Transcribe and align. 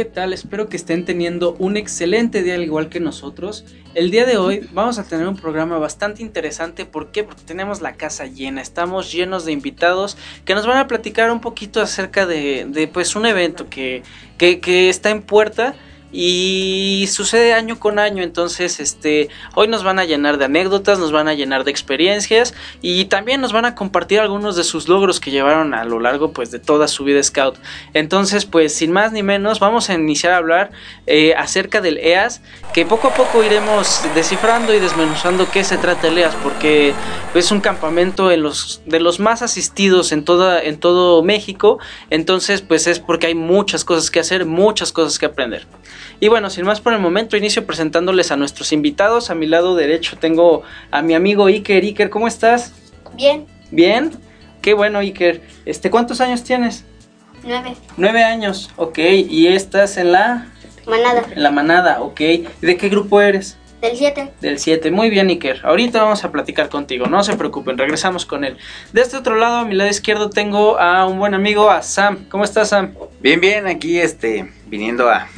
¿Qué 0.00 0.06
tal? 0.06 0.32
Espero 0.32 0.70
que 0.70 0.78
estén 0.78 1.04
teniendo 1.04 1.56
un 1.58 1.76
excelente 1.76 2.42
día 2.42 2.54
al 2.54 2.62
igual 2.62 2.88
que 2.88 3.00
nosotros. 3.00 3.66
El 3.94 4.10
día 4.10 4.24
de 4.24 4.38
hoy 4.38 4.66
vamos 4.72 4.98
a 4.98 5.04
tener 5.04 5.28
un 5.28 5.36
programa 5.36 5.76
bastante 5.76 6.22
interesante. 6.22 6.86
¿Por 6.86 7.12
qué? 7.12 7.22
Porque 7.22 7.42
tenemos 7.44 7.82
la 7.82 7.92
casa 7.92 8.24
llena. 8.24 8.62
Estamos 8.62 9.12
llenos 9.12 9.44
de 9.44 9.52
invitados 9.52 10.16
que 10.46 10.54
nos 10.54 10.66
van 10.66 10.78
a 10.78 10.88
platicar 10.88 11.30
un 11.30 11.42
poquito 11.42 11.82
acerca 11.82 12.24
de, 12.24 12.64
de 12.66 12.88
pues 12.88 13.14
un 13.14 13.26
evento 13.26 13.68
que, 13.68 14.02
que, 14.38 14.58
que 14.58 14.88
está 14.88 15.10
en 15.10 15.20
puerta 15.20 15.74
y 16.12 17.08
sucede 17.10 17.54
año 17.54 17.78
con 17.78 17.98
año. 17.98 18.22
Entonces 18.22 18.80
este 18.80 19.28
hoy 19.54 19.68
nos 19.68 19.84
van 19.84 19.98
a 19.98 20.04
llenar 20.04 20.38
de 20.38 20.46
anécdotas 20.46 20.98
nos 20.98 21.12
van 21.12 21.28
a 21.28 21.34
llenar 21.34 21.64
de 21.64 21.70
experiencias 21.70 22.54
y 22.82 23.04
también 23.06 23.40
nos 23.40 23.52
van 23.52 23.64
a 23.64 23.74
compartir 23.74 24.20
algunos 24.20 24.56
de 24.56 24.64
sus 24.64 24.88
logros 24.88 25.20
que 25.20 25.30
llevaron 25.30 25.74
a 25.74 25.84
lo 25.84 26.00
largo 26.00 26.32
pues 26.32 26.50
de 26.50 26.58
toda 26.58 26.88
su 26.88 27.04
vida 27.04 27.22
scout. 27.22 27.56
Entonces 27.94 28.44
pues 28.44 28.74
sin 28.74 28.92
más 28.92 29.12
ni 29.12 29.22
menos 29.22 29.60
vamos 29.60 29.90
a 29.90 29.94
iniciar 29.94 30.32
a 30.32 30.38
hablar 30.38 30.70
eh, 31.06 31.34
acerca 31.36 31.80
del 31.80 31.98
EAS 31.98 32.40
que 32.72 32.84
poco 32.84 33.08
a 33.08 33.14
poco 33.14 33.42
iremos 33.44 34.02
descifrando 34.14 34.74
y 34.74 34.80
desmenuzando 34.80 35.50
qué 35.50 35.64
se 35.64 35.78
trata 35.78 36.08
el 36.08 36.18
EAS 36.18 36.34
porque 36.42 36.94
es 37.34 37.50
un 37.50 37.60
campamento 37.60 38.30
en 38.30 38.42
los 38.42 38.82
de 38.86 39.00
los 39.00 39.20
más 39.20 39.42
asistidos 39.42 40.12
en 40.12 40.24
toda 40.24 40.62
en 40.62 40.78
todo 40.78 41.22
México. 41.22 41.78
Entonces 42.10 42.62
pues 42.62 42.86
es 42.86 42.98
porque 42.98 43.28
hay 43.28 43.34
muchas 43.34 43.84
cosas 43.84 44.10
que 44.10 44.20
hacer 44.20 44.44
muchas 44.46 44.92
cosas 44.92 45.18
que 45.18 45.26
aprender 45.26 45.66
y 46.20 46.28
bueno, 46.28 46.50
sin 46.50 46.66
más 46.66 46.82
por 46.82 46.92
el 46.92 47.00
momento, 47.00 47.36
inicio 47.36 47.66
presentándoles 47.66 48.30
a 48.30 48.36
nuestros 48.36 48.72
invitados. 48.72 49.30
A 49.30 49.34
mi 49.34 49.46
lado 49.46 49.74
derecho 49.74 50.18
tengo 50.18 50.62
a 50.90 51.00
mi 51.00 51.14
amigo 51.14 51.46
Iker. 51.46 51.82
Iker, 51.82 52.10
¿cómo 52.10 52.28
estás? 52.28 52.74
Bien. 53.14 53.46
¿Bien? 53.70 54.10
Qué 54.60 54.74
bueno, 54.74 54.98
Iker. 54.98 55.40
Este, 55.64 55.90
¿Cuántos 55.90 56.20
años 56.20 56.44
tienes? 56.44 56.84
Nueve. 57.42 57.74
Nueve 57.96 58.22
años, 58.22 58.70
ok. 58.76 58.98
¿Y 58.98 59.46
estás 59.46 59.96
en 59.96 60.12
la...? 60.12 60.48
Manada. 60.86 61.24
En 61.30 61.42
la 61.42 61.50
manada, 61.50 62.02
ok. 62.02 62.20
¿De 62.60 62.76
qué 62.76 62.88
grupo 62.90 63.22
eres? 63.22 63.56
Del 63.80 63.96
siete. 63.96 64.30
Del 64.42 64.58
7, 64.58 64.90
muy 64.90 65.08
bien 65.08 65.28
Iker. 65.28 65.60
Ahorita 65.64 66.02
vamos 66.02 66.22
a 66.24 66.30
platicar 66.30 66.68
contigo, 66.68 67.06
no 67.06 67.24
se 67.24 67.34
preocupen, 67.36 67.78
regresamos 67.78 68.26
con 68.26 68.44
él. 68.44 68.58
De 68.92 69.00
este 69.00 69.16
otro 69.16 69.36
lado, 69.36 69.56
a 69.56 69.64
mi 69.64 69.74
lado 69.74 69.88
izquierdo, 69.88 70.28
tengo 70.28 70.78
a 70.78 71.06
un 71.06 71.18
buen 71.18 71.32
amigo, 71.32 71.70
a 71.70 71.80
Sam. 71.80 72.26
¿Cómo 72.28 72.44
estás, 72.44 72.68
Sam? 72.68 72.94
Bien, 73.22 73.40
bien, 73.40 73.66
aquí 73.66 73.98
este, 73.98 74.52
viniendo 74.66 75.08
a, 75.08 75.28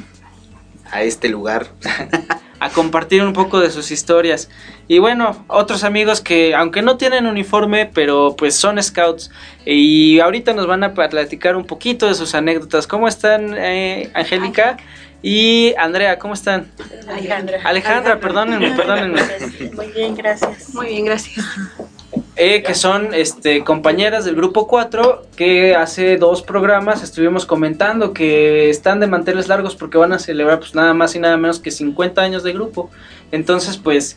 a 0.93 1.03
este 1.03 1.29
lugar. 1.29 1.67
a 2.63 2.71
compartir 2.71 3.25
un 3.25 3.33
poco 3.33 3.59
de 3.59 3.73
sus 3.73 3.91
historias. 3.91 4.49
Y 4.87 5.01
bueno, 5.01 5.45
otros 5.49 5.83
amigos 5.83 6.21
que 6.21 6.55
aunque 6.55 6.81
no 6.81 6.97
tienen 6.97 7.27
uniforme, 7.27 7.91
pero 7.93 8.37
pues 8.39 8.55
son 8.55 8.81
scouts. 8.81 9.33
Y 9.67 10.21
ahorita 10.21 10.53
nos 10.53 10.69
van 10.69 10.85
a 10.85 10.95
platicar 10.95 11.57
un 11.57 11.65
poquito 11.65 12.07
de 12.07 12.15
sus 12.15 12.37
anécdotas. 12.37 12.87
¿Cómo 12.87 13.09
están, 13.09 13.57
eh, 13.59 14.13
Angélica? 14.15 14.77
Y 15.23 15.75
Andrea, 15.77 16.21
¿cómo 16.21 16.35
están? 16.35 16.71
Alejandra. 17.09 17.61
Alejandra, 17.65 18.21
perdónenme, 18.21 18.71
perdónenme. 18.77 19.23
Muy 19.75 19.89
bien, 19.89 20.15
gracias. 20.15 20.73
Muy 20.73 20.87
bien, 20.87 21.05
gracias. 21.07 21.45
Eh, 22.35 22.63
que 22.63 22.75
son 22.75 23.13
este, 23.13 23.63
compañeras 23.63 24.25
del 24.25 24.35
grupo 24.35 24.67
4 24.67 25.27
que 25.37 25.77
hace 25.77 26.17
dos 26.17 26.41
programas 26.41 27.03
estuvimos 27.03 27.45
comentando 27.45 28.15
que 28.15 28.71
están 28.71 29.01
de 29.01 29.07
manteles 29.07 29.49
largos 29.49 29.77
porque 29.77 29.99
van 29.99 30.15
a 30.15 30.19
celebrar 30.19 30.59
pues 30.59 30.75
nada 30.75 30.95
más 30.95 31.15
y 31.15 31.19
nada 31.19 31.37
menos 31.37 31.61
que 31.61 31.71
50 31.71 32.23
años 32.23 32.43
de 32.43 32.55
grupo. 32.55 32.91
Entonces 33.33 33.77
pues 33.77 34.17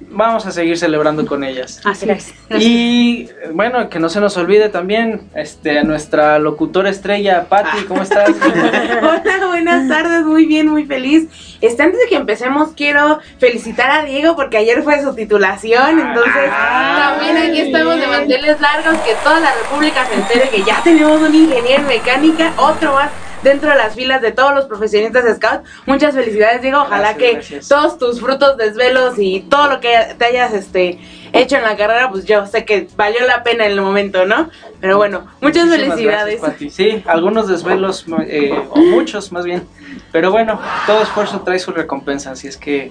vamos 0.00 0.46
a 0.46 0.50
seguir 0.50 0.76
celebrando 0.78 1.26
con 1.26 1.44
ellas. 1.44 1.80
Así 1.84 2.08
es. 2.10 2.34
Y 2.58 3.28
bueno, 3.52 3.88
que 3.88 3.98
no 3.98 4.08
se 4.08 4.20
nos 4.20 4.36
olvide 4.36 4.68
también 4.68 5.22
este, 5.34 5.78
a 5.78 5.84
nuestra 5.84 6.38
locutora 6.38 6.90
estrella, 6.90 7.46
Patti, 7.48 7.84
¿cómo 7.84 8.02
estás? 8.02 8.30
Hola, 9.02 9.46
buenas 9.46 9.88
tardes, 9.88 10.22
muy 10.22 10.46
bien, 10.46 10.68
muy 10.68 10.84
feliz. 10.84 11.28
Este, 11.60 11.82
antes 11.82 12.00
de 12.00 12.08
que 12.08 12.16
empecemos, 12.16 12.70
quiero 12.76 13.20
felicitar 13.38 13.90
a 13.90 14.04
Diego 14.04 14.36
porque 14.36 14.58
ayer 14.58 14.82
fue 14.82 15.02
su 15.02 15.14
titulación, 15.14 15.98
entonces 15.98 16.50
también 16.96 17.36
aquí 17.36 17.60
estamos 17.60 17.98
de 17.98 18.06
manteles 18.06 18.60
largos, 18.60 18.98
que 19.00 19.14
toda 19.24 19.40
la 19.40 19.52
República 19.54 20.04
se 20.06 20.14
entere 20.14 20.50
que 20.50 20.62
ya 20.62 20.82
tenemos 20.82 21.20
un 21.20 21.34
ingeniero 21.34 21.82
en 21.82 21.88
mecánica, 21.88 22.52
otro 22.58 22.92
más 22.92 23.10
dentro 23.46 23.70
de 23.70 23.76
las 23.76 23.94
filas 23.94 24.20
de 24.20 24.32
todos 24.32 24.54
los 24.54 24.64
profesionistas 24.66 25.24
de 25.24 25.34
Scout. 25.36 25.62
Muchas 25.86 26.14
felicidades, 26.14 26.60
Diego. 26.62 26.80
Ojalá 26.82 27.12
Gracias, 27.14 27.18
que 27.18 27.32
gracias. 27.34 27.68
todos 27.68 27.98
tus 27.98 28.20
frutos, 28.20 28.56
desvelos 28.56 29.14
y 29.18 29.40
todo 29.48 29.68
lo 29.70 29.80
que 29.80 29.94
te 30.18 30.24
hayas 30.24 30.52
este 30.52 30.98
hecho 31.32 31.56
en 31.56 31.62
la 31.62 31.76
carrera, 31.76 32.10
pues 32.10 32.24
yo 32.24 32.46
sé 32.46 32.64
que 32.64 32.88
valió 32.96 33.26
la 33.26 33.42
pena 33.42 33.66
en 33.66 33.72
el 33.72 33.80
momento, 33.80 34.24
¿no? 34.26 34.50
Pero 34.80 34.96
bueno, 34.96 35.26
muchas 35.40 35.66
Muchísimas 35.66 35.94
felicidades. 35.94 36.40
gracias. 36.42 36.74
Sí, 36.74 37.02
algunos 37.06 37.46
desvelos, 37.48 38.04
eh, 38.26 38.52
o 38.70 38.78
muchos 38.78 39.30
más 39.32 39.44
bien. 39.44 39.66
Pero 40.12 40.30
bueno, 40.30 40.60
todo 40.86 41.02
esfuerzo 41.02 41.40
trae 41.42 41.58
su 41.58 41.70
recompensa, 41.72 42.32
así 42.32 42.48
es 42.48 42.56
que 42.56 42.90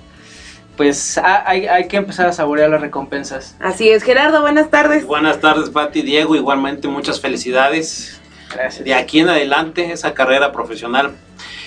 pues 0.78 1.18
ha- 1.18 1.50
hay, 1.50 1.68
hay 1.68 1.88
que 1.88 1.96
empezar 1.98 2.28
a 2.28 2.34
saborear 2.34 2.70
las 2.70 2.82
recompensas. 2.82 3.56
Así 3.60 3.90
es, 3.90 4.04
Gerardo, 4.04 4.42
buenas 4.42 4.70
tardes. 4.70 5.06
Buenas 5.06 5.40
tardes, 5.40 5.70
Pati, 5.70 6.02
Diego, 6.02 6.36
igualmente 6.36 6.88
muchas 6.88 7.20
felicidades. 7.22 8.20
De 8.84 8.94
aquí 8.94 9.20
en 9.20 9.30
adelante, 9.30 9.92
esa 9.92 10.14
carrera 10.14 10.52
profesional. 10.52 11.12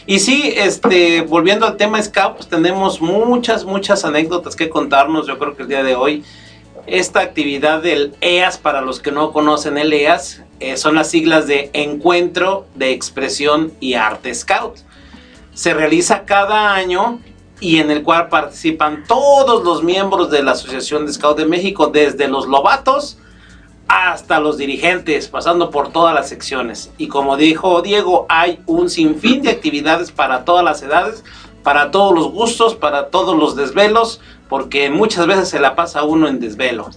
Y 0.06 0.20
sí, 0.20 0.54
este, 0.56 1.20
volviendo 1.20 1.66
al 1.66 1.76
tema 1.76 2.02
Scout, 2.02 2.36
pues 2.36 2.48
tenemos 2.48 3.00
muchas, 3.00 3.64
muchas 3.64 4.04
anécdotas 4.04 4.56
que 4.56 4.70
contarnos, 4.70 5.26
yo 5.26 5.38
creo 5.38 5.54
que 5.54 5.62
el 5.62 5.68
día 5.68 5.82
de 5.82 5.94
hoy. 5.94 6.24
Esta 6.86 7.20
actividad 7.20 7.82
del 7.82 8.14
EAS, 8.22 8.56
para 8.56 8.80
los 8.80 9.00
que 9.00 9.12
no 9.12 9.32
conocen 9.32 9.76
el 9.76 9.92
EAS, 9.92 10.42
eh, 10.60 10.78
son 10.78 10.94
las 10.94 11.10
siglas 11.10 11.46
de 11.46 11.68
Encuentro 11.74 12.66
de 12.74 12.92
Expresión 12.92 13.72
y 13.80 13.94
Arte 13.94 14.34
Scout. 14.34 14.78
Se 15.52 15.74
realiza 15.74 16.24
cada 16.24 16.74
año 16.74 17.20
y 17.60 17.78
en 17.78 17.90
el 17.90 18.02
cual 18.02 18.28
participan 18.28 19.04
todos 19.06 19.62
los 19.62 19.82
miembros 19.82 20.30
de 20.30 20.42
la 20.42 20.52
Asociación 20.52 21.04
de 21.04 21.12
Scout 21.12 21.36
de 21.36 21.44
México, 21.44 21.88
desde 21.88 22.28
los 22.28 22.46
lobatos 22.46 23.18
hasta 23.88 24.38
los 24.38 24.58
dirigentes, 24.58 25.28
pasando 25.28 25.70
por 25.70 25.90
todas 25.90 26.14
las 26.14 26.28
secciones. 26.28 26.90
Y 26.98 27.08
como 27.08 27.36
dijo 27.36 27.80
Diego, 27.82 28.26
hay 28.28 28.60
un 28.66 28.90
sinfín 28.90 29.42
de 29.42 29.50
actividades 29.50 30.12
para 30.12 30.44
todas 30.44 30.64
las 30.64 30.82
edades, 30.82 31.24
para 31.62 31.90
todos 31.90 32.14
los 32.14 32.30
gustos, 32.30 32.74
para 32.74 33.08
todos 33.08 33.36
los 33.36 33.56
desvelos, 33.56 34.20
porque 34.48 34.90
muchas 34.90 35.26
veces 35.26 35.48
se 35.48 35.58
la 35.58 35.74
pasa 35.74 36.04
uno 36.04 36.28
en 36.28 36.38
desvelo. 36.38 36.90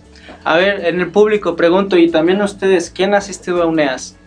A 0.44 0.56
ver, 0.56 0.86
en 0.86 1.00
el 1.00 1.12
público 1.12 1.56
pregunto, 1.56 1.98
y 1.98 2.10
también 2.10 2.42
a 2.42 2.46
ustedes, 2.46 2.90
¿quién 2.90 3.14
ha 3.14 3.18
asistido 3.18 3.62
a 3.64 3.66
UNEAS? 3.66 4.18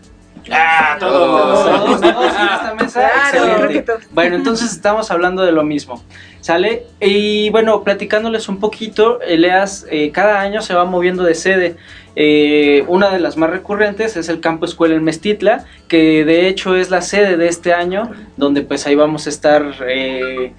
¡Ah, 0.51 0.97
Todos, 1.01 1.65
todos! 1.65 2.01
todos 2.01 2.35
en 2.37 2.49
esta 2.49 2.75
mesa. 2.79 3.11
Claro, 3.31 3.65
Excelente. 3.65 3.93
Bueno, 4.11 4.37
entonces 4.37 4.73
estamos 4.73 5.11
hablando 5.11 5.43
de 5.43 5.53
lo 5.53 5.63
mismo. 5.63 6.03
¿Sale? 6.41 6.87
Y 7.01 7.49
bueno, 7.51 7.83
platicándoles 7.83 8.49
un 8.51 8.61
poquito, 8.61 9.21
el 9.23 9.45
EAS 9.47 9.87
eh, 9.91 10.11
cada 10.13 10.41
año 10.41 10.61
se 10.61 10.75
va 10.75 10.85
moviendo 10.85 11.25
de 11.25 11.35
sede. 11.35 11.77
Eh, 12.17 12.85
una 12.89 13.11
de 13.11 13.21
las 13.21 13.37
más 13.37 13.51
recurrentes 13.51 14.17
es 14.17 14.29
el 14.29 14.41
campo 14.41 14.67
escuela 14.67 14.95
en 14.95 15.05
Mestitla, 15.05 15.65
que 15.89 16.25
de 16.25 16.49
hecho 16.49 16.77
es 16.77 16.91
la 16.91 17.01
sede 17.01 17.37
de 17.37 17.49
este 17.49 17.73
año, 17.73 18.11
donde 18.37 18.63
pues 18.63 18.87
ahí 18.87 18.95
vamos 18.95 19.27
a 19.27 19.31
estar, 19.31 19.75
eh, 19.89 20.53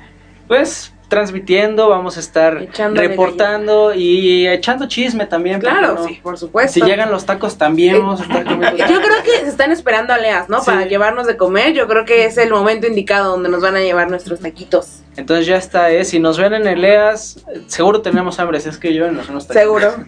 pues 0.48 0.95
transmitiendo, 1.08 1.90
vamos 1.90 2.18
a 2.18 2.20
estar 2.20 2.68
reportando 2.94 3.94
y 3.94 4.48
echando 4.48 4.88
chisme 4.88 5.26
también. 5.26 5.60
¿por 5.62 5.70
qué 5.70 5.78
Claro, 5.78 5.96
no? 5.96 6.08
sí, 6.08 6.20
por 6.22 6.38
supuesto. 6.38 6.74
Si 6.74 6.82
llegan 6.82 7.12
los 7.12 7.26
tacos 7.26 7.58
también 7.58 8.00
vamos 8.00 8.22
a 8.22 8.24
estar 8.24 8.44
comiendo. 8.46 8.78
Yo 8.78 8.86
creo 9.02 9.24
que 9.24 9.32
se 9.42 9.48
están 9.50 9.72
esperando 9.72 10.14
a 10.14 10.18
Leas, 10.18 10.50
¿no? 10.50 10.60
Sí. 10.60 10.66
Para 10.68 10.86
llevarnos 10.86 11.28
de 11.28 11.38
comer. 11.38 11.74
Yo 11.74 11.88
creo 11.88 12.06
que 12.06 12.26
es 12.26 12.38
el 12.38 12.50
momento 12.50 12.88
indicado 12.88 13.32
donde 13.32 13.50
nos 13.50 13.62
van 13.62 13.76
a 13.76 13.82
llevar 13.82 14.10
nuestros 14.10 14.40
taquitos. 14.40 15.00
Entonces 15.18 15.46
ya 15.46 15.56
está, 15.58 15.92
¿eh? 15.92 16.04
Si 16.04 16.20
nos 16.20 16.38
ven 16.38 16.54
en 16.54 16.68
el 16.68 16.84
EAS, 16.84 17.46
seguro 17.68 18.02
tenemos 18.02 18.40
hambre, 18.40 18.60
si 18.60 18.68
es 18.70 18.78
que 18.78 18.94
yo 18.94 19.10
nos 19.12 19.30
unos 19.30 19.48
taquitos. 19.48 19.64
Seguro. 19.64 20.06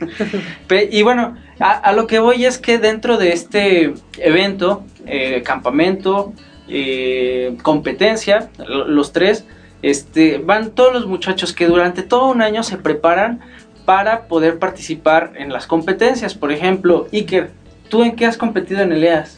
Y 0.92 1.02
bueno, 1.04 1.38
a, 1.60 1.72
a 1.72 1.94
lo 1.94 2.08
que 2.08 2.20
voy 2.20 2.46
es 2.46 2.58
que 2.58 2.78
dentro 2.78 3.18
de 3.18 3.32
este 3.32 3.94
evento, 4.18 4.84
eh, 5.06 5.42
campamento, 5.46 6.34
eh, 6.68 7.56
competencia, 7.64 8.50
lo- 8.58 8.86
los 8.88 9.14
tres, 9.14 9.46
este, 9.82 10.38
van 10.40 10.72
todos 10.72 10.94
los 10.94 11.06
muchachos 11.08 11.54
que 11.54 11.68
durante 11.68 12.04
todo 12.04 12.30
un 12.30 12.42
año 12.42 12.64
se 12.64 12.78
preparan 12.78 13.40
para 13.86 14.28
poder 14.28 14.60
participar 14.60 15.34
en 15.38 15.52
las 15.54 15.66
competencias. 15.68 16.34
Por 16.36 16.52
ejemplo, 16.52 17.08
Iker, 17.14 17.52
¿tú 17.90 18.04
en 18.04 18.16
qué 18.16 18.26
has 18.26 18.38
competido 18.38 18.82
en 18.82 18.92
ELEAS? 18.92 19.38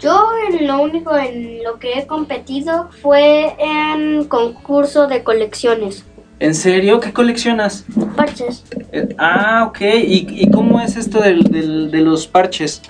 Yo 0.00 0.28
en 0.48 0.66
lo 0.66 0.80
único 0.80 1.16
en 1.16 1.62
lo 1.64 1.78
que 1.78 1.94
he 1.94 2.06
competido 2.06 2.88
fue 3.02 3.56
en 3.58 4.24
concurso 4.24 5.06
de 5.08 5.24
colecciones. 5.24 6.04
¿En 6.40 6.54
serio? 6.54 7.00
¿Qué 7.00 7.12
coleccionas? 7.12 7.84
Parches. 8.16 8.64
Eh, 8.92 9.08
ah, 9.18 9.64
ok. 9.68 9.80
¿Y, 9.80 10.26
y 10.44 10.50
cómo 10.52 10.80
es 10.80 10.96
esto 10.96 11.20
del, 11.20 11.42
del- 11.42 11.90
de 11.90 12.00
los 12.00 12.28
parches? 12.28 12.80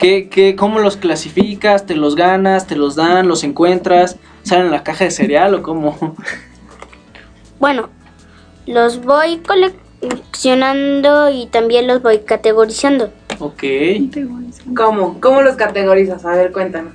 ¿Qué, 0.00 0.30
qué, 0.30 0.56
¿Cómo 0.56 0.78
los 0.78 0.96
clasificas? 0.96 1.84
¿Te 1.84 1.94
los 1.94 2.16
ganas? 2.16 2.66
¿Te 2.66 2.74
los 2.74 2.96
dan? 2.96 3.28
¿Los 3.28 3.44
encuentras? 3.44 4.16
¿Salen 4.44 4.66
en 4.66 4.72
la 4.72 4.82
caja 4.82 5.04
de 5.04 5.10
cereal 5.10 5.54
o 5.54 5.62
cómo? 5.62 6.16
Bueno, 7.58 7.90
los 8.66 9.04
voy 9.04 9.42
coleccionando 9.46 11.28
y 11.28 11.46
también 11.48 11.86
los 11.86 12.00
voy 12.00 12.20
categorizando. 12.20 13.12
Ok. 13.38 13.62
¿Cómo? 14.74 15.20
¿Cómo 15.20 15.42
los 15.42 15.56
categorizas? 15.56 16.24
A 16.24 16.30
ver, 16.30 16.52
cuéntanos. 16.52 16.94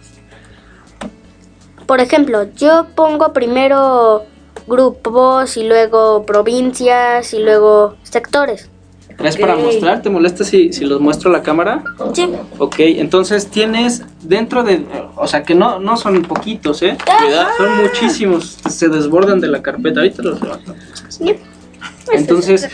Por 1.85 1.99
ejemplo, 1.99 2.51
yo 2.55 2.87
pongo 2.95 3.31
primero 3.31 4.23
grupos 4.65 5.57
y 5.57 5.67
luego 5.67 6.25
provincias 6.25 7.35
y 7.35 7.37
luego 7.37 7.97
sectores. 8.01 8.71
¿Traes 9.17 9.37
para 9.37 9.55
Ok. 9.55 9.63
mostrar? 9.63 10.01
¿Te 10.01 10.09
molesta 10.09 10.43
si, 10.43 10.73
si 10.73 10.83
los 10.85 10.99
muestro 10.99 11.29
a 11.29 11.33
la 11.33 11.41
cámara? 11.41 11.83
Sí. 12.13 12.27
Ok, 12.57 12.75
entonces 12.79 13.47
tienes 13.47 14.03
dentro 14.21 14.63
de... 14.63 14.85
O 15.15 15.27
sea, 15.27 15.43
que 15.43 15.55
no, 15.55 15.79
no 15.79 15.95
son 15.95 16.21
poquitos, 16.23 16.81
¿eh? 16.83 16.97
Cuidado. 17.05 17.47
Son 17.57 17.77
muchísimos. 17.77 18.57
Se 18.69 18.89
desbordan 18.89 19.39
de 19.39 19.47
la 19.47 19.61
carpeta. 19.61 20.01
Ahorita 20.01 20.21
los 20.21 20.41
levanto. 20.41 20.75
Sí. 21.07 21.35
Entonces, 22.11 22.69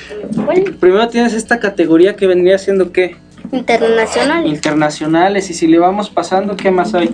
primero 0.79 1.07
tienes 1.09 1.33
esta 1.33 1.59
categoría 1.59 2.15
que 2.15 2.27
vendría 2.27 2.57
siendo 2.57 2.91
¿qué? 2.91 3.15
Internacionales. 3.51 4.51
Internacionales. 4.51 5.49
Y 5.49 5.53
si 5.53 5.67
le 5.67 5.77
vamos 5.79 6.09
pasando, 6.09 6.55
¿qué 6.57 6.71
más 6.71 6.93
hay? 6.95 7.11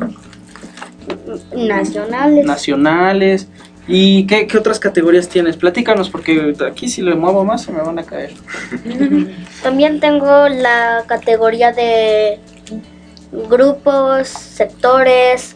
Nacionales. 1.55 2.45
Nacionales. 2.45 3.47
¿Y 3.87 4.27
qué, 4.27 4.47
qué 4.47 4.57
otras 4.57 4.79
categorías 4.79 5.29
tienes? 5.29 5.55
Platícanos, 5.55 6.09
porque 6.09 6.53
aquí 6.69 6.89
si 6.89 7.01
le 7.01 7.15
muevo 7.15 7.45
más 7.45 7.63
se 7.63 7.71
me 7.71 7.81
van 7.81 7.97
a 7.99 8.03
caer. 8.03 8.33
También 9.63 9.99
tengo 9.99 10.49
la 10.49 11.03
categoría 11.07 11.71
de 11.71 12.39
grupos, 13.49 14.27
sectores. 14.27 15.55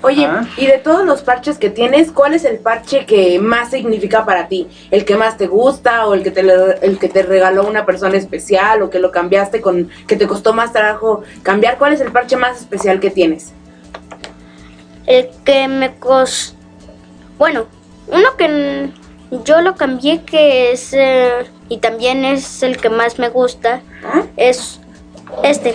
Oye, 0.00 0.26
Ah. 0.26 0.46
y 0.56 0.66
de 0.66 0.78
todos 0.78 1.04
los 1.04 1.22
parches 1.22 1.58
que 1.58 1.70
tienes, 1.70 2.12
¿cuál 2.12 2.32
es 2.32 2.44
el 2.44 2.58
parche 2.58 3.04
que 3.04 3.40
más 3.40 3.70
significa 3.70 4.24
para 4.24 4.46
ti? 4.46 4.68
¿El 4.92 5.04
que 5.04 5.16
más 5.16 5.36
te 5.36 5.48
gusta 5.48 6.06
o 6.06 6.14
el 6.14 6.22
que 6.22 6.30
te, 6.30 6.40
el 6.82 6.98
que 7.00 7.08
te 7.08 7.24
regaló 7.24 7.66
una 7.66 7.84
persona 7.84 8.16
especial 8.16 8.80
o 8.82 8.90
que 8.90 9.00
lo 9.00 9.10
cambiaste 9.10 9.60
con, 9.60 9.90
que 10.06 10.14
te 10.14 10.28
costó 10.28 10.52
más 10.52 10.72
trabajo 10.72 11.24
cambiar? 11.42 11.78
¿Cuál 11.78 11.94
es 11.94 12.00
el 12.00 12.12
parche 12.12 12.36
más 12.36 12.60
especial 12.60 13.00
que 13.00 13.10
tienes? 13.10 13.52
El 15.08 15.28
que 15.44 15.66
me 15.66 15.96
costó... 15.96 16.56
Bueno, 17.38 17.66
uno 18.06 18.36
que 18.36 18.90
yo 19.44 19.60
lo 19.62 19.74
cambié 19.74 20.22
que 20.22 20.72
es... 20.72 20.92
eh, 20.92 21.46
y 21.68 21.78
también 21.78 22.24
es 22.24 22.62
el 22.62 22.78
que 22.78 22.88
más 22.90 23.18
me 23.18 23.28
gusta. 23.28 23.82
¿Ah? 24.04 24.22
Es 24.36 24.80
este. 25.42 25.74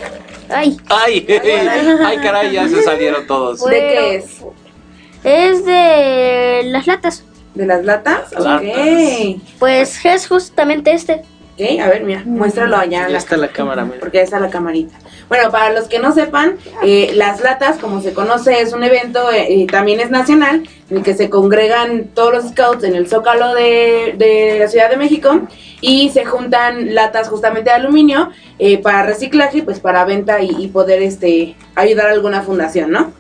Ay. 0.49 0.77
Ay, 0.89 1.25
ay, 1.29 2.17
caray, 2.21 2.51
ya 2.51 2.67
se 2.67 2.81
salieron 2.81 3.27
todos. 3.27 3.63
¿De 3.63 3.79
qué 3.79 4.15
es? 4.15 4.41
Es 5.23 5.65
de 5.65 6.61
las 6.65 6.87
latas. 6.87 7.23
¿De 7.53 7.65
las 7.65 7.85
latas? 7.85 8.31
Latas. 8.33 8.61
Ok. 8.61 9.41
Pues 9.59 10.03
es 10.05 10.27
justamente 10.27 10.93
este. 10.93 11.21
Ok, 11.53 11.79
a 11.79 11.87
ver, 11.87 12.03
mira, 12.03 12.23
muéstralo 12.25 12.77
allá. 12.77 13.01
Ya 13.01 13.09
la 13.09 13.17
está 13.19 13.37
la 13.37 13.47
cámara, 13.49 13.85
mira. 13.85 13.99
porque 13.99 14.17
ahí 14.17 14.23
está 14.23 14.39
la 14.39 14.49
camarita. 14.49 14.97
Bueno, 15.29 15.51
para 15.51 15.71
los 15.71 15.87
que 15.87 15.99
no 15.99 16.11
sepan, 16.11 16.57
eh, 16.81 17.11
las 17.15 17.41
latas, 17.41 17.77
como 17.77 18.01
se 18.01 18.13
conoce, 18.13 18.59
es 18.59 18.73
un 18.73 18.83
evento, 18.83 19.31
eh, 19.31 19.53
y 19.53 19.67
también 19.67 19.99
es 19.99 20.09
nacional, 20.09 20.67
en 20.89 20.97
el 20.97 21.03
que 21.03 21.13
se 21.13 21.29
congregan 21.29 22.05
todos 22.13 22.33
los 22.33 22.49
scouts 22.49 22.83
en 22.83 22.95
el 22.95 23.07
zócalo 23.07 23.53
de, 23.53 24.15
de 24.17 24.57
la 24.59 24.67
Ciudad 24.67 24.89
de 24.89 24.97
México 24.97 25.41
y 25.79 26.09
se 26.09 26.25
juntan 26.25 26.95
latas 26.95 27.29
justamente 27.29 27.69
de 27.69 27.75
aluminio 27.75 28.31
eh, 28.57 28.79
para 28.79 29.03
reciclaje, 29.03 29.61
pues 29.61 29.79
para 29.79 30.05
venta 30.05 30.41
y, 30.41 30.49
y 30.57 30.67
poder 30.69 31.03
este 31.03 31.55
ayudar 31.75 32.07
a 32.07 32.11
alguna 32.13 32.41
fundación, 32.41 32.91
¿no? 32.91 33.11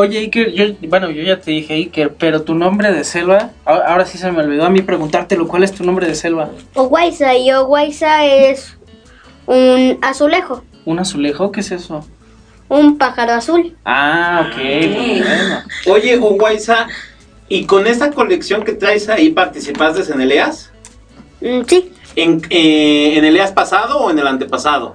Oye, 0.00 0.20
Iker, 0.20 0.52
yo, 0.52 0.64
bueno, 0.88 1.10
yo 1.10 1.24
ya 1.24 1.40
te 1.40 1.50
dije 1.50 1.74
Iker, 1.74 2.14
pero 2.14 2.42
tu 2.42 2.54
nombre 2.54 2.92
de 2.92 3.02
selva, 3.02 3.50
ahora, 3.64 3.88
ahora 3.88 4.06
sí 4.06 4.16
se 4.16 4.30
me 4.30 4.44
olvidó 4.44 4.64
a 4.64 4.70
mí 4.70 4.80
preguntártelo, 4.80 5.48
¿cuál 5.48 5.64
es 5.64 5.72
tu 5.72 5.82
nombre 5.82 6.06
de 6.06 6.14
selva? 6.14 6.50
Oguaiza. 6.74 7.36
Y 7.36 7.50
Oguaiza 7.50 8.24
es 8.24 8.76
un 9.46 9.98
azulejo. 10.00 10.62
¿Un 10.84 11.00
azulejo? 11.00 11.50
¿Qué 11.50 11.62
es 11.62 11.72
eso? 11.72 12.06
Un 12.68 12.96
pájaro 12.96 13.32
azul. 13.32 13.76
Ah, 13.84 14.46
ok, 14.46 14.56
bueno. 14.56 15.62
Oye, 15.88 16.16
Uguayza, 16.16 16.86
¿y 17.48 17.64
con 17.64 17.88
esta 17.88 18.12
colección 18.12 18.62
que 18.62 18.74
traes 18.74 19.08
ahí 19.08 19.30
participaste 19.30 20.12
en 20.12 20.20
Eleas? 20.20 20.70
Mm, 21.40 21.62
sí. 21.66 21.92
¿En, 22.14 22.40
eh, 22.50 23.18
¿En 23.18 23.24
Eleas 23.24 23.50
pasado 23.50 23.98
o 23.98 24.12
en 24.12 24.20
el 24.20 24.28
antepasado? 24.28 24.94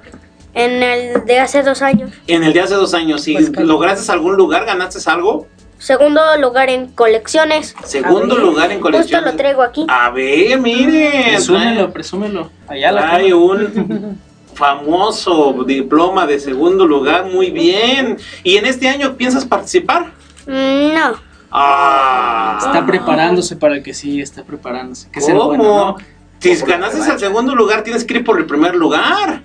En 0.54 0.84
el 0.84 1.26
de 1.26 1.40
hace 1.40 1.64
dos 1.64 1.82
años. 1.82 2.12
En 2.28 2.44
el 2.44 2.54
de 2.54 2.62
hace 2.62 2.76
dos 2.76 2.94
años, 2.94 3.22
¿sí? 3.24 3.36
¿lograste 3.58 4.12
algún 4.12 4.36
lugar? 4.36 4.66
¿Ganaste 4.66 5.00
algo? 5.10 5.48
Segundo 5.80 6.22
lugar 6.40 6.70
en 6.70 6.88
colecciones. 6.92 7.76
Segundo 7.84 8.38
lugar 8.38 8.72
en 8.72 8.80
Justo 8.80 8.92
colección. 8.92 9.26
lo 9.26 9.36
traigo 9.36 9.62
aquí. 9.64 9.86
A 9.90 10.10
ver, 10.12 10.60
miren. 10.60 11.34
Presúmelo, 11.34 11.92
presúmelo. 11.92 12.52
Allá 12.68 12.92
la 12.92 13.14
Hay 13.16 13.34
un 13.34 14.18
famoso 14.54 15.64
diploma 15.66 16.26
de 16.26 16.40
segundo 16.40 16.86
lugar, 16.88 17.26
muy 17.26 17.52
bien. 17.52 18.18
¿Y 18.44 18.56
en 18.58 18.66
este 18.66 18.88
año 18.88 19.16
piensas 19.18 19.46
participar? 19.46 20.12
Mm, 20.48 20.94
No. 20.94 21.34
Ah, 21.56 22.58
Está 22.60 22.84
preparándose 22.86 23.56
para 23.56 23.76
el 23.76 23.84
que 23.84 23.94
sí, 23.94 24.22
está 24.22 24.44
preparándose. 24.44 25.08
Que 25.12 25.22
sea 25.22 25.36
¿Cómo? 25.36 25.48
bueno, 25.50 25.64
¿no? 25.64 25.98
Si 26.40 26.56
ganaste 26.66 26.98
el 27.12 27.20
segundo 27.20 27.54
lugar, 27.56 27.84
tienes 27.84 28.04
que 28.04 28.16
ir 28.16 28.24
por 28.24 28.40
el 28.40 28.46
primer 28.46 28.74
lugar. 28.76 29.42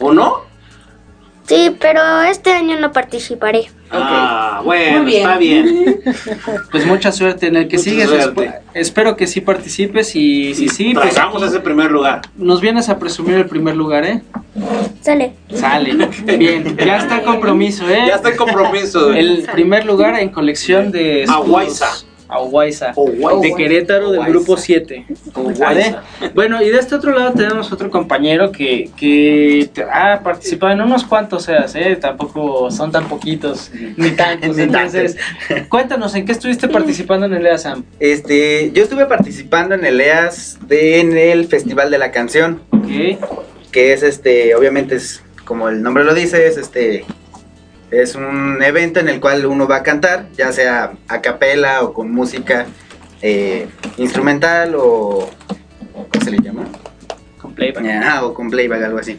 ¿O 0.00 0.12
no? 0.12 0.42
Sí, 1.46 1.76
pero 1.78 2.22
este 2.22 2.52
año 2.52 2.80
no 2.80 2.90
participaré. 2.90 3.66
Ah, 3.90 4.62
bueno, 4.64 5.02
Muy 5.02 5.06
bien. 5.12 5.20
está 5.22 5.36
bien. 5.38 6.00
Pues 6.70 6.86
mucha 6.86 7.12
suerte 7.12 7.46
en 7.48 7.56
el 7.56 7.68
que 7.68 7.76
Mucha 7.76 7.90
sigues. 7.90 8.08
suerte. 8.08 8.52
Espero 8.72 9.14
que 9.16 9.26
sí 9.26 9.40
participes 9.42 10.16
y 10.16 10.54
si 10.54 10.68
sí, 10.68 10.94
pues 10.94 11.10
Traigamos 11.12 11.42
aquí 11.42 11.50
ese 11.52 11.60
primer 11.60 11.90
lugar. 11.90 12.22
nos 12.36 12.60
vienes 12.62 12.88
a 12.88 12.98
presumir 12.98 13.34
el 13.36 13.46
primer 13.46 13.76
lugar, 13.76 14.04
¿eh? 14.04 14.22
Sale. 15.02 15.34
Sale. 15.54 15.94
Bien, 16.38 16.76
ya 16.78 16.96
está 16.96 17.16
el 17.18 17.24
compromiso, 17.24 17.88
¿eh? 17.90 18.04
Ya 18.08 18.14
está 18.16 18.30
el 18.30 18.36
compromiso. 18.36 19.12
El 19.12 19.46
primer 19.52 19.84
lugar 19.84 20.18
en 20.18 20.30
colección 20.30 20.90
de 20.90 21.24
escudos. 21.24 22.06
Aguaiza. 22.34 22.92
De 23.42 23.54
Querétaro 23.56 24.10
del 24.12 24.24
grupo 24.24 24.56
7. 24.56 25.06
Aguaiza. 25.34 26.02
Bueno, 26.34 26.62
y 26.62 26.70
de 26.70 26.78
este 26.78 26.94
otro 26.94 27.12
lado 27.16 27.32
tenemos 27.32 27.72
otro 27.72 27.90
compañero 27.90 28.50
que, 28.52 28.90
que 28.96 29.70
ha 29.92 30.20
participado 30.22 30.72
en 30.72 30.80
unos 30.80 31.04
cuantos 31.04 31.44
seas, 31.44 31.74
¿eh? 31.74 31.96
Tampoco 32.00 32.70
son 32.70 32.90
tan 32.92 33.08
poquitos, 33.08 33.70
ni 33.96 34.10
tantos. 34.12 34.58
Entonces, 34.58 35.16
cuéntanos, 35.68 36.14
¿en 36.14 36.24
qué 36.26 36.32
estuviste 36.32 36.68
participando 36.68 37.26
en 37.26 37.34
el 37.34 37.46
EASAM? 37.46 37.84
Este, 38.00 38.70
yo 38.72 38.82
estuve 38.82 39.06
participando 39.06 39.74
en 39.74 39.84
el 39.84 40.00
EAS 40.00 40.58
de- 40.66 41.00
en 41.00 41.16
el 41.16 41.46
Festival 41.46 41.90
de 41.90 41.98
la 41.98 42.10
Canción, 42.10 42.60
que 43.72 43.92
es 43.92 44.02
este, 44.02 44.54
obviamente 44.54 44.94
es 44.96 45.22
como 45.44 45.68
el 45.68 45.82
nombre 45.82 46.04
lo 46.04 46.14
dice, 46.14 46.46
es 46.46 46.56
este 46.56 47.04
es 48.02 48.14
un 48.14 48.62
evento 48.62 49.00
en 49.00 49.08
el 49.08 49.20
cual 49.20 49.46
uno 49.46 49.66
va 49.68 49.76
a 49.76 49.82
cantar, 49.82 50.28
ya 50.36 50.52
sea 50.52 50.92
a 51.08 51.20
capela 51.20 51.82
o 51.82 51.92
con 51.92 52.10
música 52.12 52.66
eh, 53.22 53.66
instrumental 53.96 54.74
o 54.76 55.30
¿cómo 55.92 56.24
se 56.24 56.30
le 56.30 56.38
llama? 56.38 56.64
Con 57.40 57.54
playback. 57.54 57.84
Ajá, 57.86 58.24
o 58.24 58.34
con 58.34 58.50
playback, 58.50 58.82
algo 58.82 58.98
así. 58.98 59.18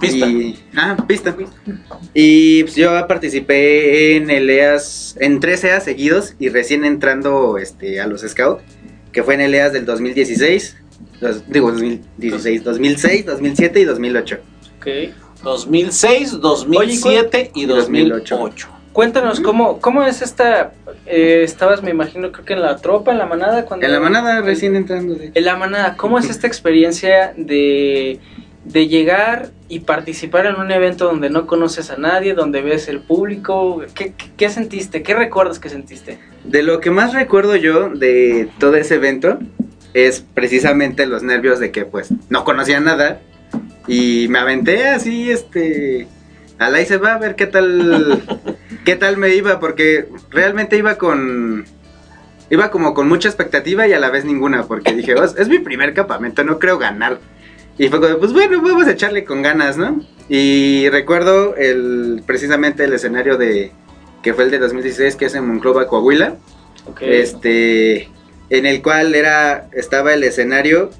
Pista. 0.00 0.26
Y, 0.26 0.58
ah, 0.76 0.96
pista. 1.06 1.34
Y 2.14 2.62
pues, 2.64 2.76
yo 2.76 3.06
participé 3.06 4.16
en 4.16 4.30
el 4.30 4.48
EAS, 4.48 5.16
en 5.20 5.40
tres 5.40 5.62
EAS 5.64 5.84
seguidos 5.84 6.34
y 6.38 6.48
recién 6.48 6.84
entrando 6.84 7.58
este, 7.58 8.00
a 8.00 8.06
los 8.06 8.22
Scouts, 8.22 8.62
que 9.12 9.22
fue 9.22 9.34
en 9.34 9.40
el 9.42 9.54
EAS 9.54 9.72
del 9.72 9.84
2016, 9.84 10.76
dos- 11.20 11.42
digo 11.48 11.70
2016, 11.72 12.64
2006, 12.64 13.26
2007 13.26 13.80
y 13.80 13.84
2008. 13.84 14.38
Ok. 14.78 14.86
2006, 15.42 16.40
2007 16.40 17.50
y 17.54 17.66
2008. 17.66 18.36
2008. 18.36 18.68
Cuéntanos, 18.92 19.38
¿cómo, 19.40 19.80
cómo 19.80 20.02
es 20.02 20.22
esta? 20.22 20.72
eh, 21.06 21.42
estabas, 21.44 21.82
me 21.82 21.90
imagino, 21.90 22.32
creo 22.32 22.44
que 22.44 22.52
en 22.54 22.62
la 22.62 22.76
tropa, 22.78 23.12
en 23.12 23.18
la 23.18 23.26
manada. 23.26 23.64
cuando 23.64 23.86
En 23.86 23.92
la 23.92 24.00
manada 24.00 24.40
recién 24.40 24.74
entrando. 24.76 25.14
de- 25.14 25.30
En 25.34 25.44
la 25.44 25.56
manada, 25.56 25.96
¿cómo 25.96 26.18
es 26.18 26.28
esta 26.28 26.46
experiencia 26.48 27.32
de, 27.36 28.18
de 28.64 28.88
llegar 28.88 29.50
y 29.68 29.80
participar 29.80 30.46
en 30.46 30.56
un 30.56 30.72
evento 30.72 31.04
donde 31.04 31.30
no 31.30 31.46
conoces 31.46 31.90
a 31.90 31.96
nadie, 31.96 32.34
donde 32.34 32.60
ves 32.60 32.88
el 32.88 33.00
público? 33.00 33.82
¿Qué, 33.94 34.14
qué, 34.16 34.30
qué 34.36 34.50
sentiste? 34.50 35.02
¿Qué 35.04 35.14
recuerdas 35.14 35.60
que 35.60 35.68
sentiste? 35.68 36.18
De 36.44 36.62
lo 36.64 36.80
que 36.80 36.90
más 36.90 37.14
recuerdo 37.14 37.54
yo 37.56 37.90
de 37.90 38.48
todo 38.58 38.74
ese 38.76 38.96
evento 38.96 39.38
es 39.94 40.24
precisamente 40.34 41.06
los 41.06 41.22
nervios 41.22 41.60
de 41.60 41.70
que 41.70 41.84
pues 41.84 42.08
no 42.30 42.44
conocía 42.44 42.80
nada 42.80 43.20
y 43.88 44.28
me 44.28 44.38
aventé 44.38 44.86
así, 44.86 45.30
este, 45.30 46.06
a 46.58 46.68
la 46.68 46.84
se 46.84 46.98
va 46.98 47.14
a 47.14 47.18
ver 47.18 47.34
qué 47.34 47.46
tal, 47.46 48.22
qué 48.84 48.94
tal 48.94 49.16
me 49.16 49.34
iba, 49.34 49.58
porque 49.58 50.06
realmente 50.30 50.76
iba 50.76 50.96
con, 50.96 51.64
iba 52.50 52.70
como 52.70 52.94
con 52.94 53.08
mucha 53.08 53.28
expectativa 53.28 53.88
y 53.88 53.94
a 53.94 53.98
la 53.98 54.10
vez 54.10 54.24
ninguna, 54.24 54.64
porque 54.64 54.92
dije, 54.92 55.14
"Oh, 55.14 55.24
es 55.24 55.48
mi 55.48 55.58
primer 55.58 55.94
campamento, 55.94 56.44
no 56.44 56.58
creo 56.58 56.78
ganar. 56.78 57.18
Y 57.78 57.88
fue 57.88 58.00
como, 58.00 58.18
pues 58.18 58.32
bueno, 58.32 58.60
vamos 58.60 58.86
a 58.86 58.92
echarle 58.92 59.24
con 59.24 59.40
ganas, 59.40 59.76
¿no? 59.76 60.04
Y 60.28 60.88
recuerdo 60.90 61.56
el, 61.56 62.22
precisamente 62.26 62.84
el 62.84 62.92
escenario 62.92 63.38
de, 63.38 63.72
que 64.22 64.34
fue 64.34 64.44
el 64.44 64.50
de 64.50 64.58
2016, 64.58 65.16
que 65.16 65.26
es 65.26 65.34
en 65.34 65.46
Monclova, 65.46 65.86
Coahuila, 65.86 66.36
este, 67.00 68.08
en 68.50 68.66
el 68.66 68.82
cual 68.82 69.14
era, 69.14 69.68
estaba 69.72 70.12
el 70.12 70.24
escenario 70.24 70.90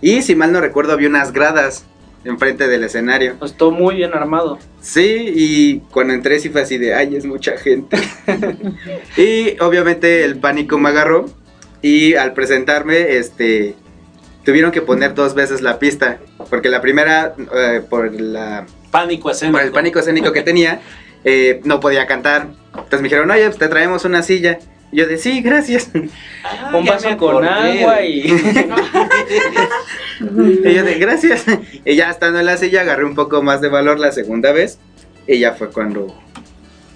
y 0.00 0.22
si 0.22 0.34
mal 0.34 0.52
no 0.52 0.60
recuerdo 0.60 0.92
había 0.92 1.08
unas 1.08 1.32
gradas 1.32 1.86
enfrente 2.24 2.68
del 2.68 2.84
escenario. 2.84 3.36
Pues 3.38 3.54
todo 3.54 3.70
muy 3.70 3.96
bien 3.96 4.14
armado. 4.14 4.58
Sí, 4.80 5.32
y 5.34 5.78
cuando 5.90 6.14
entré 6.14 6.38
sí 6.38 6.48
fue 6.48 6.62
así 6.62 6.78
de, 6.78 6.94
ay, 6.94 7.16
es 7.16 7.24
mucha 7.24 7.56
gente. 7.56 7.96
y 9.16 9.60
obviamente 9.60 10.24
el 10.24 10.38
pánico 10.38 10.78
me 10.78 10.88
agarró 10.88 11.26
y 11.82 12.14
al 12.14 12.32
presentarme, 12.32 13.16
este, 13.16 13.74
tuvieron 14.44 14.72
que 14.72 14.82
poner 14.82 15.14
dos 15.14 15.34
veces 15.34 15.60
la 15.60 15.78
pista, 15.78 16.18
porque 16.50 16.68
la 16.68 16.80
primera, 16.80 17.34
eh, 17.54 17.82
por 17.88 18.20
la... 18.20 18.66
Pánico 18.90 19.30
escénico. 19.30 19.58
Por 19.58 19.66
el 19.66 19.72
pánico 19.72 19.98
escénico 19.98 20.32
que 20.32 20.42
tenía, 20.42 20.80
eh, 21.24 21.60
no 21.64 21.80
podía 21.80 22.06
cantar. 22.06 22.48
Entonces 22.68 23.00
me 23.00 23.08
dijeron, 23.08 23.30
oye, 23.30 23.44
pues 23.44 23.58
te 23.58 23.68
traemos 23.68 24.04
una 24.04 24.22
silla. 24.22 24.58
Yo 24.90 25.06
de, 25.06 25.18
sí, 25.18 25.42
gracias. 25.42 25.90
Ah, 26.44 26.72
Un 26.76 26.86
vaso 26.86 27.16
con 27.16 27.44
agua 27.44 28.02
y... 28.02 28.22
Y 30.20 30.74
yo 30.74 30.82
de, 30.82 30.98
gracias. 30.98 31.44
Y 31.84 31.94
ya 31.94 32.10
estando 32.10 32.40
en 32.40 32.46
la 32.46 32.56
silla 32.56 32.80
agarré 32.80 33.04
un 33.04 33.14
poco 33.14 33.42
más 33.42 33.60
de 33.60 33.68
valor 33.68 34.00
la 34.00 34.12
segunda 34.12 34.50
vez. 34.52 34.78
Y 35.26 35.38
ya 35.38 35.52
fue 35.52 35.70
cuando, 35.70 36.14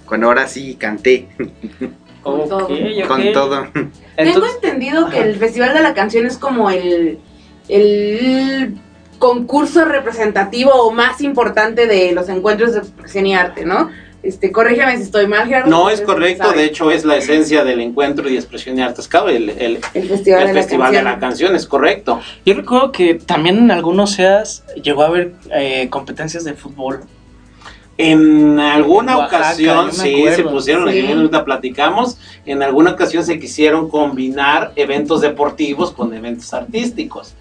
cuando 0.06 0.26
ahora 0.28 0.49
sí 0.49 0.75
canté. 0.75 1.28
Con 2.22 2.49
todo. 2.49 2.68
Con 3.06 3.32
todo. 3.32 3.68
Tengo 4.16 4.46
entendido 4.46 5.11
que 5.11 5.20
el 5.20 5.37
Festival 5.37 5.75
de 5.75 5.82
la 5.82 5.94
Canción 5.94 6.26
es 6.26 6.38
como 6.38 6.70
el, 6.70 7.18
el 7.68 8.75
concurso 9.18 9.84
representativo 9.84 10.72
o 10.72 10.90
más 10.92 11.20
importante 11.20 11.87
de 11.87 12.12
los 12.12 12.28
encuentros 12.28 12.72
de 12.72 12.80
expresión 12.80 13.26
y 13.26 13.34
arte, 13.34 13.64
¿no? 13.64 13.90
Este, 14.22 14.52
corrígeme 14.52 14.96
si 14.96 15.02
estoy 15.02 15.26
mal, 15.26 15.46
Gerardo. 15.48 15.68
No 15.68 15.90
es 15.90 16.00
correcto, 16.00 16.52
de 16.52 16.64
hecho 16.64 16.90
es 16.92 17.04
la 17.04 17.16
esencia 17.16 17.64
del 17.64 17.80
encuentro 17.80 18.28
y 18.28 18.36
expresión 18.36 18.76
de 18.76 18.82
artes 18.82 19.08
Cabo, 19.08 19.28
el, 19.28 19.50
el, 19.50 19.80
el 19.94 20.08
Festival, 20.08 20.42
el 20.42 20.48
de, 20.48 20.54
la 20.54 20.60
Festival 20.60 20.86
Canción. 20.92 21.04
de 21.04 21.10
la 21.10 21.18
Canción, 21.18 21.56
es 21.56 21.66
correcto. 21.66 22.20
yo 22.46 22.54
recuerdo 22.54 22.92
que 22.92 23.14
también 23.14 23.58
en 23.58 23.70
algunos 23.72 24.12
SEAS 24.12 24.64
llegó 24.80 25.02
a 25.02 25.06
haber 25.06 25.32
eh, 25.52 25.88
competencias 25.90 26.44
de 26.44 26.54
fútbol. 26.54 27.00
En 27.98 28.58
alguna 28.58 29.18
Oaxaca, 29.18 29.36
ocasión, 29.38 29.92
sí, 29.92 30.18
acuerdo. 30.20 30.36
se 30.36 30.42
pusieron, 30.44 30.90
Sí. 30.90 31.00
aquí 31.00 31.44
platicamos, 31.44 32.18
en 32.46 32.62
alguna 32.62 32.92
ocasión 32.92 33.24
se 33.24 33.38
quisieron 33.38 33.88
combinar 33.90 34.72
eventos 34.76 35.20
deportivos 35.20 35.90
con 35.92 36.14
eventos 36.14 36.54
artísticos, 36.54 37.34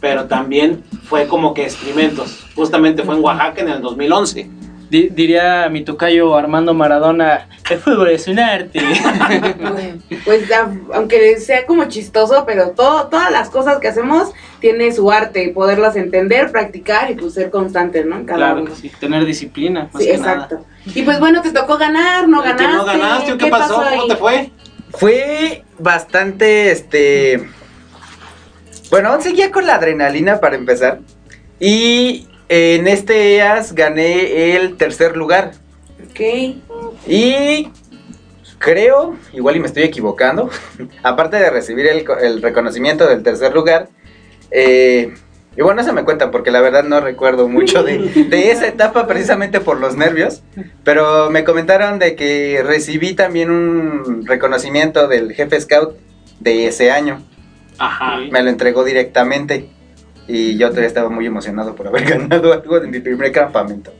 pero 0.00 0.24
también 0.24 0.82
fue 1.04 1.26
como 1.26 1.52
que 1.52 1.64
experimentos, 1.64 2.46
justamente 2.54 3.02
fue 3.02 3.16
en 3.16 3.22
Oaxaca 3.24 3.60
en 3.60 3.68
el 3.68 3.82
2011. 3.82 4.48
Di- 4.90 5.08
diría 5.10 5.68
mi 5.68 5.82
tocayo 5.84 6.34
Armando 6.36 6.72
Maradona, 6.72 7.46
el 7.70 7.78
fútbol 7.78 8.08
es 8.10 8.26
un 8.28 8.38
arte. 8.38 8.80
Pues 10.24 10.48
aunque 10.92 11.38
sea 11.38 11.64
como 11.66 11.84
chistoso, 11.86 12.44
pero 12.46 12.70
todo, 12.70 13.08
todas 13.08 13.30
las 13.30 13.48
cosas 13.50 13.78
que 13.78 13.88
hacemos 13.88 14.30
tiene 14.60 14.92
su 14.92 15.10
arte 15.10 15.42
y 15.44 15.52
poderlas 15.52 15.96
entender, 15.96 16.50
practicar 16.52 17.10
y 17.10 17.14
pues 17.14 17.34
ser 17.34 17.50
constantes, 17.50 18.04
¿no? 18.04 18.16
En 18.16 18.24
cada 18.26 18.38
claro 18.38 18.62
uno. 18.62 18.70
que 18.70 18.76
sí, 18.76 18.92
tener 19.00 19.24
disciplina, 19.24 19.88
más 19.92 20.02
Sí, 20.02 20.08
que 20.08 20.14
exacto. 20.16 20.64
Y 20.94 21.02
pues 21.02 21.18
bueno, 21.20 21.40
te 21.42 21.50
tocó 21.52 21.78
ganar, 21.78 22.28
no 22.28 22.42
¿Que 22.42 22.48
ganaste. 22.50 22.76
no 22.76 22.84
ganaste 22.84 23.38
qué, 23.38 23.46
pasó? 23.46 23.74
¿Cómo 23.76 23.86
ahí? 23.86 24.08
te 24.08 24.16
fue? 24.16 24.50
Fue 24.90 25.64
bastante, 25.78 26.70
este... 26.72 27.48
Bueno, 28.90 29.10
aún 29.10 29.22
seguía 29.22 29.50
con 29.50 29.66
la 29.66 29.74
adrenalina 29.76 30.40
para 30.40 30.56
empezar. 30.56 31.00
Y 31.60 32.27
en 32.48 32.86
este 32.88 33.36
EAS 33.36 33.74
gané 33.74 34.54
el 34.56 34.76
tercer 34.76 35.16
lugar. 35.16 35.52
Ok. 36.10 36.20
Y 37.06 37.68
creo, 38.58 39.16
igual 39.32 39.56
y 39.56 39.60
me 39.60 39.66
estoy 39.66 39.82
equivocando, 39.84 40.50
aparte 41.02 41.36
de 41.36 41.50
recibir 41.50 41.86
el, 41.86 42.04
co- 42.04 42.18
el 42.18 42.42
reconocimiento 42.42 43.06
del 43.06 43.22
tercer 43.22 43.54
lugar, 43.54 43.88
eh, 44.50 45.14
y 45.56 45.62
bueno, 45.62 45.80
eso 45.80 45.92
me 45.92 46.04
cuentan 46.04 46.30
porque 46.30 46.50
la 46.52 46.60
verdad 46.60 46.84
no 46.84 47.00
recuerdo 47.00 47.48
mucho 47.48 47.82
de, 47.82 47.98
de 48.30 48.50
esa 48.50 48.66
etapa 48.66 49.06
precisamente 49.06 49.60
por 49.60 49.78
los 49.80 49.96
nervios, 49.96 50.42
pero 50.84 51.30
me 51.30 51.44
comentaron 51.44 51.98
de 51.98 52.14
que 52.16 52.62
recibí 52.64 53.14
también 53.14 53.50
un 53.50 54.24
reconocimiento 54.26 55.08
del 55.08 55.32
jefe 55.32 55.60
scout 55.60 55.96
de 56.40 56.66
ese 56.68 56.90
año, 56.92 57.22
Ajá. 57.78 58.18
me 58.30 58.42
lo 58.42 58.50
entregó 58.50 58.84
directamente 58.84 59.68
y 60.28 60.56
yo 60.58 60.68
todavía 60.68 60.86
estaba 60.88 61.08
muy 61.08 61.26
emocionado 61.26 61.74
por 61.74 61.88
haber 61.88 62.04
ganado 62.08 62.52
algo 62.52 62.78
de 62.78 62.86
mi 62.86 63.00
primer 63.00 63.32
campamento. 63.32 63.92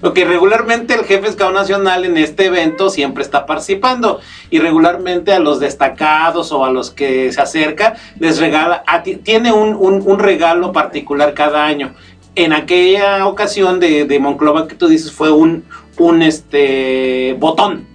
Porque 0.00 0.24
regularmente 0.24 0.94
el 0.94 1.04
jefe 1.04 1.30
Scout 1.32 1.52
Nacional 1.52 2.06
en 2.06 2.16
este 2.16 2.46
evento 2.46 2.88
siempre 2.88 3.22
está 3.22 3.44
participando 3.44 4.20
y 4.48 4.58
regularmente 4.58 5.30
a 5.34 5.38
los 5.40 5.60
destacados 5.60 6.52
o 6.52 6.64
a 6.64 6.70
los 6.70 6.90
que 6.90 7.30
se 7.32 7.40
acerca 7.42 7.96
les 8.18 8.38
regala, 8.38 8.82
a 8.86 9.02
ti- 9.02 9.16
tiene 9.16 9.52
un, 9.52 9.74
un- 9.74 10.02
un 10.06 10.18
regalo 10.18 10.72
particular 10.72 11.34
cada 11.34 11.66
año. 11.66 11.92
En 12.34 12.54
aquella 12.54 13.26
ocasión 13.26 13.78
de, 13.78 14.06
de 14.06 14.18
Monclova 14.18 14.66
que 14.68 14.74
tú 14.74 14.88
dices 14.88 15.12
fue 15.12 15.30
un, 15.32 15.64
un 15.98 16.22
este 16.22 17.34
botón, 17.38 17.86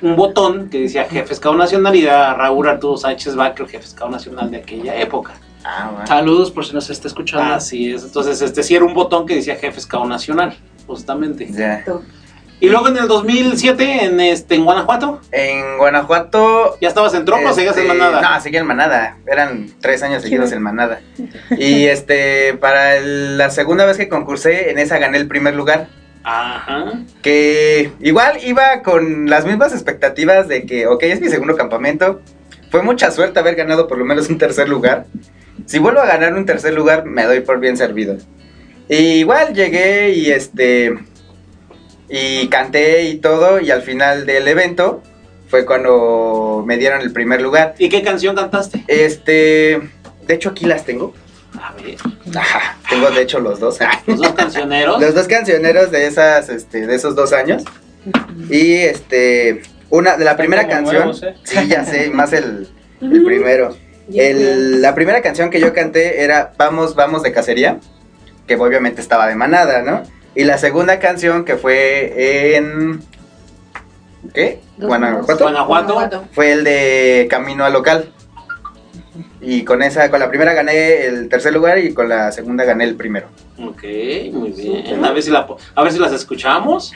un 0.00 0.16
botón 0.16 0.70
que 0.70 0.80
decía 0.80 1.04
jefe 1.04 1.34
Scout 1.34 1.58
Nacional 1.58 1.94
y 1.94 2.04
era 2.04 2.32
Raúl 2.32 2.66
Arturo 2.66 2.96
Sánchez 2.96 3.34
Vázquez, 3.36 3.68
jefe 3.70 3.86
Scout 3.88 4.10
Nacional 4.10 4.50
de 4.50 4.56
aquella 4.56 4.96
época. 4.98 5.34
Ah, 5.64 5.90
bueno. 5.92 6.06
Saludos 6.06 6.50
por 6.50 6.64
si 6.66 6.72
nos 6.74 6.90
está 6.90 7.08
escuchando. 7.08 7.54
Así 7.54 7.92
es, 7.92 8.02
entonces 8.04 8.40
este 8.42 8.62
sí 8.62 8.74
era 8.74 8.84
un 8.84 8.94
botón 8.94 9.26
que 9.26 9.34
decía 9.36 9.56
jefe 9.56 9.80
Scout 9.80 10.06
Nacional, 10.08 10.56
justamente. 10.86 11.48
Ya. 11.50 11.84
Y 12.60 12.68
luego 12.68 12.86
en 12.86 12.96
el 12.96 13.08
2007 13.08 14.04
en 14.04 14.20
este 14.20 14.54
en 14.54 14.64
Guanajuato, 14.64 15.20
En 15.32 15.78
Guanajuato 15.78 16.78
ya 16.80 16.86
estabas 16.86 17.12
en 17.14 17.24
tropa 17.24 17.50
o 17.50 17.52
seguías 17.52 17.76
en 17.76 17.86
Este, 17.86 17.98
manada. 17.98 18.20
No, 18.20 18.40
seguía 18.40 18.60
en 18.60 18.66
manada. 18.66 19.16
Eran 19.26 19.68
tres 19.80 20.00
años 20.04 20.22
seguidos 20.22 20.52
en 20.52 20.62
manada. 20.62 21.00
Y 21.58 21.86
este, 21.86 22.54
para 22.54 23.00
la 23.00 23.50
segunda 23.50 23.84
vez 23.84 23.96
que 23.96 24.08
concursé, 24.08 24.70
en 24.70 24.78
esa 24.78 24.98
gané 24.98 25.18
el 25.18 25.26
primer 25.26 25.54
lugar. 25.56 25.88
Ajá. 26.22 26.92
Que 27.20 27.90
igual 27.98 28.38
iba 28.44 28.82
con 28.84 29.28
las 29.28 29.44
mismas 29.44 29.72
expectativas 29.72 30.46
de 30.46 30.64
que, 30.64 30.86
ok, 30.86 31.02
es 31.02 31.20
mi 31.20 31.30
segundo 31.30 31.56
campamento. 31.56 32.20
Fue 32.70 32.80
mucha 32.82 33.10
suerte 33.10 33.40
haber 33.40 33.56
ganado 33.56 33.88
por 33.88 33.98
lo 33.98 34.04
menos 34.04 34.28
un 34.28 34.38
tercer 34.38 34.68
lugar. 34.68 35.06
Si 35.66 35.78
vuelvo 35.78 36.00
a 36.00 36.06
ganar 36.06 36.34
un 36.34 36.46
tercer 36.46 36.74
lugar, 36.74 37.04
me 37.04 37.24
doy 37.24 37.40
por 37.40 37.60
bien 37.60 37.76
servido. 37.76 38.16
Y 38.88 39.20
igual 39.20 39.54
llegué 39.54 40.10
y 40.10 40.30
este. 40.30 40.98
Y 42.08 42.48
canté 42.48 43.04
y 43.04 43.16
todo. 43.16 43.60
Y 43.60 43.70
al 43.70 43.82
final 43.82 44.26
del 44.26 44.48
evento 44.48 45.02
fue 45.48 45.64
cuando 45.64 46.64
me 46.66 46.76
dieron 46.76 47.00
el 47.00 47.12
primer 47.12 47.40
lugar. 47.40 47.74
¿Y 47.78 47.88
qué 47.88 48.02
canción 48.02 48.36
cantaste? 48.36 48.84
Este. 48.88 49.80
De 50.26 50.34
hecho, 50.34 50.50
aquí 50.50 50.66
las 50.66 50.84
tengo. 50.84 51.14
A 51.60 51.74
ver, 51.74 51.96
Ajá, 52.34 52.78
tengo 52.88 53.10
de 53.10 53.22
hecho 53.22 53.38
los 53.38 53.60
dos. 53.60 53.78
los 54.06 54.18
dos 54.18 54.32
cancioneros. 54.32 55.00
Los 55.00 55.14
dos 55.14 55.28
cancioneros 55.28 55.90
de 55.90 56.06
esas, 56.06 56.48
este, 56.48 56.86
de 56.86 56.94
esos 56.94 57.14
dos 57.14 57.32
años. 57.32 57.64
Y 58.50 58.74
este. 58.74 59.62
Una, 59.90 60.16
de 60.16 60.24
la 60.24 60.36
primera 60.36 60.66
canción. 60.66 61.04
nuevos, 61.04 61.22
¿eh? 61.22 61.34
Sí, 61.44 61.68
ya 61.68 61.84
sé, 61.84 62.08
más 62.10 62.32
el, 62.32 62.68
el 63.02 63.24
primero. 63.24 63.76
El- 64.12 64.82
la 64.82 64.94
primera 64.94 65.22
canción 65.22 65.50
que 65.50 65.60
yo 65.60 65.72
canté 65.72 66.22
era 66.22 66.52
Vamos, 66.58 66.94
vamos 66.94 67.22
de 67.22 67.32
cacería. 67.32 67.78
Que 68.46 68.56
obviamente 68.56 69.00
estaba 69.00 69.26
de 69.28 69.34
manada, 69.36 69.82
¿no? 69.82 70.02
Y 70.34 70.44
la 70.44 70.58
segunda 70.58 70.98
canción 70.98 71.44
que 71.44 71.56
fue 71.56 72.56
en. 72.56 73.02
¿Qué? 74.34 74.60
Guanajuato. 74.78 75.44
Guanajuato. 75.44 76.24
Fue 76.32 76.52
el 76.52 76.64
de 76.64 77.26
Camino 77.30 77.64
al 77.64 77.72
Local. 77.72 78.10
Y 79.40 79.64
con 79.64 79.82
esa, 79.82 80.10
con 80.10 80.20
la 80.20 80.28
primera 80.30 80.54
gané 80.54 81.04
el 81.06 81.28
tercer 81.28 81.52
lugar 81.52 81.78
y 81.78 81.92
con 81.92 82.08
la 82.08 82.30
segunda 82.32 82.64
gané 82.64 82.84
el 82.84 82.94
primero. 82.94 83.26
Ok, 83.58 83.82
muy 84.32 84.50
bien. 84.52 85.04
A 85.04 85.12
ver 85.12 85.22
si, 85.22 85.30
la, 85.30 85.46
po- 85.46 85.58
a 85.74 85.82
ver 85.82 85.92
si 85.92 85.98
las 85.98 86.12
escuchamos. 86.12 86.92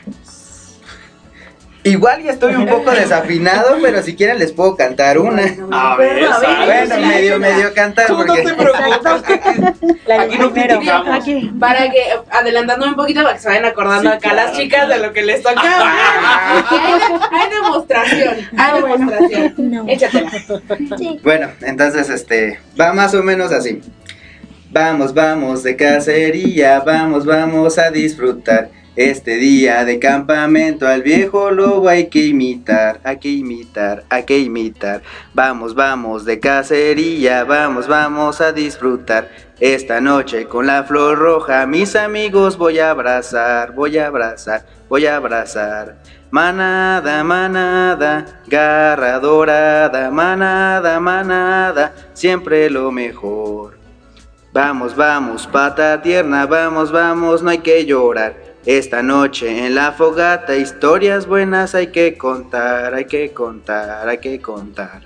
Igual 1.86 2.22
ya 2.22 2.32
estoy 2.32 2.54
un 2.54 2.66
poco 2.66 2.90
desafinado, 2.90 3.76
pero 3.82 4.02
si 4.02 4.14
quieren 4.16 4.38
les 4.38 4.52
puedo 4.52 4.76
cantar 4.76 5.18
una. 5.18 5.42
A 5.70 5.96
ver, 5.96 6.24
a 6.26 6.38
ver. 6.38 6.88
Bueno, 6.88 7.06
medio, 7.06 7.38
medio 7.38 7.72
cantar. 7.74 8.06
Tú 8.06 8.18
no 8.24 8.34
te 8.34 8.42
preocupes. 8.54 9.22
que- 9.22 10.12
Aquí 10.12 10.38
no 10.38 10.52
criticamos. 10.52 11.24
Para 11.60 11.90
que, 11.90 12.02
adelantándome 12.30 12.90
un 12.92 12.96
poquito, 12.96 13.22
para 13.22 13.34
que 13.34 13.40
se 13.40 13.48
vayan 13.48 13.64
acordando 13.66 14.02
Sí, 14.02 14.16
acá 14.16 14.30
claro, 14.30 14.48
las 14.48 14.56
chicas 14.58 14.88
de 14.88 14.98
lo 14.98 15.12
que 15.12 15.22
les 15.22 15.42
toca. 15.42 15.60
hay, 16.70 17.40
hay 17.40 17.50
demostración, 17.50 18.34
hay 18.56 18.82
demostración. 18.82 19.88
Échatela. 19.88 20.30
Bueno, 21.22 21.48
entonces 21.62 22.08
este 22.10 22.60
va 22.80 22.92
más 22.92 23.14
o 23.14 23.22
menos 23.22 23.52
así. 23.52 23.80
Vamos, 24.70 25.14
vamos 25.14 25.62
de 25.62 25.76
cacería, 25.76 26.80
vamos, 26.80 27.24
vamos 27.24 27.78
a 27.78 27.90
disfrutar. 27.90 28.68
Este 28.96 29.36
día 29.36 29.84
de 29.84 29.98
campamento 29.98 30.88
al 30.88 31.02
viejo 31.02 31.50
lobo 31.50 31.86
hay 31.86 32.06
que 32.06 32.24
imitar, 32.24 32.98
hay 33.04 33.18
que 33.18 33.28
imitar, 33.28 34.04
hay 34.08 34.24
que 34.24 34.38
imitar. 34.38 35.02
Vamos, 35.34 35.74
vamos 35.74 36.24
de 36.24 36.40
cacería, 36.40 37.44
vamos, 37.44 37.88
vamos 37.88 38.40
a 38.40 38.52
disfrutar. 38.52 39.28
Esta 39.60 40.00
noche 40.00 40.46
con 40.46 40.66
la 40.66 40.82
flor 40.84 41.18
roja, 41.18 41.66
mis 41.66 41.94
amigos 41.94 42.56
voy 42.56 42.78
a 42.78 42.88
abrazar, 42.88 43.72
voy 43.74 43.98
a 43.98 44.06
abrazar, 44.06 44.64
voy 44.88 45.04
a 45.04 45.16
abrazar. 45.16 45.98
Manada, 46.30 47.22
manada, 47.22 48.40
garra 48.46 49.18
dorada, 49.18 50.10
manada, 50.10 50.98
manada, 51.00 51.92
siempre 52.14 52.70
lo 52.70 52.90
mejor. 52.90 53.76
Vamos, 54.54 54.96
vamos, 54.96 55.46
pata 55.46 56.00
tierna, 56.00 56.46
vamos, 56.46 56.90
vamos, 56.90 57.42
no 57.42 57.50
hay 57.50 57.58
que 57.58 57.84
llorar. 57.84 58.45
Esta 58.66 59.00
noche 59.00 59.64
en 59.64 59.76
la 59.76 59.92
fogata, 59.92 60.56
historias 60.56 61.28
buenas 61.28 61.76
hay 61.76 61.86
que 61.92 62.18
contar, 62.18 62.94
hay 62.94 63.04
que 63.04 63.32
contar, 63.32 64.08
hay 64.08 64.18
que 64.18 64.40
contar. 64.40 65.02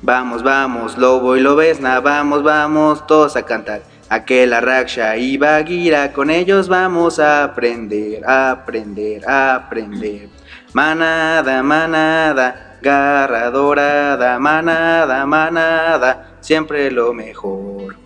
Vamos, 0.00 0.44
vamos, 0.44 0.96
lobo 0.96 1.36
y 1.36 1.40
lobesna, 1.40 1.98
vamos, 1.98 2.44
vamos, 2.44 3.04
todos 3.08 3.34
a 3.34 3.42
cantar. 3.42 3.82
Aquel 4.08 4.52
Raksha 4.52 5.16
y 5.16 5.36
Bagheera, 5.36 6.12
con 6.12 6.30
ellos 6.30 6.68
vamos 6.68 7.18
a 7.18 7.42
aprender, 7.42 8.24
aprender, 8.24 9.28
aprender. 9.28 10.28
Manada, 10.72 11.64
manada, 11.64 12.78
garra 12.80 13.50
dorada, 13.50 14.38
manada, 14.38 15.26
manada, 15.26 16.36
siempre 16.40 16.92
lo 16.92 17.12
mejor. 17.12 18.03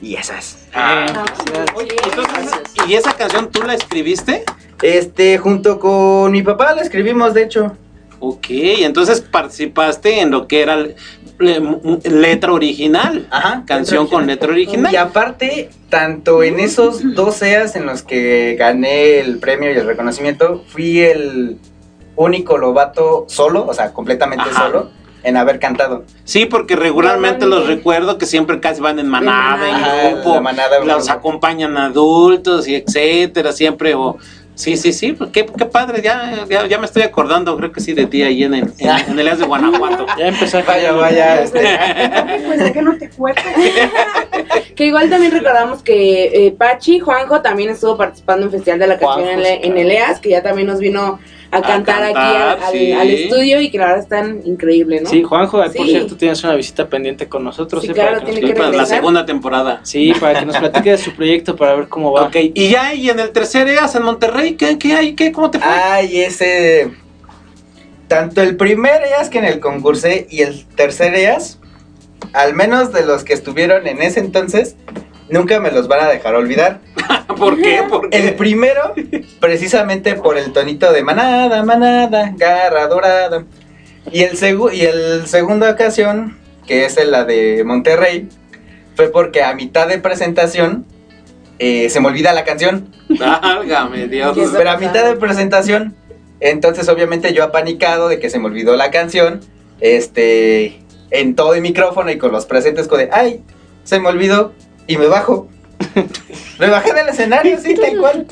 Y 0.00 0.14
esa 0.14 0.38
es. 0.38 0.68
Ah, 0.74 1.24
Oye, 1.74 1.96
entonces, 2.04 2.52
¿y 2.86 2.94
esa 2.94 3.14
canción 3.14 3.50
tú 3.50 3.62
la 3.62 3.74
escribiste? 3.74 4.44
Este, 4.82 5.38
junto 5.38 5.80
con 5.80 6.30
mi 6.30 6.42
papá 6.42 6.74
la 6.74 6.82
escribimos, 6.82 7.34
de 7.34 7.42
hecho. 7.44 7.76
Ok, 8.20 8.46
entonces 8.50 9.20
participaste 9.20 10.20
en 10.20 10.30
lo 10.30 10.46
que 10.48 10.62
era 10.62 10.76
le- 10.76 10.96
le- 11.38 11.60
letra 12.10 12.52
original. 12.52 13.26
Ajá. 13.30 13.62
Canción 13.66 14.06
con 14.08 14.26
letra 14.26 14.50
original. 14.50 14.92
Y 14.92 14.96
aparte, 14.96 15.70
tanto 15.88 16.42
en 16.42 16.58
esos 16.60 17.14
dos 17.14 17.40
EAs 17.42 17.76
en 17.76 17.86
los 17.86 18.02
que 18.02 18.56
gané 18.58 19.20
el 19.20 19.38
premio 19.38 19.72
y 19.72 19.76
el 19.76 19.86
reconocimiento, 19.86 20.64
fui 20.68 21.00
el 21.00 21.58
único 22.16 22.58
lobato 22.58 23.24
solo, 23.28 23.66
o 23.66 23.74
sea, 23.74 23.92
completamente 23.92 24.48
Ajá. 24.50 24.66
solo, 24.66 24.90
en 25.22 25.36
haber 25.36 25.58
cantado. 25.58 26.04
Sí, 26.24 26.46
porque 26.46 26.76
regularmente 26.76 27.46
los 27.46 27.66
recuerdo 27.66 28.18
que 28.18 28.26
siempre 28.26 28.60
casi 28.60 28.80
van 28.80 28.98
en 28.98 29.08
manada, 29.08 29.68
en 29.68 30.14
grupo, 30.14 30.34
la 30.34 30.40
manada, 30.40 30.78
los 30.80 31.04
grupo. 31.04 31.12
acompañan 31.12 31.76
adultos 31.76 32.68
y 32.68 32.76
etcétera, 32.76 33.52
siempre 33.52 33.94
o 33.94 34.16
sí, 34.54 34.76
sí, 34.76 34.92
sí, 34.92 35.12
pues 35.12 35.30
qué, 35.30 35.46
qué 35.46 35.64
padre, 35.66 36.02
ya, 36.02 36.44
ya, 36.48 36.66
ya 36.66 36.78
me 36.78 36.86
estoy 36.86 37.02
acordando, 37.02 37.56
creo 37.56 37.70
que 37.70 37.80
sí 37.80 37.92
de 37.92 38.06
ti 38.06 38.22
ahí 38.22 38.42
en 38.42 38.54
el, 38.54 38.72
en, 38.78 39.10
en 39.10 39.18
el 39.18 39.38
de 39.38 39.44
Guanajuato. 39.44 40.06
Ya 40.18 40.28
empezó 40.28 40.58
a 40.58 40.62
Vaya, 40.62 40.92
vaya, 40.92 41.42
este. 41.42 41.78
Pues 42.46 42.58
de 42.58 42.72
que 42.72 42.82
no 42.82 42.98
te 42.98 43.06
acuerdas. 43.06 43.44
que 44.74 44.84
igual 44.84 45.08
también 45.08 45.32
recordamos 45.32 45.82
que 45.82 46.46
eh, 46.46 46.54
Pachi, 46.58 46.98
Juanjo, 46.98 47.40
también 47.40 47.70
estuvo 47.70 47.96
participando 47.96 48.46
en 48.46 48.52
Festival 48.52 48.80
de 48.80 48.86
la 48.88 48.98
Canción 48.98 49.26
Juanjo, 49.26 49.46
en, 49.46 49.72
en 49.72 49.78
el 49.78 49.90
EAS, 49.92 50.18
que 50.18 50.30
ya 50.30 50.42
también 50.42 50.66
nos 50.66 50.80
vino 50.80 51.20
a 51.50 51.62
cantar, 51.62 52.02
aquí 52.02 52.12
cantar, 52.14 52.58
al, 52.58 52.62
al- 52.62 52.72
sí. 52.72 52.92
al 52.92 53.08
estudio 53.10 53.60
y 53.60 53.70
que 53.70 53.78
la 53.78 53.86
verdad 53.86 54.02
están 54.02 54.40
increíble, 54.44 55.00
¿no? 55.00 55.08
Sí, 55.08 55.22
Juanjo, 55.22 55.58
por 55.62 55.72
Sí. 55.72 55.84
cierto, 55.88 56.16
tienes 56.16 56.44
una 56.44 56.54
visita 56.54 56.88
pendiente 56.88 57.26
con 57.28 57.42
nosotros. 57.44 57.82
Sí, 57.82 57.90
¿eh? 57.90 57.94
claro, 57.94 58.10
para 58.12 58.20
que 58.20 58.26
nos 58.32 58.34
tiene 58.40 58.54
que 58.54 58.58
Para 58.60 58.76
la 58.76 58.84
segunda 58.86 59.24
temporada. 59.24 59.80
Sí, 59.82 60.12
para 60.20 60.40
que 60.40 60.46
nos 60.46 60.56
platique 60.60 60.90
de 60.90 60.98
su 60.98 61.14
proyecto 61.14 61.56
para 61.56 61.74
ver 61.74 61.88
cómo 61.88 62.12
va. 62.12 62.24
Ok, 62.24 62.36
y 62.54 62.68
ya 62.68 62.92
y 62.94 63.08
en 63.08 63.18
el 63.20 63.30
tercer 63.30 63.66
EAS 63.68 63.94
en 63.94 64.02
Monterrey, 64.02 64.54
¿qué, 64.56 64.78
qué 64.78 64.92
hay? 64.94 65.14
¿Qué? 65.14 65.32
¿Cómo 65.32 65.50
te 65.50 65.58
fue? 65.58 65.68
Ay, 65.68 66.20
ese. 66.20 66.90
Tanto 68.08 68.40
el 68.42 68.56
primer 68.56 69.02
EAS 69.02 69.28
que 69.28 69.38
en 69.38 69.44
el 69.44 69.60
concursé 69.60 70.26
y 70.30 70.40
el 70.42 70.64
tercer 70.66 71.14
EAS, 71.14 71.58
al 72.32 72.54
menos 72.54 72.92
de 72.92 73.04
los 73.04 73.22
que 73.24 73.32
estuvieron 73.34 73.86
en 73.86 74.00
ese 74.02 74.20
entonces, 74.20 74.76
nunca 75.30 75.60
me 75.60 75.70
los 75.70 75.88
van 75.88 76.00
a 76.00 76.08
dejar 76.08 76.34
olvidar. 76.34 76.80
¿Por 77.36 77.60
qué? 77.60 77.82
¿Por 77.88 78.08
El 78.10 78.34
primero, 78.34 78.94
precisamente 79.40 80.14
por 80.14 80.38
el 80.38 80.52
tonito 80.52 80.92
de 80.92 81.02
manada, 81.02 81.62
manada, 81.64 82.32
garra 82.36 82.86
dorada. 82.86 83.44
Y 84.10 84.22
el, 84.22 84.36
segu 84.36 84.70
y 84.70 84.82
el 84.82 85.26
segunda 85.26 85.70
ocasión, 85.70 86.38
que 86.66 86.84
es 86.84 86.96
la 87.04 87.24
de 87.24 87.62
Monterrey, 87.64 88.28
fue 88.94 89.10
porque 89.10 89.42
a 89.42 89.54
mitad 89.54 89.86
de 89.86 89.98
presentación 89.98 90.86
eh, 91.58 91.90
se 91.90 92.00
me 92.00 92.08
olvida 92.08 92.32
la 92.32 92.44
canción. 92.44 92.94
Válgame 93.08 94.08
Dios. 94.08 94.36
¿Qué 94.36 94.46
Pero 94.52 94.70
a 94.70 94.78
mitad 94.78 95.04
de 95.04 95.16
presentación, 95.16 95.94
entonces 96.40 96.88
obviamente 96.88 97.32
yo 97.32 97.44
apanicado 97.44 98.08
de 98.08 98.18
que 98.18 98.30
se 98.30 98.38
me 98.38 98.46
olvidó 98.46 98.76
la 98.76 98.90
canción, 98.90 99.40
este, 99.80 100.80
en 101.10 101.34
todo 101.34 101.54
el 101.54 101.60
micrófono 101.60 102.10
y 102.10 102.18
con 102.18 102.32
los 102.32 102.46
presentes 102.46 102.88
con 102.88 102.98
de, 102.98 103.08
ay, 103.12 103.42
se 103.84 104.00
me 104.00 104.08
olvidó 104.08 104.52
y 104.88 104.96
me 104.96 105.06
bajo. 105.06 105.48
me 106.58 106.68
bajé 106.68 106.92
del 106.92 107.08
escenario, 107.08 107.56
sí, 107.60 107.74
tal 107.74 107.98
cual. 107.98 108.26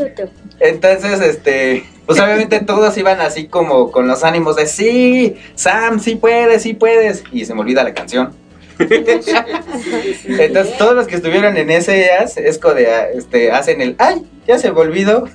Entonces, 0.59 1.21
este, 1.21 1.85
pues 2.07 2.19
obviamente 2.19 2.59
todos 2.61 2.97
iban 2.99 3.21
así 3.21 3.47
como 3.47 3.93
con 3.93 4.09
los 4.09 4.25
ánimos 4.25 4.57
de, 4.57 4.67
sí, 4.67 5.37
Sam, 5.55 6.01
sí 6.01 6.17
puedes, 6.17 6.63
sí 6.63 6.75
puedes, 6.75 7.23
y 7.31 7.45
se 7.45 7.55
me 7.55 7.61
olvida 7.61 7.85
la 7.85 7.95
canción. 7.95 8.33
Entonces 8.79 10.77
todos 10.77 10.95
los 10.95 11.07
que 11.07 11.17
estuvieron 11.17 11.57
en 11.57 11.71
ese 11.71 12.07
EAS 12.07 12.37
es 12.37 12.61
de, 12.61 12.87
ah, 12.91 13.09
este, 13.15 13.53
hacen 13.53 13.81
el, 13.81 13.95
ay, 13.99 14.27
ya 14.47 14.59
se 14.59 14.73
me 14.73 14.81
olvidó. 14.81 15.29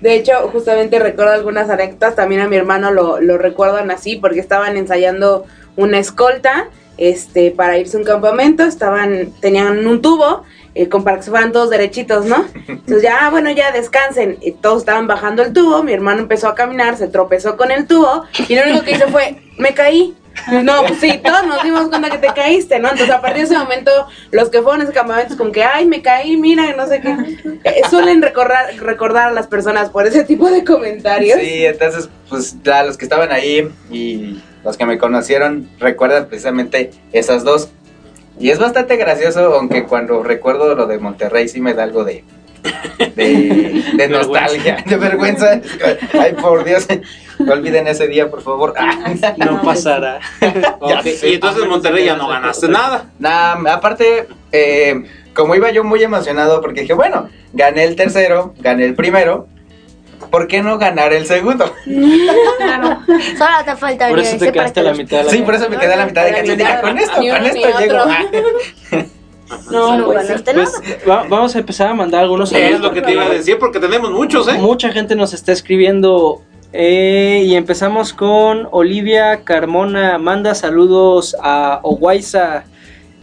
De 0.00 0.14
hecho, 0.14 0.48
justamente 0.52 0.98
recuerdo 0.98 1.32
algunas 1.32 1.68
anécdotas, 1.68 2.14
también 2.14 2.42
a 2.42 2.48
mi 2.48 2.56
hermano 2.56 2.90
lo, 2.90 3.20
lo 3.20 3.36
recuerdan 3.38 3.90
así, 3.90 4.16
porque 4.16 4.40
estaban 4.40 4.76
ensayando 4.76 5.44
una 5.76 5.98
escolta 5.98 6.68
este, 6.98 7.52
para 7.52 7.78
irse 7.78 7.96
a 7.96 8.00
un 8.00 8.06
campamento, 8.06 8.64
estaban, 8.64 9.32
tenían 9.40 9.86
un 9.86 10.02
tubo, 10.02 10.44
eh, 10.74 10.88
con, 10.88 11.02
para 11.02 11.16
que 11.16 11.22
se 11.22 11.30
fueran 11.30 11.52
todos 11.52 11.70
derechitos, 11.70 12.26
¿no? 12.26 12.44
Entonces 12.68 13.02
ya, 13.02 13.26
ah, 13.26 13.30
bueno, 13.30 13.50
ya 13.50 13.72
descansen, 13.72 14.38
todos 14.60 14.82
estaban 14.82 15.06
bajando 15.06 15.42
el 15.42 15.52
tubo, 15.52 15.82
mi 15.82 15.92
hermano 15.92 16.20
empezó 16.20 16.48
a 16.48 16.54
caminar, 16.54 16.96
se 16.96 17.08
tropezó 17.08 17.56
con 17.56 17.70
el 17.70 17.86
tubo, 17.86 18.24
y 18.48 18.54
lo 18.54 18.64
único 18.64 18.84
que 18.84 18.92
hizo 18.92 19.08
fue, 19.08 19.40
me 19.58 19.72
caí. 19.72 20.14
No, 20.62 20.82
pues 20.86 21.00
sí, 21.00 21.20
todos 21.24 21.46
nos 21.46 21.62
dimos 21.64 21.88
cuenta 21.88 22.10
que 22.10 22.18
te 22.18 22.32
caíste, 22.32 22.78
¿no? 22.78 22.90
Entonces 22.90 23.12
a 23.12 23.20
partir 23.20 23.38
de 23.38 23.54
ese 23.54 23.58
momento, 23.58 23.90
los 24.30 24.50
que 24.50 24.62
fueron 24.62 24.82
a 24.82 24.84
ese 24.84 24.92
campamento 24.92 25.32
es 25.32 25.38
como 25.38 25.50
que, 25.50 25.64
ay, 25.64 25.84
me 25.84 26.00
caí, 26.00 26.36
mira, 26.36 26.76
no 26.76 26.86
sé 26.86 27.00
qué. 27.00 27.16
Eh, 27.64 27.82
suelen 27.90 28.22
recordar, 28.22 28.76
recordar 28.76 29.28
a 29.28 29.32
las 29.32 29.48
personas 29.48 29.90
por 29.90 30.06
ese 30.06 30.22
tipo 30.22 30.48
de 30.48 30.64
comentarios. 30.64 31.40
Sí, 31.40 31.66
entonces, 31.66 32.08
pues 32.28 32.56
ya 32.62 32.84
los 32.84 32.96
que 32.96 33.04
estaban 33.04 33.32
ahí 33.32 33.68
y 33.90 34.40
los 34.64 34.76
que 34.76 34.86
me 34.86 34.98
conocieron 34.98 35.68
recuerdan 35.78 36.26
precisamente 36.26 36.90
esas 37.12 37.44
dos. 37.44 37.70
Y 38.40 38.50
es 38.50 38.58
bastante 38.58 38.96
gracioso, 38.96 39.54
aunque 39.54 39.84
cuando 39.84 40.22
recuerdo 40.22 40.74
lo 40.74 40.86
de 40.86 40.98
Monterrey 40.98 41.48
sí 41.48 41.60
me 41.60 41.74
da 41.74 41.82
algo 41.82 42.04
de, 42.04 42.24
de, 43.16 43.82
de 43.96 44.08
nostalgia, 44.10 44.84
de 44.86 44.96
vergüenza. 44.96 45.60
Ay, 46.12 46.34
por 46.34 46.64
Dios, 46.64 46.86
no 47.38 47.52
olviden 47.52 47.88
ese 47.88 48.06
día, 48.06 48.30
por 48.30 48.42
favor. 48.42 48.74
Ah, 48.76 49.12
No 49.38 49.62
pasará. 49.62 50.20
Y 51.22 51.34
entonces 51.34 51.62
en 51.64 51.68
Monterrey 51.68 52.04
ya 52.04 52.16
no 52.16 52.28
ganaste 52.28 52.68
nada. 52.68 53.06
Nah, 53.18 53.54
aparte, 53.72 54.28
eh, 54.52 55.02
como 55.34 55.54
iba 55.54 55.70
yo 55.70 55.84
muy 55.84 56.02
emocionado 56.02 56.60
porque 56.60 56.82
dije, 56.82 56.94
bueno, 56.94 57.28
gané 57.52 57.84
el 57.84 57.96
tercero, 57.96 58.54
gané 58.58 58.84
el 58.84 58.94
primero, 58.94 59.48
¿por 60.30 60.46
qué 60.48 60.62
no 60.62 60.78
ganar 60.78 61.12
el 61.12 61.26
segundo? 61.26 61.72
Solo 61.86 63.64
te 63.64 63.76
faltaría 63.76 64.08
Por 64.14 64.18
eso 64.20 64.36
te 64.38 64.52
quedaste 64.52 64.80
a 64.80 64.82
la 64.84 64.94
mitad 64.94 65.18
de 65.18 65.24
la 65.24 65.30
Sí, 65.30 65.38
por 65.38 65.54
eso 65.54 65.68
me 65.70 65.76
quedé 65.78 65.94
a 65.94 65.96
la 65.96 66.06
mitad 66.06 66.24
de 66.24 66.30
La 66.32 66.36
canción. 66.38 66.58
Dije, 66.58 66.80
con 66.80 66.98
esto, 66.98 67.14
con 67.16 67.46
esto 67.46 67.78
llego. 67.80 67.96
Ah. 68.06 68.24
No, 69.70 69.96
No 69.98 70.04
pues, 70.06 70.26
ganaste 70.28 70.52
Pues 70.54 70.72
nada. 70.82 70.98
va- 71.22 71.28
vamos 71.28 71.56
a 71.56 71.58
empezar 71.60 71.88
a 71.88 71.94
mandar 71.94 72.22
algunos 72.22 72.52
Es 72.52 72.80
lo 72.80 72.92
que 72.92 73.00
te 73.00 73.12
iba 73.12 73.24
a 73.24 73.30
decir, 73.30 73.58
porque 73.58 73.80
tenemos 73.80 74.10
muchos, 74.10 74.46
¿eh? 74.48 74.54
Mucha 74.58 74.90
gente 74.90 75.14
nos 75.16 75.32
está 75.32 75.52
escribiendo 75.52 76.42
eh, 76.72 77.42
y 77.46 77.54
empezamos 77.54 78.12
con 78.12 78.68
Olivia 78.72 79.40
Carmona. 79.44 80.18
Manda 80.18 80.54
saludos 80.54 81.34
a 81.42 81.80
Oguaiza. 81.82 82.64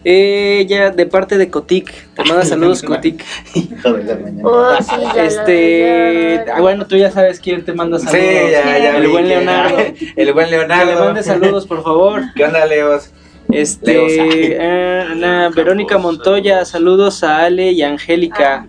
Ella 0.08 0.90
de 0.90 1.04
parte 1.06 1.36
de 1.36 1.50
Cotic, 1.50 1.92
te 2.14 2.22
manda 2.22 2.44
saludos 2.44 2.80
Cotic. 2.82 3.24
Hijo 3.54 3.92
de 3.92 4.04
la 4.04 4.14
mañana. 4.14 4.42
Oh, 4.48 4.76
sí, 4.80 4.94
ya 5.02 5.14
lo- 5.14 5.20
Este, 5.22 6.42
ya- 6.46 6.54
ah, 6.56 6.60
bueno, 6.60 6.86
tú 6.86 6.96
ya 6.96 7.10
sabes 7.10 7.40
quién 7.40 7.64
te 7.64 7.72
manda 7.72 7.98
Sí, 7.98 8.06
saludos. 8.06 8.50
ya, 8.52 8.78
ya. 8.78 8.96
El 8.98 9.02
vi 9.02 9.08
buen 9.08 9.24
que- 9.24 9.28
Leonardo. 9.30 9.78
El 10.16 10.32
buen 10.32 10.46
Que 10.46 10.50
Leonardo. 10.52 10.92
le 10.94 11.00
mande 11.00 11.22
saludos, 11.24 11.66
por 11.66 11.82
favor. 11.82 12.22
¿Qué 12.36 12.44
onda, 12.44 12.64
Leos? 12.66 13.10
Este, 13.50 13.94
Leos. 13.94 14.12
eh, 14.16 15.06
Ana 15.10 15.50
Verónica 15.50 15.98
Montoya, 15.98 16.64
saludos 16.64 17.24
a 17.24 17.38
Ale 17.44 17.72
y 17.72 17.82
Angélica. 17.82 18.66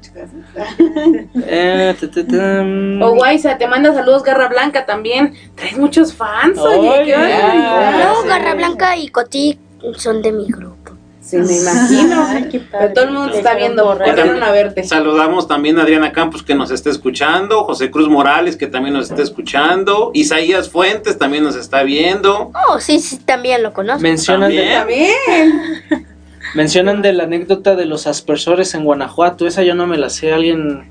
Eh, 1.46 1.96
ta, 2.00 2.08
tam. 2.26 3.02
O 3.02 3.12
Guaysa, 3.16 3.58
te 3.60 3.68
manda 3.68 3.94
saludos 3.94 4.24
Garra 4.24 4.48
Blanca 4.50 4.88
también. 4.88 5.34
Traes 5.56 5.78
muchos 5.78 6.14
fans, 6.16 6.58
oye. 6.60 6.88
Barbaridad. 7.16 8.06
No, 8.06 8.24
Garra 8.28 8.56
Blanca 8.56 8.98
y 8.98 9.08
Coti 9.10 9.60
son 9.98 10.22
de 10.24 10.32
mi 10.32 10.46
grupo. 10.48 10.76
Sí, 11.28 11.36
me 11.36 11.58
imagino. 11.58 12.26
Ay, 12.30 12.48
qué 12.50 12.60
padre. 12.62 12.88
Pero 12.88 12.94
todo 12.94 13.06
el 13.06 13.12
mundo 13.12 13.32
te 13.32 13.38
está 13.40 13.56
viendo, 13.56 13.84
corrieron 13.84 14.42
a 14.42 14.52
verte. 14.52 14.84
Saludamos 14.86 15.46
también 15.46 15.78
a 15.78 15.82
Adriana 15.82 16.14
Campos 16.14 16.42
que 16.42 16.56
nos 16.56 16.72
está 16.72 16.90
escuchando, 16.90 17.66
José 17.66 17.92
Cruz 17.92 18.08
Morales 18.08 18.56
que 18.56 18.68
también 18.68 18.94
nos 18.94 19.10
está 19.10 19.24
escuchando, 19.24 20.12
Isaías 20.14 20.70
Fuentes 20.70 21.18
también 21.18 21.44
nos 21.44 21.58
está 21.58 21.84
viendo. 21.84 22.52
Oh, 22.70 22.80
sí, 22.80 23.00
sí, 23.00 23.18
también 23.18 23.62
lo 23.62 23.74
conozco. 23.74 24.02
Mencionan 24.02 24.52
de, 24.52 24.70
También. 24.74 25.12
También. 25.28 26.08
mencionan 26.56 27.02
de 27.02 27.12
la 27.12 27.24
anécdota 27.24 27.76
de 27.76 27.86
los 27.86 28.08
aspersores 28.08 28.74
en 28.74 28.86
Guanajuato. 28.86 29.48
Esa 29.48 29.64
yo 29.64 29.76
no 29.76 29.86
me 29.86 29.98
la 29.98 30.10
sé. 30.10 30.32
Alguien, 30.32 30.90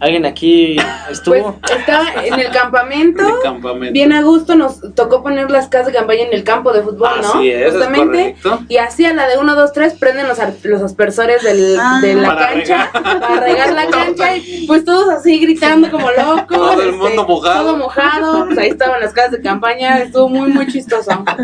alguien 0.00 0.26
aquí 0.26 0.76
Pues 1.06 1.18
estuvo. 1.18 1.58
estaba 1.76 2.06
en 2.24 2.34
el 2.34 2.50
campamento. 2.50 3.24
De 3.24 3.32
campamento. 3.42 3.92
Bien 3.92 4.12
a 4.12 4.22
gusto 4.22 4.54
nos 4.54 4.80
tocó 4.94 5.22
poner 5.22 5.50
las 5.50 5.68
casas 5.68 5.86
de 5.88 5.92
campaña 5.94 6.22
en 6.24 6.34
el 6.34 6.44
campo 6.44 6.72
de 6.72 6.82
fútbol, 6.82 7.08
¿no? 7.22 7.28
Así 7.34 7.50
es, 7.50 7.66
es 7.68 7.72
Justamente. 7.72 8.36
y 8.68 8.76
así 8.76 9.06
a 9.06 9.14
la 9.14 9.26
de 9.28 9.38
1, 9.38 9.54
2, 9.54 9.72
3 9.72 9.94
prenden 9.94 10.28
los, 10.28 10.38
los 10.64 10.82
aspersores 10.82 11.42
del, 11.42 11.78
Ah. 11.80 12.00
de 12.02 12.14
la 12.14 12.28
Para 12.34 12.48
cancha 12.50 12.90
regar. 12.92 13.20
para 13.20 13.40
regar 13.40 13.72
la 13.72 13.86
cancha 13.90 14.36
y 14.36 14.64
pues 14.66 14.84
todos 14.84 15.08
así 15.08 15.38
gritando 15.38 15.90
como 15.90 16.10
locos. 16.10 16.46
Todo 16.48 16.72
el 16.82 16.88
este, 16.90 16.92
mundo 17.00 17.26
mojado. 17.26 17.62
Todo 17.64 17.76
mojado, 17.78 18.44
pues 18.46 18.58
ahí 18.58 18.68
estaban 18.68 19.00
las 19.00 19.12
casas 19.12 19.32
de 19.32 19.40
campaña, 19.42 19.98
estuvo 20.02 20.28
muy 20.28 20.50
muy 20.52 20.66
chistoso. 20.66 21.10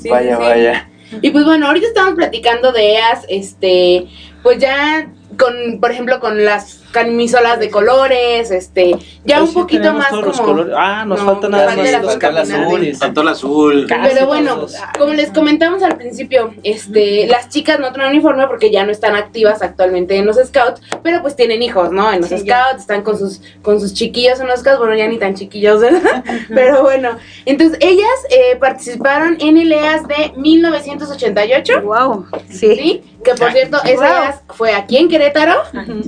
Sí, 0.00 0.08
vaya, 0.08 0.36
sí, 0.36 0.42
vaya. 0.42 0.88
Y 1.22 1.30
pues 1.30 1.44
bueno, 1.44 1.66
ahorita 1.66 1.86
estamos 1.86 2.14
platicando 2.14 2.70
de 2.72 2.94
EAS, 2.94 3.24
este, 3.28 4.06
pues 4.42 4.58
ya 4.58 5.08
con, 5.38 5.80
por 5.80 5.90
ejemplo, 5.90 6.20
con 6.20 6.44
las 6.44 6.82
camisolas 6.92 7.58
de 7.60 7.70
colores, 7.70 8.50
este, 8.50 8.96
ya 9.24 9.38
Pues 9.38 9.40
un 9.40 9.48
sí, 9.48 9.54
poquito 9.54 9.92
más 9.92 10.08
todos 10.10 10.24
los 10.26 10.36
como... 10.40 10.48
colores. 10.52 10.74
Ah, 10.76 11.04
nos 11.06 11.18
No, 11.20 11.24
falta 11.26 11.48
nada 11.48 11.66
más 11.66 11.76
los 12.02 12.16
azul. 12.16 12.98
Tanto 12.98 13.20
el 13.20 13.28
azul. 13.28 13.86
Casi 13.88 14.14
Pero 14.14 14.26
bueno, 14.26 14.54
todos. 14.54 14.74
como 14.98 15.12
les 15.14 15.30
comentamos 15.30 15.82
al 15.82 15.96
principio, 15.96 16.54
este, 16.62 17.26
las 17.26 17.48
chicas 17.48 17.78
no 17.78 17.92
traen 17.92 18.10
uniforme 18.10 18.46
porque 18.46 18.70
ya 18.70 18.84
no 18.84 18.92
están 18.92 19.14
activas 19.16 19.62
actualmente 19.62 20.16
en 20.16 20.26
los 20.26 20.36
scouts, 20.36 20.80
pero 21.02 21.20
pues 21.22 21.36
tienen 21.36 21.62
hijos, 21.62 21.90
¿no? 21.92 22.12
En 22.12 22.20
los 22.20 22.30
Sí, 22.30 22.36
scouts 22.38 22.46
ya. 22.46 22.76
están 22.78 23.02
con 23.02 23.18
sus 23.18 23.40
con 23.62 23.80
sus 23.80 23.92
chiquillos 23.94 24.40
en 24.40 24.46
los 24.46 24.60
scouts, 24.60 24.78
bueno, 24.78 24.94
ya 24.94 25.06
ni 25.08 25.18
tan 25.18 25.34
chiquillos, 25.34 25.80
¿verdad? 25.80 26.24
pero 26.48 26.82
bueno, 26.82 27.10
entonces 27.44 27.78
ellas 27.80 28.08
eh, 28.30 28.56
participaron 28.58 29.36
en 29.40 29.58
el 29.58 29.72
EAS 29.72 30.06
de 30.08 30.32
1988, 30.36 31.82
Wow, 31.82 32.26
¿sí? 32.50 33.02
Que 33.24 33.34
por 33.34 33.52
cierto, 33.52 33.78
ese 33.84 34.04
EAS 34.04 34.40
fue 34.54 34.72
aquí 34.72 34.96
en 34.96 35.08
Querétaro, 35.08 35.62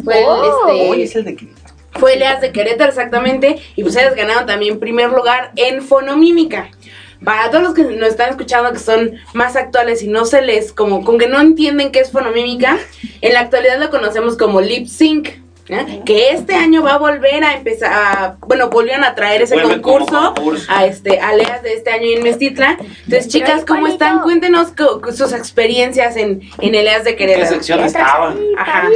fue 0.04 0.20
el, 0.20 0.24
Oh. 0.26 0.69
Este, 0.72 1.02
es 1.02 1.16
el 1.16 1.24
de 1.24 1.36
que. 1.36 1.48
fue 1.98 2.14
el 2.14 2.22
EAS 2.22 2.40
de 2.40 2.52
Querétaro 2.52 2.90
exactamente, 2.90 3.58
y 3.76 3.82
pues 3.82 3.96
ellas 3.96 4.14
ganaron 4.14 4.46
también 4.46 4.78
primer 4.78 5.10
lugar 5.10 5.52
en 5.56 5.82
fonomímica. 5.82 6.70
Para 7.24 7.50
todos 7.50 7.62
los 7.62 7.74
que 7.74 7.84
nos 7.84 8.08
están 8.08 8.30
escuchando 8.30 8.72
que 8.72 8.78
son 8.78 9.12
más 9.34 9.54
actuales 9.54 10.02
y 10.02 10.08
no 10.08 10.24
se 10.24 10.40
les, 10.40 10.72
como, 10.72 11.04
con 11.04 11.18
que 11.18 11.28
no 11.28 11.38
entienden 11.38 11.92
qué 11.92 12.00
es 12.00 12.10
fonomímica, 12.10 12.78
en 13.20 13.34
la 13.34 13.40
actualidad 13.40 13.78
lo 13.78 13.90
conocemos 13.90 14.38
como 14.38 14.60
lip 14.60 14.86
sync. 14.86 15.28
¿Eh? 15.72 16.02
Que 16.04 16.30
este 16.30 16.54
año 16.54 16.82
va 16.82 16.94
a 16.94 16.98
volver 16.98 17.42
a 17.44 17.54
empezar, 17.54 17.92
a- 17.92 18.36
bueno, 18.46 18.68
volvieron 18.70 19.04
a 19.04 19.14
traer 19.14 19.42
ese 19.42 19.54
Vuelve 19.54 19.80
concurso 19.80 20.34
concurso. 20.34 20.70
a 20.72 20.84
este 20.86 21.20
a 21.20 21.32
Leas 21.34 21.62
de 21.62 21.74
este 21.74 21.90
año 21.90 22.06
en 22.16 22.22
Mestitla. 22.22 22.76
Entonces, 22.80 23.28
chicas, 23.28 23.64
¿cómo 23.66 23.86
están? 23.86 24.20
Cuéntenos 24.20 24.68
co- 24.72 25.00
sus 25.12 25.32
experiencias 25.32 26.16
en, 26.16 26.40
en 26.60 26.74
el 26.74 26.86
EAS 26.86 27.04
de 27.04 27.10
¿Qué 27.16 27.26
Querétaro. 27.26 27.46
sección 27.54 27.80
estaban? 27.80 28.36
Ajá. 28.58 28.88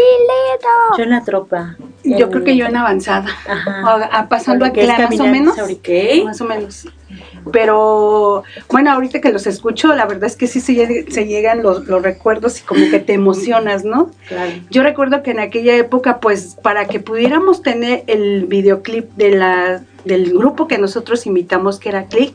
yo 0.96 1.04
en 1.04 1.10
la 1.10 1.22
tropa. 1.24 1.76
Yo 2.04 2.30
creo 2.30 2.44
que 2.44 2.56
yo 2.56 2.66
en 2.66 2.76
avanzada, 2.76 3.26
Ajá. 3.48 3.82
o 3.96 4.00
a- 4.12 4.28
pasando 4.28 4.64
a 4.66 4.72
que 4.72 4.86
más 4.86 5.18
o 5.20 5.24
menos. 5.26 5.56
Más 6.24 6.40
o 6.40 6.44
menos. 6.44 6.86
Pero 7.52 8.42
bueno, 8.70 8.92
ahorita 8.92 9.20
que 9.20 9.30
los 9.32 9.46
escucho, 9.46 9.94
la 9.94 10.06
verdad 10.06 10.24
es 10.24 10.36
que 10.36 10.46
sí 10.46 10.60
se, 10.60 11.10
se 11.10 11.26
llegan 11.26 11.62
los, 11.62 11.86
los 11.86 12.02
recuerdos 12.02 12.60
y 12.60 12.62
como 12.64 12.88
que 12.90 13.00
te 13.00 13.12
emocionas, 13.12 13.84
¿no? 13.84 14.10
Claro. 14.28 14.52
Yo 14.70 14.82
recuerdo 14.82 15.22
que 15.22 15.30
en 15.32 15.40
aquella 15.40 15.76
época, 15.76 16.20
pues 16.20 16.56
para 16.62 16.86
que 16.86 17.00
pudiéramos 17.00 17.62
tener 17.62 18.04
el 18.06 18.46
videoclip 18.46 19.10
de 19.16 19.30
la, 19.30 19.82
del 20.04 20.32
grupo 20.32 20.68
que 20.68 20.78
nosotros 20.78 21.26
invitamos, 21.26 21.78
que 21.78 21.88
era 21.90 22.06
Click, 22.06 22.34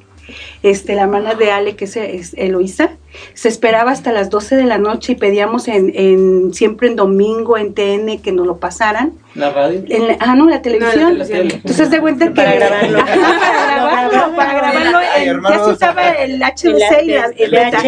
este, 0.61 0.93
la 0.93 1.03
hermana 1.03 1.33
de 1.33 1.51
Ale, 1.51 1.75
que 1.75 1.85
es, 1.85 1.97
es 1.97 2.35
Eloisa, 2.37 2.91
se 3.33 3.47
esperaba 3.49 3.89
hasta 3.89 4.11
las 4.11 4.29
12 4.29 4.55
de 4.57 4.65
la 4.65 4.77
noche 4.77 5.13
y 5.13 5.15
pedíamos 5.15 5.67
en, 5.67 5.91
en 5.95 6.53
siempre 6.53 6.87
en 6.87 6.95
domingo 6.95 7.57
en 7.57 7.73
TN 7.73 8.19
que 8.21 8.31
nos 8.31 8.45
lo 8.45 8.57
pasaran. 8.57 9.13
La 9.33 9.49
radio. 9.49 9.81
En 9.87 10.07
la- 10.07 10.17
ah, 10.19 10.35
no, 10.35 10.47
la 10.47 10.61
televisión. 10.61 11.17
la 11.17 11.25
tele. 11.25 11.55
Entonces 11.55 11.89
de 11.89 11.99
cuenta 11.99 12.25
que 12.27 12.31
Para 12.35 12.53
grabarlo. 12.53 12.99
Ajá, 12.99 13.15
para 13.15 13.73
grabarlo, 14.09 14.35
para 14.35 14.53
grabarlo, 14.71 14.97
Ay, 14.99 15.23
en- 15.23 15.29
hermano, 15.29 15.55
ya 15.58 15.63
se 15.65 15.71
usaba 15.71 16.10
el 16.10 16.41
HDC 16.41 17.03
y 17.03 17.08
la, 17.12 17.25
el 17.38 17.51
beta. 17.51 17.82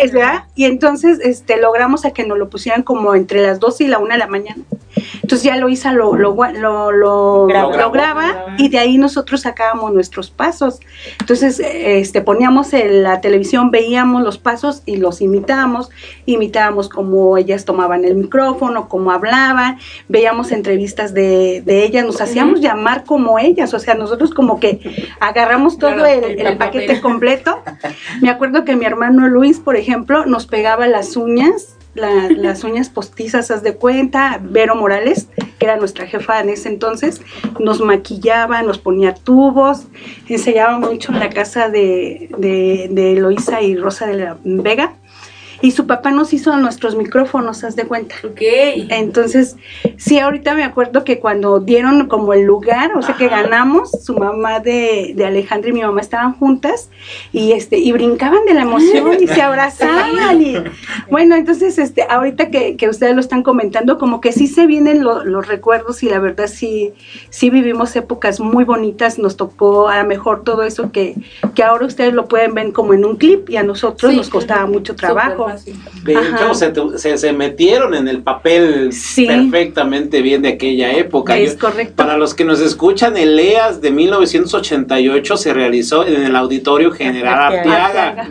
Es 0.00 0.12
verdad. 0.12 0.44
Y 0.54 0.64
entonces 0.64 1.18
este 1.22 1.56
logramos 1.56 2.04
a 2.04 2.10
que 2.12 2.24
nos 2.26 2.38
lo 2.38 2.48
pusieran 2.48 2.82
como 2.82 3.14
entre 3.14 3.42
las 3.42 3.60
12 3.60 3.84
y 3.84 3.88
la 3.88 3.98
1 3.98 4.12
de 4.12 4.18
la 4.18 4.26
mañana. 4.26 4.62
Entonces 5.22 5.42
ya 5.44 5.56
Loisa 5.56 5.92
lo, 5.92 6.14
lo, 6.16 6.34
lo, 6.52 6.92
lo, 6.92 7.46
Graba. 7.46 7.76
lo 7.76 7.90
graba 7.90 8.46
y 8.58 8.68
de 8.68 8.78
ahí 8.78 8.98
nosotros 8.98 9.40
sacábamos 9.42 9.92
nuestros 9.92 10.30
pasos. 10.30 10.80
Entonces 11.20 11.60
este 11.60 12.20
poníamos 12.20 12.72
en 12.74 13.02
la 13.02 13.20
televisión, 13.22 13.70
veíamos 13.70 14.22
los 14.22 14.36
pasos 14.38 14.82
y 14.84 14.96
los 14.96 15.22
imitábamos. 15.22 15.88
Imitábamos 16.26 16.88
cómo 16.90 17.38
ellas 17.38 17.64
tomaban 17.64 18.04
el 18.04 18.16
micrófono, 18.16 18.88
cómo 18.88 19.12
hablaban, 19.12 19.78
veíamos 20.08 20.52
entrevistas 20.52 21.14
de, 21.14 21.62
de 21.64 21.84
ellas, 21.84 22.04
nos 22.04 22.20
hacíamos 22.20 22.60
llamar 22.60 23.04
como 23.04 23.38
ellas. 23.38 23.72
O 23.72 23.78
sea, 23.78 23.94
nosotros 23.94 24.32
como 24.34 24.60
que 24.60 24.80
agarramos 25.20 25.78
todo 25.78 25.94
Claro, 25.94 26.06
el, 26.06 26.21
el 26.24 26.56
paquete 26.56 27.00
completo. 27.00 27.62
Me 28.20 28.30
acuerdo 28.30 28.64
que 28.64 28.76
mi 28.76 28.84
hermano 28.84 29.28
Luis, 29.28 29.58
por 29.60 29.76
ejemplo, 29.76 30.26
nos 30.26 30.46
pegaba 30.46 30.86
las 30.88 31.16
uñas, 31.16 31.76
la- 31.94 32.28
las 32.30 32.64
uñas 32.64 32.88
postizas, 32.88 33.50
haz 33.50 33.62
de 33.62 33.74
cuenta. 33.74 34.38
Vero 34.42 34.74
Morales, 34.74 35.28
que 35.58 35.66
era 35.66 35.76
nuestra 35.76 36.06
jefa 36.06 36.40
en 36.40 36.48
ese 36.48 36.68
entonces, 36.70 37.20
nos 37.60 37.80
maquillaba, 37.80 38.62
nos 38.62 38.78
ponía 38.78 39.14
tubos, 39.14 39.86
ensayaba 40.28 40.78
mucho 40.78 41.12
en 41.12 41.18
la 41.20 41.28
casa 41.28 41.68
de, 41.68 42.30
de, 42.38 42.88
de 42.90 43.12
Eloísa 43.12 43.60
y 43.60 43.76
Rosa 43.76 44.06
de 44.06 44.14
la 44.14 44.38
Vega. 44.44 44.94
Y 45.62 45.70
su 45.70 45.86
papá 45.86 46.10
nos 46.10 46.32
hizo 46.32 46.54
nuestros 46.56 46.96
micrófonos, 46.96 47.64
haz 47.64 47.76
de 47.76 47.84
cuenta. 47.86 48.16
Ok. 48.24 48.40
Entonces, 48.90 49.56
sí, 49.96 50.18
ahorita 50.18 50.54
me 50.54 50.64
acuerdo 50.64 51.04
que 51.04 51.18
cuando 51.20 51.60
dieron 51.60 52.08
como 52.08 52.32
el 52.34 52.42
lugar, 52.42 52.92
o 52.96 53.02
sea, 53.02 53.16
que 53.16 53.28
ganamos, 53.28 53.90
su 54.02 54.14
mamá 54.16 54.60
de, 54.60 55.12
de 55.14 55.24
Alejandra 55.24 55.70
y 55.70 55.72
mi 55.72 55.82
mamá 55.82 56.00
estaban 56.00 56.34
juntas 56.34 56.90
y 57.32 57.52
este 57.52 57.78
y 57.78 57.92
brincaban 57.92 58.44
de 58.44 58.54
la 58.54 58.62
emoción 58.62 59.16
y 59.20 59.26
se 59.28 59.40
abrazaban. 59.40 60.42
Y, 60.42 60.56
bueno, 61.10 61.36
entonces, 61.36 61.78
este, 61.78 62.02
ahorita 62.08 62.50
que, 62.50 62.76
que 62.76 62.88
ustedes 62.88 63.14
lo 63.14 63.20
están 63.20 63.42
comentando, 63.42 63.98
como 63.98 64.20
que 64.20 64.32
sí 64.32 64.48
se 64.48 64.66
vienen 64.66 65.02
lo- 65.04 65.24
los 65.24 65.46
recuerdos 65.46 66.02
y 66.02 66.08
la 66.08 66.18
verdad 66.18 66.48
sí, 66.48 66.92
sí 67.30 67.50
vivimos 67.50 67.94
épocas 67.96 68.40
muy 68.40 68.64
bonitas, 68.64 69.18
nos 69.18 69.36
tocó 69.36 69.88
a 69.88 70.02
lo 70.02 70.08
mejor 70.08 70.42
todo 70.42 70.64
eso 70.64 70.90
que, 70.90 71.14
que 71.54 71.62
ahora 71.62 71.86
ustedes 71.86 72.12
lo 72.14 72.26
pueden 72.26 72.54
ver 72.54 72.72
como 72.72 72.94
en 72.94 73.04
un 73.04 73.16
clip 73.16 73.48
y 73.48 73.56
a 73.56 73.62
nosotros 73.62 74.10
Sí. 74.10 74.16
nos 74.16 74.28
costaba 74.28 74.66
mucho 74.66 74.96
trabajo. 74.96 75.46
De 76.04 76.12
hecho, 76.12 76.54
se, 76.54 76.70
tu- 76.70 76.98
se, 76.98 77.16
se 77.18 77.32
metieron 77.32 77.94
en 77.94 78.08
el 78.08 78.22
papel 78.22 78.92
Sí. 78.92 79.26
perfectamente 79.26 80.22
bien 80.22 80.42
de 80.42 80.50
aquella 80.50 80.92
época. 80.92 81.36
Es 81.36 81.54
Yo- 81.54 81.60
correcto. 81.68 81.94
Para 81.96 82.16
los 82.16 82.34
que 82.34 82.44
nos 82.44 82.60
escuchan, 82.60 83.16
el 83.16 83.38
EAS 83.38 83.80
de 83.80 83.90
1988 83.90 85.36
se 85.36 85.52
realizó 85.54 86.06
en 86.06 86.22
el 86.22 86.36
Auditorio 86.36 86.90
General 86.90 87.52
Arteaga. 87.54 88.28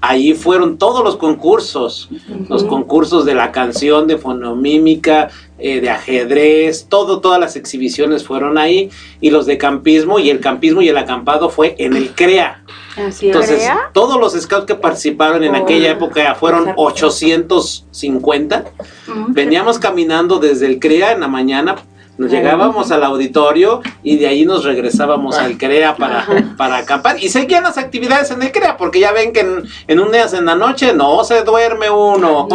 Ahí 0.00 0.34
fueron 0.34 0.78
todos 0.78 1.04
los 1.04 1.16
concursos, 1.16 2.08
los 2.48 2.64
concursos 2.64 3.24
de 3.24 3.34
la 3.34 3.52
canción, 3.52 4.06
de 4.06 4.18
fonomímica, 4.18 5.28
eh, 5.62 5.80
de 5.80 5.90
ajedrez, 5.90 6.86
todo, 6.88 7.20
todas 7.20 7.38
las 7.40 7.56
exhibiciones 7.56 8.24
fueron 8.24 8.58
ahí, 8.58 8.90
y 9.20 9.30
los 9.30 9.46
de 9.46 9.58
campismo, 9.58 10.18
y 10.18 10.28
el 10.30 10.40
campismo 10.40 10.82
y 10.82 10.88
el 10.88 10.98
acampado 10.98 11.48
fue 11.50 11.74
en 11.78 11.94
el 11.94 12.14
CREA. 12.14 12.64
Así 12.96 13.28
es. 13.28 13.34
Entonces, 13.34 13.56
¿CREA? 13.60 13.90
todos 13.94 14.20
los 14.20 14.32
scouts 14.32 14.66
que 14.66 14.74
participaron 14.74 15.44
en 15.44 15.54
Oh, 15.54 15.58
aquella 15.58 15.92
época 15.92 16.34
fueron 16.34 16.62
exacto. 16.62 16.82
850. 16.82 18.64
Ujú. 19.08 19.26
Veníamos 19.28 19.78
caminando 19.78 20.38
desde 20.38 20.66
el 20.66 20.78
CREA 20.78 21.12
en 21.12 21.20
la 21.20 21.28
mañana 21.28 21.76
Nos 22.18 22.30
llegábamos 22.30 22.90
al 22.90 23.02
auditorio 23.04 23.80
y 24.02 24.18
de 24.18 24.26
ahí 24.26 24.44
nos 24.44 24.64
regresábamos 24.64 25.38
al 25.38 25.56
CREA 25.56 25.96
para, 25.96 26.26
para 26.58 26.76
acampar. 26.76 27.22
Y 27.22 27.28
seguían 27.28 27.64
las 27.64 27.78
actividades 27.78 28.30
en 28.30 28.42
el 28.42 28.52
CREA, 28.52 28.76
porque 28.76 29.00
ya 29.00 29.12
ven 29.12 29.32
que 29.32 29.40
en, 29.40 29.62
en 29.88 30.00
un 30.00 30.12
día 30.12 30.26
en 30.32 30.44
la 30.44 30.54
noche 30.54 30.92
no 30.92 31.24
se 31.24 31.42
duerme 31.42 31.90
uno. 31.90 32.48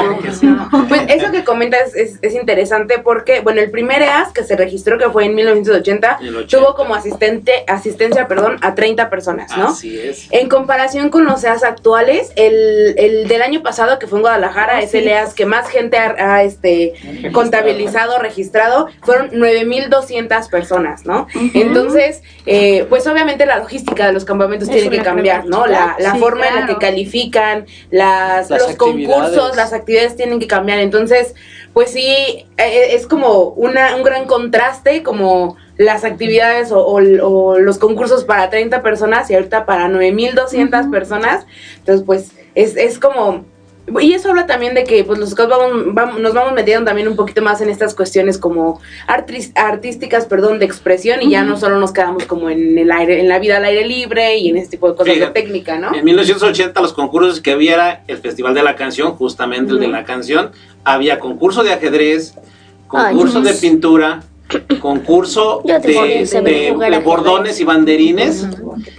Pues 0.87 1.01
eso 1.09 1.31
que 1.31 1.43
comentas 1.43 1.95
es, 1.95 2.19
es, 2.21 2.35
interesante 2.35 2.99
porque, 2.99 3.41
bueno, 3.41 3.59
el 3.61 3.71
primer 3.71 4.01
EAS 4.01 4.31
que 4.31 4.43
se 4.43 4.55
registró, 4.55 4.97
que 4.97 5.09
fue 5.09 5.25
en 5.25 5.35
1980, 5.35 6.19
tuvo 6.49 6.75
como 6.75 6.95
asistente, 6.95 7.63
asistencia 7.67 8.27
perdón, 8.27 8.57
a 8.61 8.75
30 8.75 9.09
personas, 9.09 9.55
¿no? 9.57 9.69
Así 9.69 9.99
es. 9.99 10.27
En 10.31 10.49
comparación 10.49 11.09
con 11.09 11.25
los 11.25 11.43
EAS 11.43 11.63
actuales, 11.63 12.31
el, 12.35 12.93
el 12.97 13.27
del 13.27 13.41
año 13.41 13.63
pasado, 13.63 13.97
que 13.99 14.07
fue 14.07 14.19
en 14.19 14.23
Guadalajara, 14.23 14.81
es 14.81 14.93
el 14.93 15.07
EAS 15.07 15.33
que 15.33 15.45
más 15.45 15.67
gente 15.69 15.97
ha, 15.97 16.35
ha 16.35 16.43
este, 16.43 16.93
contabilizado, 17.33 18.19
registrado, 18.19 18.87
fueron 19.01 19.29
9.200 19.47 20.49
personas, 20.49 21.05
¿no? 21.05 21.27
Entonces, 21.53 22.21
eh, 22.45 22.85
pues 22.89 23.05
obviamente 23.07 23.45
la 23.45 23.57
logística 23.59 24.07
de 24.07 24.13
los 24.13 24.25
campamentos 24.25 24.69
tiene 24.69 24.89
que 24.89 25.01
cambiar, 25.01 25.45
¿no? 25.45 25.65
La, 25.65 25.95
la 25.99 26.13
Sí, 26.13 26.19
forma 26.19 26.47
en 26.47 26.55
la 26.55 26.65
que 26.67 26.77
califican, 26.77 27.65
las, 27.91 28.49
Las 28.49 28.61
los 28.61 28.75
concursos, 28.75 29.23
actividades. 29.25 29.55
las 29.55 29.73
actividades 29.73 30.15
tienen 30.15 30.39
que 30.39 30.47
cambiar. 30.47 30.79
Entonces, 30.79 31.33
pues 31.73 31.91
sí, 31.91 32.45
eh, 32.57 32.87
es 32.95 33.07
como 33.07 33.49
una, 33.49 33.95
un 33.95 34.03
gran 34.03 34.25
contraste, 34.25 35.03
como 35.03 35.57
las 35.77 36.03
actividades 36.03 36.71
o, 36.71 36.79
o- 36.85 36.99
o 37.27 37.59
los 37.59 37.77
concursos 37.77 38.23
para 38.23 38.49
30 38.49 38.81
personas 38.81 39.29
y 39.29 39.35
ahorita 39.35 39.65
para 39.65 39.87
9.200 39.87 40.89
personas. 40.89 41.45
Entonces, 41.77 42.03
pues 42.05 42.31
es, 42.55 42.75
es 42.77 42.97
como... 42.99 43.45
Y 44.01 44.11
eso 44.13 44.29
habla 44.29 44.45
también 44.45 44.73
de 44.73 44.83
que 44.83 45.03
pues 45.05 45.17
los 45.17 45.33
vamos, 45.33 45.93
vamos- 45.93 46.19
nos 46.19 46.33
vamos 46.33 46.51
metiendo 46.53 46.83
también 46.85 47.07
un 47.07 47.15
poquito 47.15 47.41
más 47.41 47.61
en 47.61 47.69
estas 47.69 47.95
cuestiones 47.95 48.37
como 48.37 48.81
artísticas, 49.55 50.25
perdón, 50.25 50.59
de 50.59 50.65
expresión 50.65 51.21
y 51.21 51.29
ya 51.29 51.43
no 51.43 51.57
solo 51.57 51.79
nos 51.79 51.93
quedamos 51.93 52.25
como 52.25 52.49
en 52.49 52.77
el 52.77 52.91
aire, 52.91 53.21
en 53.21 53.29
la 53.29 53.39
vida 53.39 53.57
al 53.57 53.65
aire 53.65 53.85
libre 53.85 54.37
y 54.37 54.49
en 54.49 54.57
este 54.57 54.71
tipo 54.71 54.89
de 54.89 54.95
cosas 54.97 55.17
de 55.19 55.27
técnica, 55.27 55.79
¿no? 55.79 55.95
En 55.95 56.03
1980 56.03 56.81
los 56.81 56.91
concursos 56.91 57.39
que 57.39 57.51
había 57.51 57.73
era 57.75 58.03
el 58.07 58.17
Festival 58.17 58.53
de 58.53 58.63
la 58.63 58.75
Canción, 58.75 59.13
justamente 59.13 59.71
el 59.71 59.79
de 59.79 59.87
la 59.87 60.03
canción. 60.03 60.51
Había 60.83 61.19
concurso 61.19 61.63
de 61.63 61.73
ajedrez, 61.73 62.33
concurso 62.87 63.39
Ay, 63.39 63.45
de 63.45 63.53
pintura, 63.53 64.23
concurso 64.79 65.61
de, 65.65 67.01
bordones 67.03 67.59
y 67.59 67.63
banderines 67.63 68.47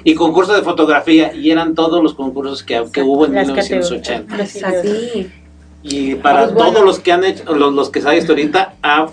y 0.04 0.14
concurso 0.14 0.52
de 0.54 0.62
fotografía. 0.62 1.32
Y 1.34 1.50
eran 1.50 1.74
todos 1.74 2.02
los 2.02 2.14
concursos 2.14 2.62
que, 2.62 2.84
que 2.92 3.02
hubo 3.02 3.26
en 3.26 3.34
Las 3.34 3.46
1980. 3.48 4.34
Así. 4.34 5.30
Y 5.82 6.14
para 6.16 6.42
Pues 6.44 6.54
bueno. 6.54 6.70
todos 6.72 6.84
los 6.84 6.98
que 6.98 7.12
han 7.12 7.24
hecho, 7.24 7.54
los, 7.54 7.72
los 7.72 7.90
que 7.90 8.00
saben 8.00 8.18
hasta 8.18 8.32
ahorita, 8.32 8.74
ha- 8.82 9.08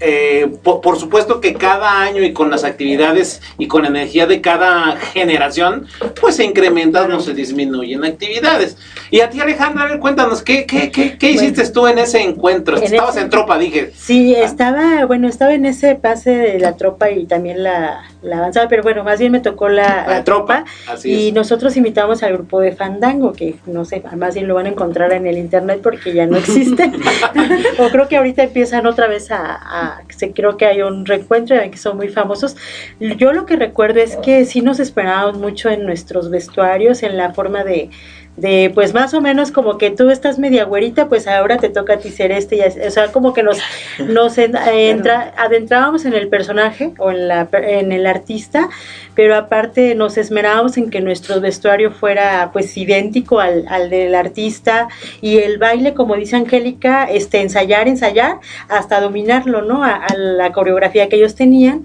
eh, 0.00 0.50
por, 0.62 0.80
por 0.80 0.98
supuesto 0.98 1.40
que 1.40 1.54
cada 1.54 2.00
año 2.00 2.22
y 2.22 2.32
con 2.32 2.50
las 2.50 2.64
actividades 2.64 3.40
y 3.58 3.66
con 3.68 3.82
la 3.82 3.88
energía 3.88 4.26
de 4.26 4.40
cada 4.40 4.96
generación, 4.96 5.86
pues 6.20 6.36
se 6.36 6.44
incrementan 6.44 7.12
o 7.12 7.20
se 7.20 7.34
disminuyen 7.34 8.04
actividades. 8.04 8.76
Y 9.10 9.20
a 9.20 9.30
ti 9.30 9.40
Alejandra, 9.40 9.84
a 9.84 9.88
ver, 9.88 9.98
cuéntanos, 9.98 10.42
¿qué, 10.42 10.64
qué, 10.66 10.90
qué, 10.90 11.18
qué 11.18 11.30
hiciste 11.32 11.68
tú 11.70 11.86
en 11.86 11.98
ese 11.98 12.20
encuentro? 12.22 12.76
En 12.78 12.84
Estabas 12.84 13.16
ese- 13.16 13.24
en 13.24 13.30
tropa, 13.30 13.58
dije. 13.58 13.92
Sí, 13.94 14.34
estaba, 14.34 15.04
bueno, 15.06 15.28
estaba 15.28 15.52
en 15.54 15.66
ese 15.66 15.94
pase 15.96 16.30
de 16.30 16.58
la 16.58 16.76
tropa 16.76 17.10
y 17.10 17.26
también 17.26 17.62
la, 17.62 18.04
la 18.22 18.38
avanzada, 18.38 18.68
pero 18.68 18.82
bueno, 18.82 19.02
más 19.04 19.18
bien 19.18 19.32
me 19.32 19.40
tocó 19.40 19.68
la, 19.68 20.06
la 20.06 20.24
tropa. 20.24 20.64
Así 20.88 21.10
Y 21.10 21.28
es. 21.28 21.34
nosotros 21.34 21.76
invitamos 21.76 22.22
al 22.22 22.34
grupo 22.34 22.60
de 22.60 22.72
Fandango, 22.72 23.32
que 23.32 23.56
no 23.66 23.84
sé, 23.84 24.02
más 24.16 24.34
bien 24.34 24.46
lo 24.48 24.54
van 24.54 24.66
a 24.66 24.70
encontrar 24.70 25.12
en 25.12 25.26
el 25.26 25.38
internet 25.38 25.80
porque 25.82 26.12
ya 26.12 26.26
no 26.26 26.36
existe. 26.36 26.90
o 27.78 27.88
creo 27.88 28.08
que 28.08 28.16
ahorita 28.16 28.42
empiezan 28.42 28.86
otra 28.86 29.06
vez 29.08 29.30
a, 29.30 29.54
a- 29.54 30.02
se, 30.08 30.32
creo 30.32 30.56
que 30.56 30.66
hay 30.66 30.82
un 30.82 31.06
reencuentro, 31.06 31.56
que 31.70 31.76
son 31.78 31.96
muy 31.96 32.08
famosos. 32.08 32.56
Yo 32.98 33.32
lo 33.32 33.46
que 33.46 33.56
recuerdo 33.56 34.00
es 34.00 34.16
que 34.16 34.44
sí 34.44 34.60
nos 34.60 34.80
esperábamos 34.80 35.38
mucho 35.38 35.70
en 35.70 35.86
nuestros 35.86 36.30
vestuarios, 36.30 37.02
en 37.02 37.16
la 37.16 37.32
forma 37.32 37.64
de 37.64 37.90
de 38.36 38.70
pues 38.74 38.94
más 38.94 39.12
o 39.12 39.20
menos 39.20 39.52
como 39.52 39.76
que 39.76 39.90
tú 39.90 40.08
estás 40.08 40.38
media 40.38 40.64
güerita, 40.64 41.08
pues 41.08 41.26
ahora 41.28 41.58
te 41.58 41.68
toca 41.68 41.94
a 41.94 41.98
ti 41.98 42.10
ser 42.10 42.32
este, 42.32 42.56
y 42.56 42.60
así, 42.62 42.80
o 42.80 42.90
sea, 42.90 43.12
como 43.12 43.34
que 43.34 43.42
nos, 43.42 43.58
nos 43.98 44.38
en- 44.38 44.56
entra, 44.72 45.34
adentrábamos 45.36 46.04
en 46.06 46.14
el 46.14 46.28
personaje 46.28 46.92
o 46.98 47.10
en, 47.10 47.28
la, 47.28 47.48
en 47.52 47.92
el 47.92 48.06
artista, 48.06 48.70
pero 49.14 49.36
aparte 49.36 49.94
nos 49.94 50.16
esmerábamos 50.16 50.78
en 50.78 50.88
que 50.88 51.00
nuestro 51.02 51.38
vestuario 51.40 51.90
fuera 51.92 52.50
pues 52.52 52.74
idéntico 52.78 53.40
al, 53.40 53.66
al 53.68 53.90
del 53.90 54.14
artista 54.14 54.88
y 55.20 55.38
el 55.38 55.58
baile, 55.58 55.92
como 55.92 56.14
dice 56.16 56.36
Angélica, 56.36 57.04
este, 57.10 57.42
ensayar, 57.42 57.88
ensayar 57.88 58.38
hasta 58.68 59.00
dominarlo, 59.00 59.60
¿no? 59.62 59.84
A, 59.84 59.96
a 59.96 60.14
la 60.14 60.52
coreografía 60.52 61.08
que 61.10 61.16
ellos 61.16 61.34
tenían. 61.34 61.84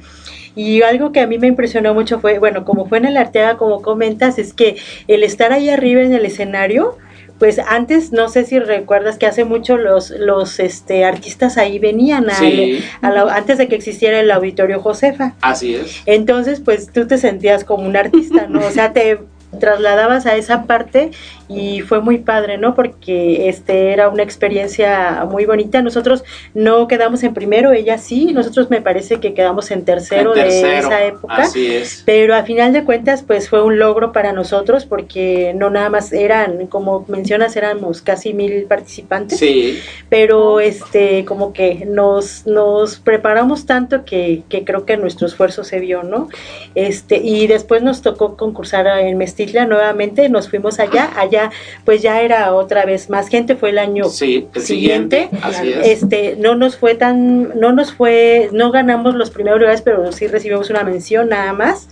Y 0.56 0.82
algo 0.84 1.12
que 1.12 1.20
a 1.20 1.28
mí 1.28 1.38
me 1.38 1.48
impresionó 1.48 1.94
mucho 1.94 2.20
fue, 2.20 2.40
bueno, 2.40 2.64
como 2.66 2.88
fue 2.88 2.98
en 3.00 3.06
el 3.06 3.18
Arteaga, 3.18 3.58
como 3.58 3.82
comentas, 3.82 4.38
es 4.40 4.54
que 4.54 4.78
el 5.08 5.24
estar 5.24 5.52
ahí 5.52 5.70
arriba 5.70 6.02
en 6.02 6.14
el 6.14 6.26
escenario, 6.26 6.98
pues 7.40 7.60
antes, 7.60 8.14
no 8.14 8.30
sé 8.30 8.46
si 8.46 8.60
recuerdas 8.60 9.18
que 9.18 9.26
hace 9.26 9.44
mucho 9.44 9.76
los, 9.78 10.10
los 10.12 10.60
este, 10.62 11.04
artistas 11.04 11.58
ahí 11.58 11.80
venían, 11.80 12.30
a- 12.30 12.36
Sí. 12.36 12.82
a 13.02 13.10
la- 13.12 13.36
antes 13.36 13.58
de 13.58 13.68
que 13.68 13.76
existiera 13.76 14.22
el 14.22 14.32
auditorio 14.32 14.80
Josefa. 14.80 15.34
Así 15.42 15.76
es. 15.76 16.02
Entonces, 16.06 16.62
pues 16.62 16.90
tú 16.94 17.06
te 17.08 17.18
sentías 17.18 17.66
como 17.66 17.86
un 17.86 17.98
artista, 17.98 18.48
¿no? 18.48 18.66
O 18.66 18.72
sea, 18.72 18.94
te 18.94 19.20
trasladabas 19.60 20.26
a 20.26 20.36
esa 20.38 20.64
parte 20.64 21.12
y 21.48 21.82
fue 21.82 22.02
muy 22.02 22.20
padre, 22.20 22.58
¿no? 22.58 22.76
Porque 22.76 23.50
este 23.50 23.92
era 23.94 24.10
una 24.10 24.24
experiencia 24.24 25.26
muy 25.30 25.46
bonita. 25.46 25.82
Nosotros 25.82 26.24
no 26.54 26.88
quedamos 26.88 27.24
en 27.24 27.34
primero, 27.34 27.72
ella 27.72 27.98
sí, 27.98 28.34
nosotros 28.34 28.70
me 28.70 28.82
parece 28.82 29.20
que 29.20 29.34
quedamos 29.34 29.72
en 29.72 29.86
tercero, 29.86 30.36
En 30.36 30.48
de 30.48 30.80
esa 30.80 31.04
época. 31.04 31.36
Así 31.36 31.68
es. 31.68 32.04
Pero 32.06 32.36
a 32.36 32.44
final 32.44 32.74
de 32.74 32.84
cuentas, 32.84 33.24
pues 33.24 33.50
fue 33.50 33.64
un 33.64 33.80
logro 33.80 34.12
para 34.12 34.34
nosotros 34.34 34.86
porque 34.86 35.54
no 35.56 35.70
nada 35.70 35.90
más 35.90 36.14
eran, 36.14 36.68
como 36.68 37.06
mencionas, 37.08 37.56
éramos 37.56 38.02
casi 38.02 38.34
mil 38.34 38.64
participantes 38.64 39.40
Sí. 39.40 39.80
pero 40.10 40.60
este 40.60 41.26
como 41.26 41.54
que 41.54 41.86
nos, 41.86 42.46
nos 42.48 42.98
preparamos 42.98 43.66
tanto 43.66 44.06
que, 44.06 44.44
que 44.50 44.64
creo 44.64 44.86
que 44.86 44.98
nuestro 44.98 45.28
esfuerzo 45.28 45.64
se 45.64 45.80
vio, 45.80 46.04
¿no? 46.04 46.30
Este, 46.76 47.18
y 47.18 47.48
después 47.48 47.84
nos 47.84 48.02
tocó 48.02 48.38
concursar 48.38 48.88
en 49.00 49.18
Mestitla 49.18 49.66
nuevamente, 49.66 50.30
nos 50.30 50.50
fuimos 50.50 50.80
allá, 50.80 51.10
allá 51.16 51.35
pues 51.84 52.02
ya 52.02 52.22
era 52.22 52.54
otra 52.54 52.86
vez 52.86 53.10
más 53.10 53.28
gente, 53.28 53.56
fue 53.56 53.70
el 53.70 53.78
año 53.78 54.06
Sí, 54.06 54.48
el 54.54 54.62
siguiente. 54.62 55.30
Así 55.42 55.72
es. 55.72 55.88
este 55.88 56.36
no 56.38 56.56
nos 56.56 56.78
fue 56.78 56.96
tan 56.96 57.60
no 57.60 57.72
nos 57.72 57.94
fue 57.94 58.50
no 58.52 58.72
ganamos 58.72 59.16
los 59.16 59.30
primeros 59.30 59.60
lugares 59.60 59.82
pero 59.82 60.12
sí 60.12 60.28
recibimos 60.28 60.70
una 60.70 60.84
mención 60.84 61.30
nada 61.30 61.54
más 61.54 61.88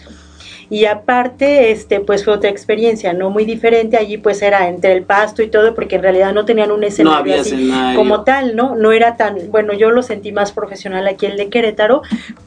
y 0.74 0.86
aparte 0.86 1.70
este 1.72 2.00
pues 2.00 2.24
fue 2.26 2.34
otra 2.34 2.50
experiencia 2.50 3.14
no 3.14 3.30
muy 3.30 3.46
diferente 3.46 3.96
allí 3.98 4.18
pues 4.18 4.42
era 4.42 4.68
entre 4.70 4.94
el 4.94 5.04
pasto 5.04 5.44
y 5.44 5.48
todo 5.48 5.76
porque 5.76 5.98
en 5.98 6.02
realidad 6.02 6.34
no 6.34 6.46
tenían 6.46 6.72
un 6.72 6.84
escenario 6.84 7.20
había 7.20 7.42
así 7.42 7.54
escenario. 7.56 8.00
como 8.00 8.24
tal 8.24 8.56
no 8.56 8.74
no 8.76 8.92
era 8.92 9.16
tan 9.16 9.52
bueno 9.52 9.74
yo 9.74 9.92
lo 9.92 10.02
sentí 10.02 10.32
más 10.32 10.52
profesional 10.52 11.08
aquí 11.08 11.26
el 11.28 11.38
de 11.38 11.50
Querétaro 11.50 12.02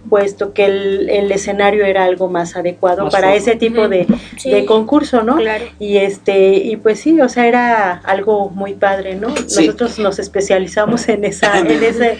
puesto 0.08 0.52
que 0.54 0.64
el, 0.66 1.08
el 1.10 1.30
escenario 1.30 1.84
era 1.84 2.04
algo 2.04 2.28
más 2.28 2.56
adecuado 2.56 3.04
Más 3.04 3.12
para 3.12 3.34
ese 3.34 3.54
tipo 3.56 3.88
de, 3.88 4.06
Sí. 4.38 4.50
de 4.50 4.64
concurso 4.64 5.22
no 5.22 5.36
Claro. 5.36 5.64
y 5.78 5.98
este 5.98 6.54
y 6.56 6.76
pues 6.76 7.00
sí 7.00 7.20
o 7.20 7.28
sea 7.28 7.46
era 7.46 7.92
algo 8.04 8.50
muy 8.50 8.74
padre 8.74 9.14
no 9.14 9.34
Sí. 9.46 9.66
nosotros 9.66 9.98
nos 9.98 10.18
especializamos 10.18 11.08
en 11.08 11.24
esa 11.24 11.58
en 11.58 11.66
ese 11.82 12.18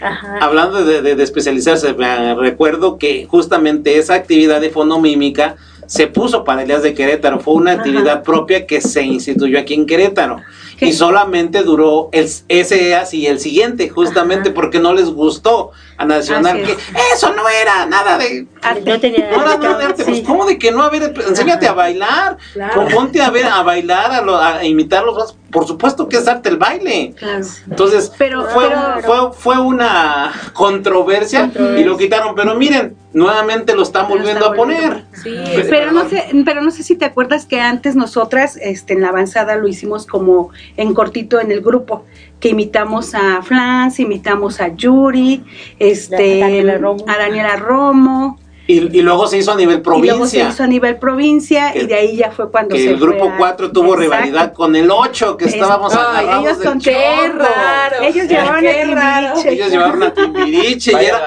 ajá 0.00 0.38
Hablando 0.40 0.84
de, 0.84 1.02
de- 1.02 1.16
de 1.16 1.22
especializarse, 1.24 1.92
me 1.94 2.34
recuerdo 2.34 2.98
que 2.98 3.26
justamente 3.26 3.98
esa 3.98 4.14
actividad 4.14 4.60
de 4.60 4.70
fonomímica 4.70 5.47
se 5.86 6.06
puso 6.06 6.44
para 6.44 6.62
el 6.62 6.68
Días 6.68 6.82
de 6.82 6.94
Querétaro. 6.94 7.40
Fue 7.40 7.54
una 7.54 7.72
actividad 7.72 8.22
propia 8.22 8.66
que 8.66 8.80
se 8.80 9.02
instituyó 9.02 9.58
aquí 9.58 9.74
en 9.74 9.86
Querétaro. 9.86 10.40
Y 10.80 10.92
solamente 10.92 11.62
duró 11.62 12.08
el, 12.12 12.28
ese 12.48 12.90
EAS 12.90 13.12
y 13.14 13.26
el 13.26 13.40
siguiente, 13.40 13.88
justamente 13.88 14.50
porque 14.50 14.78
no 14.78 14.92
les 14.94 15.10
gustó 15.10 15.72
a 15.96 16.04
Nacional. 16.04 16.56
Así 16.58 16.66
Que 16.66 16.72
es. 16.72 16.78
eso 17.16 17.32
no 17.34 17.48
era 17.48 17.86
nada 17.86 18.16
de. 18.18 18.46
no 18.86 19.00
tenía 19.00 19.30
No 19.30 19.42
era 19.42 19.56
nada 19.58 19.78
de 19.78 19.84
arte. 19.86 20.04
Pues, 20.04 20.18
sí. 20.18 20.22
¿cómo 20.22 20.46
de 20.46 20.56
que 20.58 20.70
no? 20.70 20.82
A 20.82 20.90
ver, 20.90 21.12
enséñate 21.26 21.66
a 21.66 21.72
bailar. 21.72 22.36
Claro. 22.52 22.86
Ponte 22.94 23.20
a 23.20 23.30
ver, 23.30 23.46
a 23.46 23.62
bailar, 23.62 24.12
a, 24.12 24.20
lo- 24.22 24.36
a 24.40 24.64
imitar 24.64 25.02
los. 25.04 25.36
Por 25.50 25.66
supuesto 25.66 26.08
que 26.08 26.18
es 26.18 26.28
arte 26.28 26.50
el 26.50 26.58
baile. 26.58 27.14
Claro. 27.18 27.44
Entonces, 27.68 28.12
Pero- 28.18 28.46
fue, 28.48 28.68
pero- 28.68 29.02
fue, 29.02 29.32
fue 29.32 29.58
una 29.58 30.32
controversia, 30.52 31.40
Controversia. 31.42 31.80
y 31.80 31.84
lo 31.84 31.96
quitaron. 31.96 32.34
Pero 32.34 32.54
miren, 32.54 32.94
nuevamente 33.14 33.74
lo 33.74 33.82
están 33.82 34.08
volviendo 34.08 34.44
a 34.46 34.54
poner. 34.54 35.04
Sí. 35.22 35.34
Pero 35.70 35.90
no 35.92 36.08
sé, 36.08 36.26
pero 36.44 36.60
no 36.60 36.70
sé 36.70 36.82
si 36.82 36.94
te 36.96 37.06
acuerdas 37.06 37.46
que 37.46 37.60
antes 37.60 37.96
nosotras, 37.96 38.56
este, 38.60 38.92
en 38.92 39.00
la 39.00 39.08
avanzada 39.08 39.56
lo 39.56 39.66
hicimos 39.68 40.06
como 40.06 40.50
en 40.76 40.94
cortito 40.94 41.40
en 41.40 41.50
el 41.50 41.60
grupo, 41.60 42.04
que 42.40 42.50
imitamos 42.50 43.14
a 43.14 43.42
Flans, 43.42 43.98
imitamos 44.00 44.60
a 44.60 44.68
Yuri, 44.68 45.42
este, 45.78 46.42
A 46.42 46.46
Daniela 46.46 46.78
Romo. 46.78 47.04
a 47.08 47.18
Daniela 47.18 47.56
Romo, 47.56 48.38
Y, 48.66 48.80
luego 49.00 49.26
se 49.26 49.38
hizo 49.38 49.52
a 49.52 49.56
nivel 49.56 49.80
provincia. 49.80 50.12
Y 50.12 50.16
luego 50.16 50.26
se 50.26 50.40
hizo 50.40 50.62
a 50.62 50.66
nivel 50.66 50.96
provincia 50.98 51.74
y 51.74 51.86
de 51.86 51.94
ahí 51.94 52.16
ya 52.16 52.30
fue 52.30 52.50
cuando 52.50 52.76
que 52.76 52.86
el 52.86 52.98
grupo 52.98 53.32
4 53.38 53.72
tuvo 53.72 53.96
rivalidad 53.96 54.52
con 54.52 54.76
el 54.76 54.90
8 54.90 55.38
que 55.38 55.46
estábamos 55.46 55.94
agarrados 55.94 56.44
ellos 56.44 56.58
con 56.58 56.78
qué 56.78 57.32
raro. 57.34 58.02
Ellos 58.02 58.28
llevaban 58.28 58.66
a 58.66 58.70
Timbiriche. 58.70 59.52
Ellos 59.52 59.70
llevaban 59.70 60.02
a 60.02 60.12
Timbiriche 60.12 60.92
y, 60.92 61.04
era, 61.06 61.20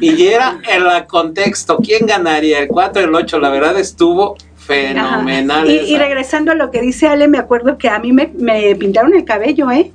y 0.00 0.26
era 0.26 0.60
el 0.70 1.06
contexto. 1.06 1.78
¿Quién 1.78 2.06
ganaría? 2.06 2.58
El 2.58 2.68
4 2.68 3.00
y 3.00 3.04
el 3.06 3.14
8. 3.14 3.40
La 3.40 3.48
verdad 3.48 3.78
estuvo 3.78 4.36
Fenomenal. 4.66 5.68
Y, 5.68 5.96
regresando 5.96 6.52
a 6.52 6.54
lo 6.54 6.70
que 6.70 6.80
dice 6.80 7.08
Ale, 7.08 7.26
me 7.26 7.38
acuerdo 7.38 7.78
que 7.78 7.88
a 7.88 7.98
mí 7.98 8.12
me, 8.12 8.28
pintaron 8.76 9.14
el 9.14 9.24
cabello, 9.24 9.70
¿eh? 9.70 9.90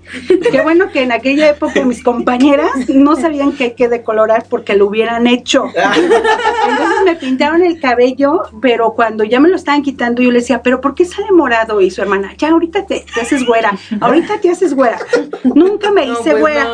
Qué 0.52 0.62
bueno 0.62 0.92
que 0.92 1.04
en 1.04 1.12
aquella 1.12 1.50
época 1.50 1.86
mis 1.86 2.04
compañeras 2.04 2.72
no 2.90 3.16
sabían 3.16 3.54
qué 3.54 3.74
que 3.74 3.88
decolorar 3.88 4.46
porque 4.50 4.76
lo 4.76 4.88
hubieran 4.88 5.28
hecho. 5.28 5.66
Entonces 5.68 6.98
me 7.06 7.16
pintaron 7.16 7.64
el 7.64 7.80
cabello, 7.80 8.42
pero 8.62 8.94
cuando 8.94 9.24
ya 9.24 9.40
me 9.40 9.50
lo 9.50 9.56
estaban 9.56 9.84
quitando, 9.84 10.22
yo 10.22 10.32
le 10.32 10.40
decía, 10.40 10.62
¿pero 10.62 10.82
por 10.82 10.96
qué 10.96 11.06
sale 11.06 11.32
morado? 11.32 11.80
Y 11.80 11.90
su 11.92 12.02
hermana, 12.02 12.34
ya 12.38 12.50
ahorita 12.50 12.86
te, 12.86 13.06
haces 13.22 13.46
güera, 13.46 13.78
ahorita 14.02 14.42
te 14.42 14.50
haces 14.50 14.74
güera. 14.74 15.00
Nunca 15.44 15.92
me 15.92 16.06
hice 16.06 16.32
pues 16.32 16.40
güera. 16.40 16.68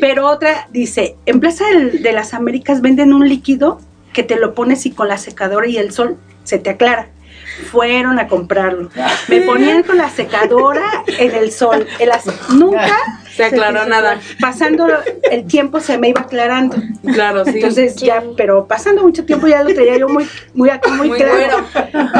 Pero 0.00 0.26
otra 0.26 0.68
dice, 0.72 1.16
en 1.26 1.40
Plaza 1.40 1.64
de 1.92 2.12
las 2.12 2.34
Américas 2.34 2.80
venden 2.80 3.12
un 3.12 3.28
líquido 3.28 3.78
que 4.12 4.22
te 4.22 4.36
lo 4.36 4.54
pones 4.54 4.86
y 4.86 4.90
con 4.90 5.08
la 5.08 5.18
secadora 5.18 5.66
y 5.66 5.76
el 5.76 5.92
sol 5.92 6.16
se 6.44 6.58
te 6.58 6.70
aclara. 6.70 7.08
Fueron 7.70 8.18
a 8.18 8.28
comprarlo. 8.28 8.90
Me 9.28 9.42
ponían 9.42 9.82
con 9.82 9.96
la 9.96 10.10
secadora 10.10 11.04
en 11.06 11.34
el 11.34 11.52
sol. 11.52 11.86
El 11.98 12.10
nunca 12.50 12.96
se 13.34 13.44
aclaró 13.44 13.86
nada. 13.86 14.20
Pasando 14.40 14.86
el 15.30 15.46
tiempo 15.46 15.80
se 15.80 15.98
me 15.98 16.08
iba 16.08 16.22
aclarando. 16.22 16.76
Claro, 17.12 17.44
sí. 17.44 17.52
Entonces 17.54 17.96
ya, 17.96 18.22
pero 18.36 18.66
pasando 18.66 19.02
mucho 19.02 19.24
tiempo 19.24 19.46
ya 19.46 19.62
lo 19.62 19.74
tenía 19.74 19.98
yo 19.98 20.08
muy, 20.08 20.26
muy 20.54 20.70
muy, 20.96 21.10
claro. 21.10 21.64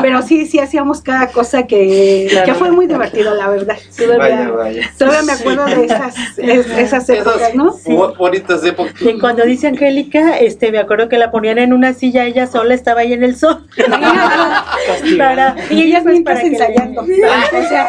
Pero 0.01 0.23
sí, 0.23 0.47
sí 0.47 0.59
hacíamos 0.59 1.01
cada 1.01 1.29
cosa 1.29 1.67
que, 1.67 2.43
que 2.45 2.55
fue 2.55 2.71
muy 2.71 2.87
divertido, 2.87 3.35
la 3.35 3.49
verdad. 3.49 3.77
Todavía, 3.97 4.53
todavía 4.99 5.23
me 5.23 5.33
acuerdo 5.33 5.65
de 5.67 5.85
esas, 5.85 6.39
esas 6.39 7.09
épocas, 7.09 7.55
¿no? 7.55 7.73
Sí. 7.73 7.97
Bonitas 8.19 8.65
épocas. 8.65 8.95
Y 9.01 9.19
cuando 9.19 9.45
dice 9.45 9.69
Angélica, 9.69 10.39
este, 10.39 10.71
me 10.71 10.79
acuerdo 10.79 11.09
que 11.09 11.19
la 11.19 11.31
ponían 11.31 11.59
en 11.59 11.73
una 11.73 11.93
silla, 11.95 12.25
ella 12.25 12.47
sola 12.47 12.75
estaba 12.75 13.01
ahí 13.01 13.13
en 13.13 13.25
el 13.25 13.37
sol. 13.37 13.67
para, 15.19 15.57
y 15.71 15.83
ellas 15.83 16.03
pues, 16.03 16.15
mientras 16.15 16.43
ensayando. 16.43 17.03
o 17.03 17.69
sea, 17.69 17.89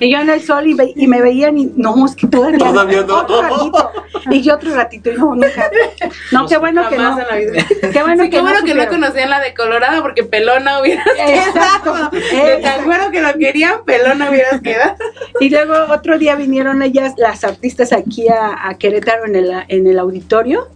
y 0.00 0.10
yo 0.10 0.18
en 0.18 0.30
el 0.30 0.42
sol 0.42 0.66
y, 0.66 0.76
y 0.96 1.06
me 1.06 1.20
veían 1.20 1.58
y 1.58 1.72
no, 1.76 2.04
es 2.06 2.14
que 2.14 2.26
todavía 2.26 2.61
otro 2.62 3.42
ratito. 3.42 3.92
Y 4.30 4.42
yo 4.42 4.54
otro 4.54 4.74
ratito, 4.74 5.10
y 5.10 5.16
no, 5.16 5.34
nunca. 5.34 5.70
No, 6.30 6.46
qué 6.46 6.56
bueno 6.58 6.88
que 6.88 6.96
no. 6.96 7.16
Qué 7.16 8.02
bueno, 8.02 8.30
que, 8.30 8.40
bueno 8.40 8.60
no 8.60 8.64
que 8.64 8.74
no 8.74 8.88
conocían 8.88 9.30
la 9.30 9.40
de 9.40 9.54
Colorado 9.54 10.02
porque 10.02 10.22
pelona 10.22 10.80
hubiera 10.80 11.04
quedado. 11.04 12.10
De 12.10 12.58
tan 12.62 12.84
bueno 12.84 13.10
que 13.10 13.20
lo 13.20 13.32
querían, 13.34 13.84
pelona 13.84 14.30
hubieras 14.30 14.60
quedado. 14.60 14.96
Y 15.40 15.50
luego 15.50 15.74
otro 15.92 16.18
día 16.18 16.36
vinieron 16.36 16.82
ellas, 16.82 17.14
las 17.16 17.44
artistas, 17.44 17.92
aquí 17.92 18.28
a, 18.28 18.68
a 18.68 18.78
Querétaro 18.78 19.26
en 19.26 19.36
el, 19.36 19.52
en 19.68 19.86
el 19.86 19.98
auditorio 19.98 20.68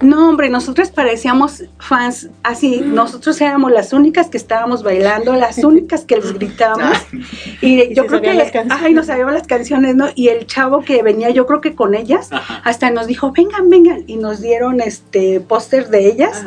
no, 0.00 0.28
hombre, 0.28 0.50
nosotros 0.50 0.90
parecíamos 0.90 1.64
fans 1.78 2.28
así. 2.42 2.82
Nosotros 2.84 3.40
éramos 3.40 3.72
las 3.72 3.92
únicas 3.92 4.28
que 4.28 4.36
estábamos 4.36 4.82
bailando, 4.82 5.34
las 5.34 5.58
únicas 5.58 6.04
que 6.04 6.16
les 6.16 6.32
gritábamos. 6.32 6.98
Ah. 7.16 7.58
y 7.60 7.94
yo 7.94 8.06
creo 8.06 8.20
que, 8.20 8.64
ay, 8.70 8.92
no 8.92 9.02
sabíamos 9.02 9.34
las 9.34 9.46
canciones, 9.46 9.94
¿no? 9.96 10.08
Y 10.14 10.28
el 10.28 10.46
chavo 10.46 10.82
que 10.82 11.02
venía, 11.02 11.30
yo 11.30 11.46
creo 11.46 11.60
que 11.60 11.74
con 11.74 11.94
ellas, 11.94 12.30
hasta 12.64 12.90
nos 12.90 13.06
dijo, 13.06 13.32
vengan, 13.32 13.68
vengan. 13.68 14.04
Y 14.06 14.16
nos 14.16 14.40
dieron 14.40 14.80
este 14.80 15.40
póster 15.40 15.88
de 15.88 16.06
ellas, 16.06 16.44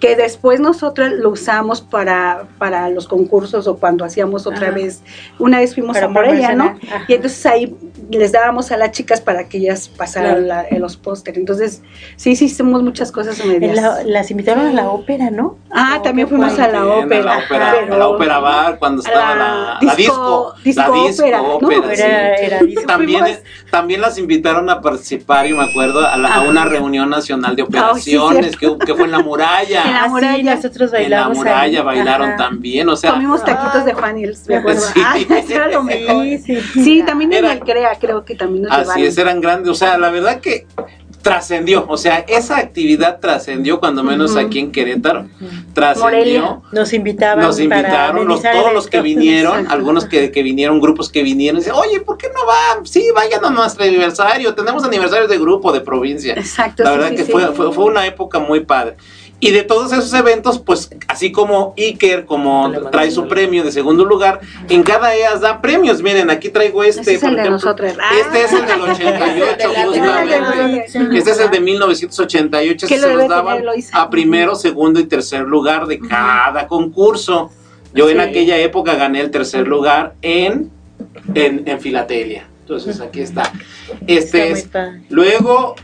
que 0.00 0.16
después 0.16 0.60
nosotros 0.60 1.12
lo 1.12 1.30
usamos 1.30 1.80
para, 1.80 2.46
para 2.58 2.88
los 2.90 3.08
concursos 3.08 3.66
o 3.66 3.76
cuando 3.76 4.04
hacíamos 4.04 4.46
otra 4.46 4.70
vez. 4.70 5.02
Una 5.38 5.58
vez 5.58 5.74
fuimos 5.74 5.96
a 5.96 6.08
por 6.08 6.24
ella, 6.24 6.54
¿no? 6.54 6.78
Y 7.08 7.14
entonces 7.14 7.44
ahí 7.46 7.76
les 8.18 8.32
dábamos 8.32 8.70
a 8.72 8.76
las 8.76 8.92
chicas 8.92 9.20
para 9.20 9.48
que 9.48 9.58
ellas 9.58 9.88
pasaran 9.88 10.48
los 10.78 10.96
pósteres. 10.96 11.38
Entonces, 11.38 11.82
sí, 12.16 12.36
sí, 12.36 12.46
hicimos 12.46 12.82
muchas 12.82 13.12
cosas 13.12 13.38
en 13.40 13.74
las 14.06 14.30
invitaron 14.30 14.66
a 14.66 14.72
la 14.72 14.90
ópera, 14.90 15.30
¿no? 15.30 15.58
Ah, 15.70 16.00
también 16.02 16.28
fuimos 16.28 16.58
a 16.58 16.68
la 16.68 16.86
ópera. 16.86 17.38
A 17.48 17.96
la 17.96 18.08
ópera, 18.08 18.38
bar 18.38 18.78
cuando 18.78 19.02
estaba 19.02 19.34
la, 19.34 19.78
disco, 19.96 20.54
la 20.64 20.90
disco, 20.90 21.58
ópera, 21.60 22.36
era, 22.36 22.60
También, 22.86 23.24
también 23.70 24.00
las 24.00 24.18
invitaron 24.18 24.68
a 24.70 24.80
participar, 24.80 25.46
y 25.46 25.54
me 25.54 25.64
acuerdo, 25.64 26.06
a, 26.06 26.42
una 26.42 26.64
reunión 26.64 27.10
nacional 27.10 27.56
de 27.56 27.62
operaciones 27.62 28.56
que, 28.56 28.76
que, 28.84 28.94
fue 28.94 29.04
en 29.04 29.12
la 29.12 29.20
muralla. 29.20 29.82
En 29.92 29.94
la 29.94 30.08
muralla. 30.08 30.54
nosotros 30.54 30.90
bailamos. 30.90 31.38
En 31.38 31.44
la 31.44 31.52
muralla 31.52 31.82
bailaron 31.82 32.36
también, 32.36 32.88
o 32.88 32.96
sea. 32.96 33.12
Comimos 33.12 33.44
taquitos 33.44 33.84
de 33.84 33.92
Juan 33.92 34.16
me 34.48 34.56
acuerdo. 34.56 34.82
Sí. 34.92 35.54
era 35.54 35.68
lo 35.68 35.82
mejor. 35.82 36.24
Sí, 36.74 37.02
también 37.06 37.32
en 37.32 37.44
el 37.44 37.60
CREA 37.60 37.98
creo 38.02 38.24
que 38.24 38.34
también 38.34 38.64
nos 38.64 38.72
Así 38.72 39.04
es, 39.04 39.16
eran 39.16 39.40
grandes, 39.40 39.70
o 39.70 39.74
sea, 39.74 39.96
la 39.96 40.10
verdad 40.10 40.40
que 40.40 40.66
trascendió, 41.22 41.86
o 41.88 41.96
sea, 41.96 42.24
esa 42.26 42.56
actividad 42.58 43.20
trascendió 43.20 43.78
cuando 43.78 44.02
menos 44.02 44.34
aquí 44.34 44.58
en 44.58 44.72
Querétaro, 44.72 45.28
trascendió. 45.72 46.64
Nos 46.72 46.92
invitaban. 46.92 47.44
Nos 47.44 47.60
invitaron, 47.60 48.26
todos 48.26 48.74
los 48.74 48.88
que 48.88 49.00
vinieron, 49.00 49.68
algunos 49.70 50.04
que, 50.04 50.32
que, 50.32 50.42
vinieron, 50.42 50.80
grupos 50.80 51.10
que 51.10 51.22
vinieron, 51.22 51.60
dicen, 51.60 51.74
oye, 51.74 52.00
¿por 52.00 52.18
qué 52.18 52.26
no 52.34 52.44
van? 52.44 52.84
Sí, 52.84 53.06
vayan 53.14 53.44
a 53.44 53.50
nuestro 53.50 53.84
aniversario, 53.84 54.52
tenemos 54.52 54.82
aniversarios 54.82 55.30
de 55.30 55.38
grupo, 55.38 55.72
de 55.72 55.80
provincia. 55.80 56.34
Exacto. 56.34 56.82
La 56.82 56.90
verdad 56.90 57.14
que 57.14 57.24
Fue, 57.24 57.52
fue, 57.52 57.72
fue 57.72 57.84
una 57.84 58.04
época 58.04 58.40
muy 58.40 58.60
padre. 58.60 58.96
Y 59.44 59.50
de 59.50 59.64
todos 59.64 59.90
esos 59.92 60.14
eventos, 60.14 60.60
pues 60.60 60.88
así 61.08 61.32
como 61.32 61.74
Iker, 61.76 62.26
como 62.26 62.70
trae 62.92 63.10
su 63.10 63.26
premio 63.26 63.64
de 63.64 63.72
segundo 63.72 64.04
lugar, 64.04 64.38
en 64.68 64.84
cada 64.84 65.16
EAS 65.16 65.40
da 65.40 65.60
premios. 65.60 66.00
Miren, 66.00 66.30
aquí 66.30 66.48
traigo 66.48 66.84
este. 66.84 67.00
Este 67.00 67.14
es 67.14 67.22
el 67.24 67.34
de 67.34 67.50
nosotros. 67.50 67.92
Este 68.20 68.44
es 68.44 68.52
el 68.52 68.66
del 68.66 68.80
88, 68.82 69.68
justamente. 69.84 70.84
Este 71.18 71.30
es 71.32 71.40
el 71.40 71.50
de 71.50 71.58
1988. 71.58 72.86
se 72.86 72.98
los 72.98 73.28
daban 73.28 73.64
a 73.92 74.10
primero, 74.10 74.54
segundo 74.54 75.00
y 75.00 75.06
tercer 75.06 75.42
lugar 75.42 75.88
de 75.88 75.98
cada 75.98 76.68
concurso. 76.68 77.50
Yo 77.94 78.08
en 78.10 78.20
aquella 78.20 78.58
época 78.58 78.94
gané 78.94 79.22
el 79.22 79.32
tercer 79.32 79.66
lugar 79.66 80.14
en, 80.22 80.70
en, 81.34 81.64
en 81.66 81.80
filatelia. 81.80 82.46
Entonces 82.60 83.00
aquí 83.00 83.22
está. 83.22 83.52
Este 84.06 84.52
es. 84.52 84.68
Luego 85.08 85.74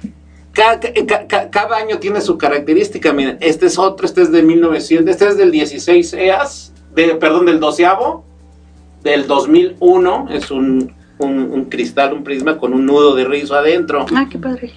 cada, 1.51 1.77
año 1.77 1.99
tiene 1.99 2.21
su 2.21 2.37
característica, 2.37 3.13
miren, 3.13 3.39
este 3.41 3.67
es 3.67 3.79
otro, 3.79 4.07
este 4.07 4.23
es 4.23 4.33
de 4.33 4.43
1900, 4.43 5.09
este 5.09 5.29
es 5.29 5.37
del 5.37 5.51
16 5.51 6.13
EAS, 6.15 6.73
de, 6.95 7.15
perdón, 7.15 7.47
del 7.47 7.61
12 7.61 7.87
del 9.03 9.27
2001, 9.27 10.29
es 10.31 10.51
un, 10.51 10.93
un, 11.19 11.65
cristal, 11.67 12.13
un 12.13 12.25
prisma 12.25 12.59
con 12.59 12.75
un 12.75 12.87
nudo 12.87 13.15
de 13.15 13.25
rizo 13.25 13.55
adentro. 13.55 14.05
Ah, 14.15 14.27
qué 14.29 14.39
padre. 14.39 14.73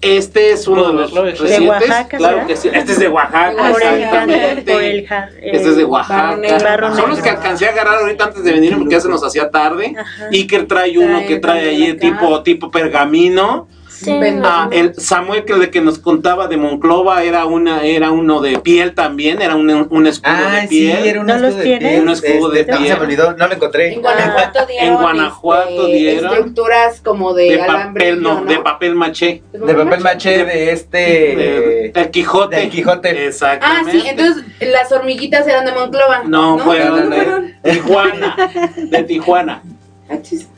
Este 0.00 0.52
es 0.52 0.68
uno 0.68 0.86
de 0.86 0.92
los 0.92 1.12
recientes. 1.12 1.58
De 1.58 1.68
Oaxaca, 1.68 2.16
claro 2.16 2.46
que 2.46 2.56
sí. 2.56 2.70
Este 2.72 2.92
es 2.92 3.00
de 3.00 3.08
Oaxaca, 3.08 3.70
exactamente. 3.70 5.06
este 5.42 5.68
es 5.68 5.76
de 5.76 5.84
Oaxaca. 5.84 6.94
Son 6.94 7.10
los 7.10 7.20
que 7.20 7.30
alcancé 7.30 7.66
a 7.66 7.70
agarrar 7.70 7.98
ahorita 7.98 8.24
antes 8.24 8.44
de 8.44 8.52
venir 8.52 8.76
porque 8.78 8.92
ya 8.92 9.00
se 9.00 9.08
nos 9.08 9.24
hacía 9.24 9.50
tarde. 9.50 9.94
Iker 10.30 10.66
trae 10.66 10.96
uno 10.98 11.26
que 11.26 11.38
trae 11.38 11.70
ahí 11.70 11.94
tipo, 11.94 12.42
tipo 12.42 12.70
pergamino. 12.70 13.66
Ah, 14.44 14.68
el 14.70 14.94
Samuel 14.94 15.44
que, 15.44 15.54
de 15.54 15.70
que 15.70 15.80
nos 15.80 15.98
contaba 15.98 16.46
de 16.46 16.56
Monclova 16.56 17.24
era 17.24 17.46
una 17.46 17.82
era 17.84 18.10
uno 18.10 18.40
de 18.40 18.58
piel 18.58 18.94
también, 18.94 19.42
era 19.42 19.56
un, 19.56 19.68
un 19.90 20.06
escudo 20.06 20.34
ah, 20.34 20.60
de 20.60 20.68
piel. 20.68 20.98
Sí, 21.02 21.08
era 21.08 21.20
un 21.20 21.30
escudo 21.30 21.56
de 21.56 21.78
piel. 21.78 22.02
Un 22.02 22.08
escudo 22.10 22.48
de 22.50 22.64
piel. 22.64 22.80
No, 22.80 22.86
se 22.86 22.94
me 22.96 23.00
olvidó, 23.02 23.36
no 23.36 23.46
lo 23.48 23.54
encontré. 23.54 23.94
En 23.94 24.00
Guanajuato 24.00 24.66
dieron, 24.66 24.88
en 24.88 24.96
Guanajuato 24.96 25.86
este, 25.86 25.96
dieron 25.96 26.32
estructuras 26.32 27.00
como 27.00 27.34
de, 27.34 27.50
de 27.50 27.58
papel, 27.58 28.22
no, 28.22 28.44
de 28.44 28.58
papel 28.58 28.94
maché. 28.94 29.42
De 29.52 29.74
papel 29.74 30.00
maché 30.00 30.44
de 30.44 30.72
este 30.72 30.98
de, 30.98 31.92
el 31.94 32.10
Quijote. 32.10 32.56
Del 32.56 32.70
Quijote. 32.70 33.26
Exactamente. 33.26 33.90
Ah, 33.90 34.00
sí, 34.00 34.08
entonces 34.08 34.44
las 34.60 34.92
hormiguitas 34.92 35.46
eran 35.46 35.64
de 35.64 35.72
Monclova. 35.72 36.22
No, 36.24 36.56
¿no? 36.56 36.64
fueron 36.64 37.10
de 37.10 37.72
Tijuana, 37.72 38.36
de 38.76 39.02
Tijuana. 39.02 39.62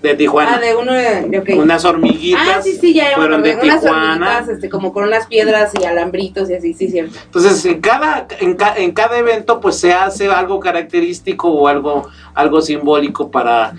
De 0.01 0.15
Tijuana. 0.15 0.57
Ah, 0.57 0.61
de 0.61 0.77
uno 0.77 0.93
de, 0.93 1.55
Unas 1.57 1.85
hormiguitas. 1.85 2.49
Ah, 2.49 2.63
sí, 2.63 2.79
sí, 2.81 2.95
ya 2.95 3.17
fueron 3.17 3.43
de 3.43 3.57
unas 3.57 3.81
Tijuana. 3.81 4.47
Este, 4.49 4.69
como 4.69 4.93
con 4.93 5.05
unas 5.05 5.27
piedras 5.27 5.73
y 5.81 5.85
alambritos 5.85 6.49
y 6.51 6.55
así, 6.55 6.73
sí, 6.73 6.89
cierto. 6.89 7.19
Entonces, 7.25 7.65
en 7.65 7.81
cada, 7.81 8.29
en, 8.39 8.57
en, 8.77 8.93
cada 8.93 9.19
evento, 9.19 9.61
pues 9.61 9.77
se 9.77 9.93
hace 9.93 10.29
algo 10.29 10.61
característico 10.61 11.49
o 11.49 11.67
algo, 11.67 12.09
algo 12.35 12.61
simbólico 12.63 13.31
para 13.31 13.75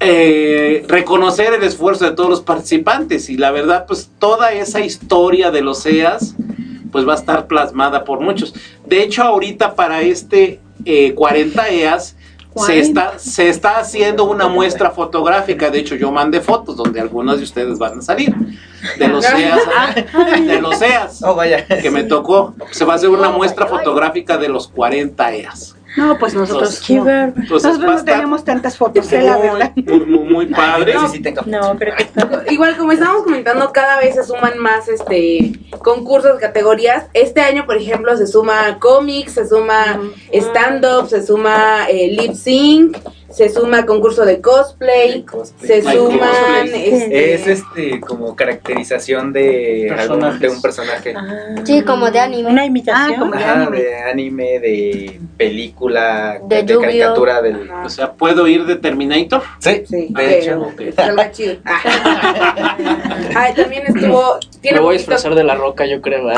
eh, 0.00 0.84
reconocer 0.88 1.54
el 1.54 1.62
esfuerzo 1.62 2.04
de 2.04 2.12
todos 2.12 2.30
los 2.30 2.40
participantes. 2.40 3.28
Y 3.28 3.36
la 3.36 3.50
verdad, 3.50 3.86
pues 3.86 4.10
toda 4.18 4.52
esa 4.52 4.80
historia 4.80 5.50
de 5.50 5.62
los 5.62 5.84
EAS, 5.86 6.34
pues 6.90 7.06
va 7.06 7.12
a 7.14 7.16
estar 7.16 7.46
plasmada 7.46 8.04
por 8.04 8.20
muchos. 8.20 8.54
De 8.86 9.02
hecho, 9.02 9.22
ahorita 9.22 9.74
para 9.74 10.00
este 10.02 10.60
40 11.14 11.68
eh, 11.68 11.82
EAS, 11.82 12.16
se 12.56 12.78
está, 12.78 13.18
se 13.18 13.48
está 13.48 13.78
haciendo 13.78 14.24
una 14.24 14.48
muestra 14.48 14.90
fotográfica. 14.90 15.70
De 15.70 15.78
hecho, 15.78 15.94
yo 15.94 16.10
mandé 16.10 16.40
fotos 16.40 16.76
donde 16.76 17.00
algunos 17.00 17.38
de 17.38 17.44
ustedes 17.44 17.78
van 17.78 17.98
a 17.98 18.02
salir. 18.02 18.34
De 18.98 19.08
los 19.08 19.24
EAS, 19.24 19.60
de 20.46 20.60
los 20.60 20.80
EAS 20.80 21.22
Oh, 21.22 21.34
vaya. 21.34 21.66
que 21.66 21.90
me 21.90 22.04
tocó. 22.04 22.54
Se 22.70 22.84
va 22.84 22.94
a 22.94 22.96
hacer 22.96 23.08
una 23.10 23.30
muestra 23.30 23.66
fotográfica 23.66 24.36
de 24.38 24.48
los 24.48 24.68
40 24.68 25.34
EAS. 25.34 25.76
No, 25.96 26.18
pues 26.18 26.34
nosotros, 26.34 26.88
no. 26.90 27.08
Entonces, 27.36 27.48
nosotros 27.70 27.94
no 27.96 28.04
tenemos 28.04 28.44
tantas 28.44 28.76
fotos, 28.76 29.10
eh, 29.12 29.22
la 29.22 29.38
verdad. 29.38 29.72
Muy, 29.76 30.00
muy, 30.00 30.18
muy 30.32 30.46
padre. 30.54 30.94
No, 31.46 31.74
pero 31.78 31.96
que 31.96 32.02
está- 32.02 32.42
Igual 32.50 32.76
como 32.76 32.92
estábamos 32.92 33.22
comentando, 33.24 33.72
cada 33.72 33.98
vez 33.98 34.14
se 34.14 34.24
suman 34.24 34.58
más 34.58 34.88
este 34.88 35.52
concursos, 35.78 36.38
categorías. 36.38 37.06
Este 37.14 37.40
año, 37.40 37.64
por 37.66 37.76
ejemplo, 37.76 38.16
se 38.16 38.26
suma 38.26 38.78
cómics, 38.78 39.32
se 39.32 39.48
suma 39.48 39.98
stand-up, 40.32 41.08
se 41.08 41.24
suma 41.26 41.86
eh, 41.88 42.08
lip 42.10 42.34
sync, 42.34 42.96
se 43.36 43.50
suma 43.50 43.84
concurso 43.84 44.24
de 44.24 44.40
cosplay, 44.40 45.22
se 45.62 45.74
Ay, 45.74 45.82
suman 45.82 46.68
este, 46.72 47.34
Es 47.34 47.46
este 47.46 48.00
como 48.00 48.34
caracterización 48.34 49.30
de, 49.34 49.94
algún- 49.94 50.38
de 50.38 50.48
un 50.48 50.62
personaje. 50.62 51.12
Sí, 51.64 51.82
como 51.82 52.10
de 52.10 52.18
anime. 52.18 52.48
Una 52.50 52.64
imitación. 52.64 53.12
Ah, 53.14 53.18
como 53.18 53.32
de 53.32 53.44
Ajá, 53.44 53.52
anime. 53.62 53.76
de 53.82 53.96
anime, 54.04 54.58
de 54.60 55.20
película, 55.36 56.38
De 56.48 56.64
caricatura 56.64 57.42
del. 57.42 57.70
O 57.84 57.90
sea, 57.90 58.12
¿puedo 58.14 58.46
ir 58.48 58.64
de 58.64 58.76
Terminator? 58.76 59.42
Sí, 59.58 59.82
Sí, 59.86 60.08
de 60.16 60.38
hecho. 60.38 60.72
salga 60.96 61.30
chido. 61.30 61.56
Ay, 63.36 63.52
también 63.54 63.84
estuvo. 63.86 64.38
Tiene 64.62 64.78
Me 64.78 64.84
voy 64.84 64.94
a 64.94 64.98
disfrazar 64.98 65.34
de 65.34 65.44
la 65.44 65.54
roca, 65.56 65.84
yo 65.84 66.00
creo. 66.00 66.24
Me 66.24 66.32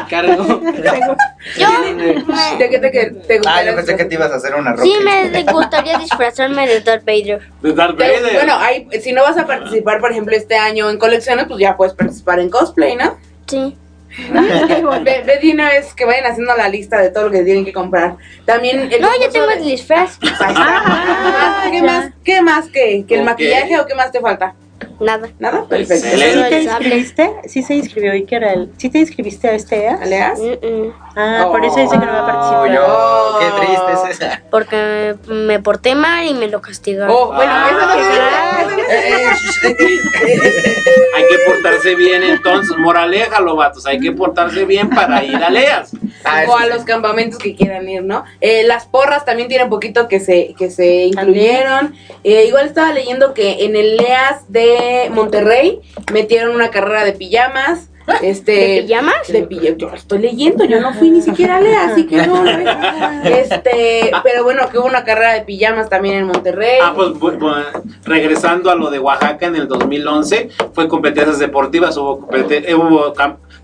encargo. 0.00 0.62
Yo 1.58 1.66
¿De 2.58 2.68
qué 2.70 2.78
te, 2.78 2.90
que- 2.90 3.10
te 3.26 3.40
Ah, 3.46 3.62
yo 3.64 3.74
pensé 3.76 3.96
que 3.96 4.04
te 4.06 4.14
ibas 4.14 4.32
a 4.32 4.36
hacer 4.36 4.54
una 4.54 4.70
roca. 4.72 4.82
sí 4.82 4.94
me 5.04 5.28
gustaría 5.58 5.98
disfrazarme 5.98 6.66
de 6.66 6.80
Darth 6.80 7.04
Vader. 7.04 7.40
De 7.62 7.72
Darth 7.72 7.96
Pero, 7.96 8.28
bueno, 8.34 8.54
hay, 8.58 8.88
si 9.02 9.12
no 9.12 9.22
vas 9.22 9.36
a 9.38 9.46
participar, 9.46 10.00
por 10.00 10.10
ejemplo, 10.12 10.34
este 10.36 10.56
año 10.56 10.88
en 10.90 10.98
colecciones, 10.98 11.46
pues 11.46 11.60
ya 11.60 11.76
puedes 11.76 11.94
participar 11.94 12.38
en 12.40 12.50
cosplay, 12.50 12.96
¿no? 12.96 13.18
Sí. 13.46 13.76
Ve, 14.32 15.22
ve 15.26 15.38
de 15.40 15.52
una 15.52 15.68
vez 15.68 15.92
que 15.94 16.04
vayan 16.06 16.24
haciendo 16.24 16.56
la 16.56 16.68
lista 16.70 16.98
de 16.98 17.10
todo 17.10 17.24
lo 17.24 17.30
que 17.30 17.42
tienen 17.42 17.64
que 17.64 17.72
comprar. 17.74 18.16
También 18.46 18.80
el 18.90 19.00
No, 19.02 19.08
ya 19.08 19.26
concurso 19.26 19.30
tengo 19.32 19.46
de- 19.48 19.54
el 19.54 19.64
disfraz. 19.64 20.18
Está. 20.22 21.68
¿Qué 21.70 21.82
más? 21.82 22.10
¿Qué 22.24 22.42
más 22.42 22.68
que, 22.68 23.04
que 23.06 23.14
el 23.16 23.24
maquillaje 23.24 23.78
o 23.78 23.86
qué 23.86 23.94
más 23.94 24.10
te 24.10 24.20
falta? 24.20 24.54
Nada. 25.00 25.28
¿Nada? 25.38 25.64
Perfecto. 25.68 26.08
¿Sí 26.08 26.42
te 26.50 26.62
inscribiste? 26.62 27.30
Sí 27.46 27.62
se 27.62 27.74
inscribió 27.76 28.14
y 28.14 28.24
que 28.24 28.34
era 28.36 28.52
el... 28.52 28.70
¿Sí 28.78 28.88
te 28.90 28.98
inscribiste 28.98 29.48
a 29.48 29.52
este 29.52 29.84
EA? 29.84 29.94
¿Aleas? 30.02 30.38
Mm-mm. 30.40 30.92
Ah, 31.16 31.46
por 31.50 31.64
eso 31.64 31.76
dice 31.78 31.98
que 31.98 32.04
no 32.04 32.12
va 32.12 32.18
a 32.18 32.22
Oh, 32.22 32.62
participar. 32.62 32.74
yo, 32.74 33.38
qué 33.40 33.66
triste 33.66 33.92
es 33.92 34.20
esa. 34.20 34.42
Porque 34.50 35.14
me 35.28 35.60
porté 35.60 35.94
mal 35.94 36.26
y 36.26 36.34
me 36.34 36.48
lo 36.48 36.60
castigaron. 36.60 37.14
Oh, 37.16 37.26
bueno, 37.32 37.52
Ah. 37.52 37.68
eso 37.68 38.76
no 38.76 38.82
se 39.52 39.68
Hay 41.16 41.24
que 41.28 41.38
portarse 41.46 41.94
bien 41.94 42.22
entonces, 42.22 42.76
moraleja, 42.76 43.40
los 43.40 43.56
vatos, 43.56 43.86
hay 43.86 43.98
que 44.00 44.12
portarse 44.12 44.64
bien 44.64 44.88
para 44.90 45.22
ir 45.24 45.36
a 45.36 45.50
Leas. 45.50 45.90
Ah, 46.24 46.44
o 46.48 46.56
a 46.56 46.66
los 46.66 46.84
campamentos 46.84 47.38
que 47.38 47.54
quieran 47.54 47.88
ir, 47.88 48.02
¿no? 48.02 48.24
Eh, 48.40 48.62
las 48.64 48.86
porras 48.86 49.24
también 49.24 49.48
tienen 49.48 49.68
poquito 49.68 50.08
que 50.08 50.20
se, 50.20 50.54
que 50.58 50.70
se 50.70 51.04
incluyeron. 51.06 51.94
Eh, 52.24 52.44
igual 52.46 52.66
estaba 52.66 52.92
leyendo 52.92 53.34
que 53.34 53.64
en 53.64 53.76
el 53.76 53.96
LEAS 53.96 54.50
de 54.52 54.87
Monterrey 55.10 55.80
metieron 56.12 56.54
una 56.54 56.70
carrera 56.70 57.04
de 57.04 57.12
pijamas. 57.12 57.88
Este, 58.22 58.52
¿De 58.52 58.82
pijamas? 58.86 59.28
De 59.28 59.74
yo 59.76 59.90
estoy 59.92 60.18
leyendo, 60.20 60.64
yo 60.64 60.80
no 60.80 60.94
fui 60.94 61.10
ni 61.10 61.20
siquiera 61.20 61.56
a 61.56 61.60
LEAS, 61.60 61.92
así 61.92 62.06
que 62.06 62.26
no. 62.26 62.42
Este, 63.24 64.10
pero 64.22 64.44
bueno, 64.44 64.68
que 64.70 64.78
hubo 64.78 64.86
una 64.86 65.04
carrera 65.04 65.34
de 65.34 65.42
pijamas 65.42 65.88
también 65.90 66.14
en 66.16 66.24
Monterrey. 66.26 66.78
Ah, 66.82 66.92
pues 66.96 67.10
regresando 68.04 68.70
a 68.70 68.74
lo 68.74 68.90
de 68.90 68.98
Oaxaca 68.98 69.46
en 69.46 69.56
el 69.56 69.68
2011, 69.68 70.48
fue 70.72 70.88
competencias 70.88 71.38
deportivas, 71.38 71.96
hubo, 71.96 72.20
compete- 72.20 72.64
eh, 72.70 72.74
hubo 72.74 73.12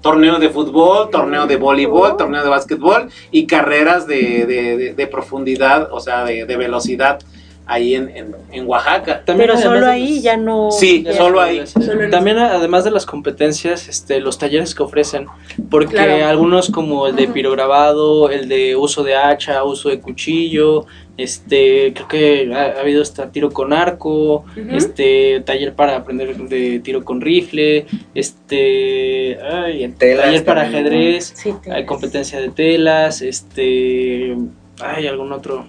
torneo 0.03 0.39
de 0.39 0.51
fútbol, 0.51 1.09
torneo 1.11 1.47
de 1.47 1.57
voleibol, 1.57 2.17
torneo 2.17 2.43
de 2.43 2.49
básquetbol 2.51 3.09
y 3.31 3.47
carreras 3.47 4.07
de, 4.07 4.45
de- 4.47 4.77
de- 4.77 4.95
de 4.95 5.07
profundidad, 5.07 5.89
o 5.93 6.01
sea, 6.01 6.25
de, 6.25 6.45
de 6.45 6.57
velocidad 6.57 7.19
ahí 7.67 7.95
en, 7.95 8.11
en- 8.15 8.35
en 8.53 8.67
Oaxaca. 8.69 9.23
También 9.25 9.49
Pero 9.51 9.61
solo 9.61 9.87
ahí 9.87 10.17
los- 10.17 10.23
ya 10.23 10.37
no... 10.37 10.71
Sí, 10.71 11.03
ya- 11.03 11.15
solo 11.15 11.41
ahí. 11.41 11.63
También 12.11 12.39
además 12.39 12.85
de 12.85 12.91
las 12.91 13.07
competencias, 13.07 13.89
este, 13.89 14.21
los 14.21 14.37
talleres 14.39 14.75
que 14.75 14.83
ofrecen, 14.83 15.27
porque 15.71 15.95
Claro. 15.95 16.27
algunos 16.27 16.71
como 16.71 17.07
el 17.07 17.17
de 17.17 17.27
pirograbado, 17.29 18.29
el 18.31 18.49
de 18.49 18.77
uso 18.77 19.03
de 19.03 19.15
hacha, 19.17 19.65
uso 19.65 19.89
de 19.89 19.99
cuchillo, 20.01 20.85
este, 21.17 21.93
creo 21.95 22.09
que 22.09 22.51
ha, 22.55 22.77
ha 22.77 22.81
habido 22.81 23.01
hasta 23.01 23.31
tiro 23.33 23.51
con 23.51 23.73
arco, 23.73 24.45
este, 24.73 25.41
taller 25.47 25.73
para 25.73 25.97
aprender 25.97 26.37
de 26.37 26.81
tiro 26.81 27.03
con 27.05 27.21
rifle, 27.21 27.87
este, 28.15 29.39
ay, 29.43 29.89
Telas 29.97 30.25
taller 30.27 30.45
para 30.45 30.63
ajedrez, 30.63 31.33
Sí, 31.37 31.55
hay 31.73 31.87
competencia 31.87 32.41
de 32.41 32.51
telas, 32.51 33.23
este, 33.23 34.37
hay 34.81 35.07
algún 35.07 35.33
otro. 35.33 35.67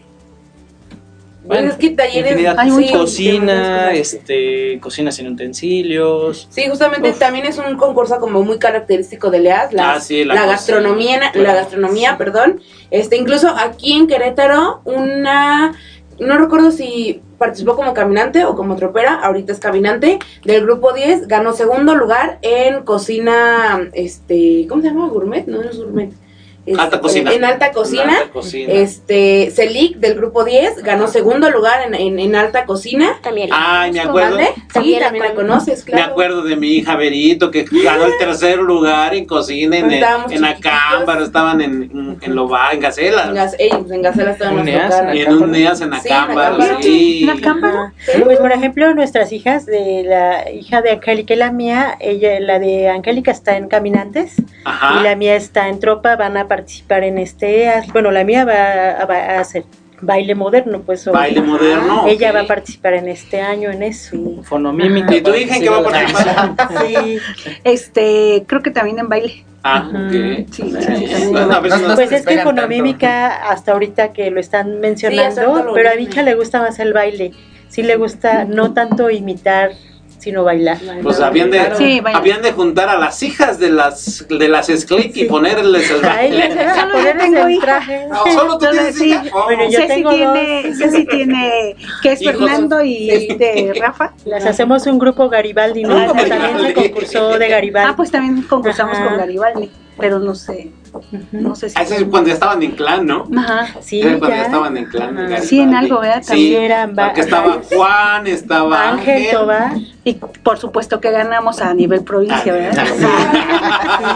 Pues 1.48 1.64
es 1.64 1.76
que 1.76 1.91
talleres. 1.91 2.38
sí, 2.38 2.43
demasiadas 2.43 2.91
cocina, 2.91 3.93
este, 3.93 4.80
cocina 4.80 5.12
sin 5.12 5.28
utensilios. 5.28 6.48
Sí, 6.50 6.64
justamente 6.68 7.14
también 7.14 7.46
es 7.46 7.58
un 7.58 7.78
concurso 7.78 8.20
como 8.20 8.41
muy 8.43 8.58
característico 8.58 9.30
de 9.30 9.39
Leas, 9.39 9.74
la, 9.74 9.93
Ah, 9.93 10.00
sí, 10.00 10.26
la 10.26 10.34
la 10.34 10.41
cocina, 10.41 10.56
gastronomía, 10.56 11.32
la 11.34 11.56
gastronomía, 11.56 12.18
perdón. 12.18 12.62
Este, 12.91 13.18
incluso 13.18 13.50
aquí 13.50 13.93
en 13.93 14.08
Querétaro, 14.08 14.82
una, 14.86 15.76
no 16.20 16.38
recuerdo 16.38 16.72
si 16.72 17.22
participó 17.38 17.76
como 17.76 17.93
caminante 17.93 18.46
o 18.46 18.56
como 18.56 18.76
tropera, 18.76 19.16
ahorita 19.16 19.52
es 19.52 19.60
caminante, 19.60 20.20
del 20.43 20.64
grupo 20.64 20.93
10, 20.93 21.28
ganó 21.28 21.54
segundo 21.54 21.96
lugar 21.96 22.39
en 22.41 22.84
cocina, 22.84 23.89
este, 23.93 24.66
¿cómo 24.68 24.82
se 24.82 24.88
llama? 24.88 25.10
Gourmet, 25.10 25.46
no, 25.48 25.62
no 25.62 25.70
es 25.70 25.78
gourmet. 25.78 26.12
Este, 26.66 26.82
Alta 26.82 26.99
cocina. 26.99 27.32
En 27.34 27.45
alta 27.45 27.72
cocina. 27.72 28.18
Alta 28.18 28.30
cocina. 28.32 28.74
Este, 28.74 29.51
Celic 29.51 29.97
del 29.97 30.16
grupo 30.16 30.43
10 30.43 30.82
ganó 30.84 31.07
segundo 31.07 31.49
lugar 31.51 31.82
en, 31.86 31.93
en, 31.93 32.20
en 32.20 32.36
alta 32.36 32.66
cocina. 32.66 33.20
También. 33.22 33.49
la 33.49 33.82
Ay, 33.84 33.91
me 33.91 33.99
acuerdo. 33.99 34.39
Sí, 34.39 34.45
También 34.74 34.99
la 34.99 35.05
también 35.05 35.26
la 35.26 35.34
conoces, 35.36 35.86
Me 35.86 35.91
claro. 35.93 36.11
acuerdo 36.11 36.41
de 36.41 36.55
mi 36.55 36.70
hija 36.78 36.95
Berito 36.95 37.51
que 37.51 37.66
ganó 37.84 38.05
el 38.05 38.18
tercer 38.18 38.57
lugar 38.57 39.13
en 39.13 39.26
cocina 39.26 39.78
en, 39.78 39.91
en 39.91 40.45
Acámbaro, 40.45 41.24
estaban 41.24 41.61
en, 41.61 41.84
en, 41.84 42.18
en 42.22 42.36
Loba, 42.36 42.70
en 42.72 42.78
En 42.78 42.82
Gacela. 42.82 43.49
Ellos 43.59 43.91
en 43.91 44.01
Gacela 44.01 44.32
estaban 44.32 44.66
NEAS, 44.66 44.89
tocaron. 44.89 45.16
Y 45.18 45.22
en 45.22 45.34
un 45.34 45.51
NEAS 45.51 45.82
en 45.82 45.93
Sí, 46.01 46.07
en 46.09 46.13
Acámbaro, 46.13 46.63
Acámbaro. 47.32 47.91
Pues 48.24 48.39
por 48.39 48.51
ejemplo, 48.51 48.93
nuestras 48.95 49.32
hijas, 49.32 49.66
de 49.66 50.03
la 50.03 50.49
hija 50.51 50.82
de 50.82 50.91
Angélica 50.91 51.34
y 51.34 51.38
la 51.38 51.51
mía, 51.51 51.95
ella, 51.99 52.39
la 52.39 52.59
de 52.59 52.89
Angélica 52.89 53.32
está 53.32 53.57
en 53.57 53.68
Caminantes 53.68 54.34
Ajá. 54.63 54.99
y 54.99 55.03
la 55.03 55.16
mía 55.16 55.36
está 55.36 55.70
en 55.70 55.80
Tropa, 55.80 56.16
van 56.16 56.38
a 56.38 56.47
participar 56.56 57.03
en 57.03 57.18
este, 57.18 57.70
bueno, 57.91 58.12
la 58.12 58.24
mía 58.24 58.45
va 58.45 59.01
a, 59.01 59.06
va 59.06 59.16
a 59.16 59.39
hacer 59.41 59.64
baile 60.01 60.36
moderno, 60.36 60.82
pues. 60.82 61.06
Baile 61.06 61.41
moderno. 61.41 62.06
Ella 62.08 62.32
va 62.32 62.41
a 62.41 62.47
participar 62.47 62.93
en 62.93 63.08
este 63.08 63.41
año 63.41 63.72
en 63.72 63.84
eso. 63.84 64.18
Fonomímica. 64.43 65.16
¿Y 65.16 65.22
tu 65.22 65.34
hija 65.34 65.56
en 65.58 65.62
qué 65.64 65.70
va 65.70 65.78
a 65.80 65.84
participar? 65.84 66.56
Sí, 66.86 67.18
Este, 67.64 68.43
creo 68.47 68.62
que 68.62 68.72
también 68.72 68.99
en 68.99 69.10
baile. 69.10 69.45
Ah, 69.64 69.89
ok. 69.89 70.12
Sí, 70.12 70.45
sí, 70.51 70.76
sí, 70.80 71.08
sí. 71.08 71.32
Nos- 71.32 71.95
pues 71.95 72.12
es 72.12 72.26
que 72.26 72.38
fonomímica 72.39 73.49
hasta 73.49 73.72
ahorita 73.72 74.14
que 74.14 74.30
lo 74.30 74.39
están 74.39 74.80
mencionando, 74.80 75.72
pero 75.74 75.89
a 75.91 75.95
mi 75.95 76.03
hija 76.03 76.22
le 76.22 76.36
gusta 76.36 76.60
más 76.62 76.78
el 76.80 76.93
baile. 76.93 77.32
Sí 77.68 77.82
le 77.84 77.95
gusta 77.97 78.45
no 78.45 78.74
tanto 78.74 79.10
imitar, 79.10 79.72
sino 80.26 80.43
bailar. 80.43 80.80
Pues 81.03 81.19
habían 81.21 81.51
de, 81.51 81.61
Sí, 81.78 82.01
habían 82.03 82.41
de 82.41 82.51
juntar 82.51 82.89
a 82.89 82.97
las 82.97 83.21
hijas 83.21 83.59
de 83.59 83.69
las 83.69 84.26
de 84.28 84.47
las 84.49 84.65
Sklick 84.67 85.15
y 85.15 85.19
Sí. 85.21 85.26
ponerles 85.26 85.89
el 85.91 86.01
baile. 86.01 86.49
Solo 86.76 86.93
ponerles 86.93 87.23
tengo 87.32 87.47
el 87.47 87.59
traje. 87.59 88.07
Ah, 88.11 88.23
Solo 88.34 88.57
tú 88.57 88.65
Solo 88.65 88.71
tienes 88.71 88.95
sí. 88.97 89.09
hija. 89.11 89.23
Oh. 89.34 89.43
Bueno, 89.43 89.63
yo 89.69 89.80
Ceci 89.80 89.88
tengo 89.88 90.09
tiene, 90.09 90.63
dos. 90.67 90.78
Ceci 90.80 91.05
tiene, 91.05 91.76
que 92.01 92.11
es 92.11 92.21
Hijos. 92.23 92.34
Fernando 92.38 92.84
y 92.84 92.95
Sí. 93.11 93.28
este 93.30 93.73
Rafa. 93.80 94.13
Las 94.26 94.45
hacemos 94.47 94.88
un 94.88 94.97
grupo 94.97 95.30
Garibaldi, 95.30 95.84
¿no? 95.84 95.95
Grupo 95.95 96.15
Esa 96.19 96.28
también 96.30 96.41
se 96.41 96.63
Garibaldi. 96.63 96.73
concursó 96.89 97.38
de 97.38 97.47
Garibaldi. 97.47 97.89
Ah, 97.91 97.95
pues 97.95 98.09
también 98.09 98.41
concursamos 98.41 98.97
Ajá. 98.97 99.07
con 99.09 99.17
Garibaldi, 99.19 99.69
pero 99.99 100.17
no 100.17 100.34
sé, 100.34 100.71
no 101.32 101.56
sé 101.56 101.70
si. 101.70 101.76
Ah, 101.78 101.84
Eso 101.84 101.96
es 101.96 102.04
cuando 102.06 102.28
ya 102.30 102.34
estaban 102.34 102.64
en 102.64 102.72
clan, 102.72 103.06
¿no? 103.06 103.28
Ajá. 103.38 103.68
sí, 103.82 104.02
Era 104.02 104.18
cuando 104.20 104.36
ya 104.38 104.41
estaban 104.46 104.78
en 104.78 104.86
clan. 104.86 105.18
Ajá. 105.18 105.41
Sí, 105.41 105.60
en 105.60 105.76
algo, 105.76 106.00
¿verdad? 106.00 106.22
Sí, 106.22 106.28
También 106.30 106.62
eran 106.64 106.96
va- 106.98 107.06
porque 107.08 107.22
estaba 107.22 107.60
Juan, 107.74 108.28
estaba 108.28 108.89
Ángel 108.91 109.16
Ángel. 109.18 109.32
Tobar. 109.32 109.72
Y 110.04 110.14
por 110.43 110.58
supuesto 110.58 111.00
que 111.02 111.12
ganamos 111.12 111.62
a 111.62 111.74
nivel 111.74 112.04
provincia, 112.04 112.43
Ah, 112.46 112.52
¿verdad? 112.56 112.86
Sí, 112.86 113.06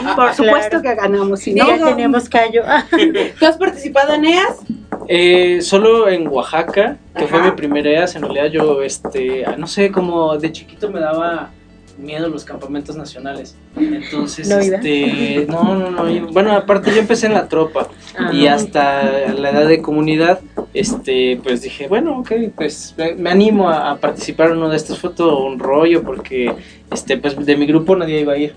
Por 0.16 0.34
supuesto 0.34 0.82
claro. 0.82 0.84
que 0.84 0.96
ganamos. 0.96 1.40
Si 1.40 1.54
Sí, 1.54 1.60
no, 1.60 1.68
ya 1.68 1.86
tenemos 1.86 2.30
callo. 2.30 2.64
¿Tú 3.40 3.46
has 3.46 3.58
participado 3.58 4.14
en 4.14 4.26
EAS? 4.26 4.58
Eh, 5.08 5.62
solo 5.62 6.08
en 6.08 6.28
Oaxaca, 6.28 6.98
que 7.18 7.26
fue 7.26 7.42
mi 7.42 7.52
primera 7.52 7.90
EAS, 7.90 8.16
en 8.16 8.22
realidad 8.24 8.46
yo, 8.48 8.82
este, 8.84 9.44
no 9.58 9.66
sé, 9.66 9.92
como 9.92 10.38
de 10.38 10.52
chiquito 10.52 10.92
me 10.92 11.00
daba 11.00 11.50
miedo 12.00 12.30
los 12.30 12.45
campamentos 12.45 12.95
nacionales. 12.95 13.56
Entonces, 13.78 14.47
¿No 14.47 14.58
este, 14.58 15.45
no, 15.47 15.76
no, 15.76 15.91
no, 15.91 16.32
bueno, 16.32 16.52
aparte 16.54 16.91
yo 16.91 17.00
empecé 17.00 17.28
en 17.28 17.34
la 17.34 17.47
tropa 17.47 17.89
Ah. 18.20 18.32
y 18.34 18.47
hasta 18.47 19.32
la 19.34 19.52
edad 19.52 19.68
de 19.68 19.82
comunidad, 19.82 20.39
este, 20.74 21.39
pues 21.43 21.62
dije, 21.62 21.88
bueno, 21.88 22.20
ok, 22.20 22.32
pues 22.56 22.95
me, 23.18 23.30
animo 23.30 23.70
a, 23.70 23.97
participar 23.97 24.52
en 24.52 24.58
uno 24.58 24.70
de 24.70 24.78
estos. 24.78 25.00
Fue 25.00 25.12
todo 25.12 25.45
un 25.45 25.60
rollo 25.60 26.04
porque, 26.04 26.54
este, 26.91 27.18
pues 27.18 27.36
de 27.45 27.56
mi 27.56 27.66
grupo 27.66 27.95
nadie 27.95 28.22
iba 28.22 28.34
a 28.34 28.38
ir. 28.38 28.56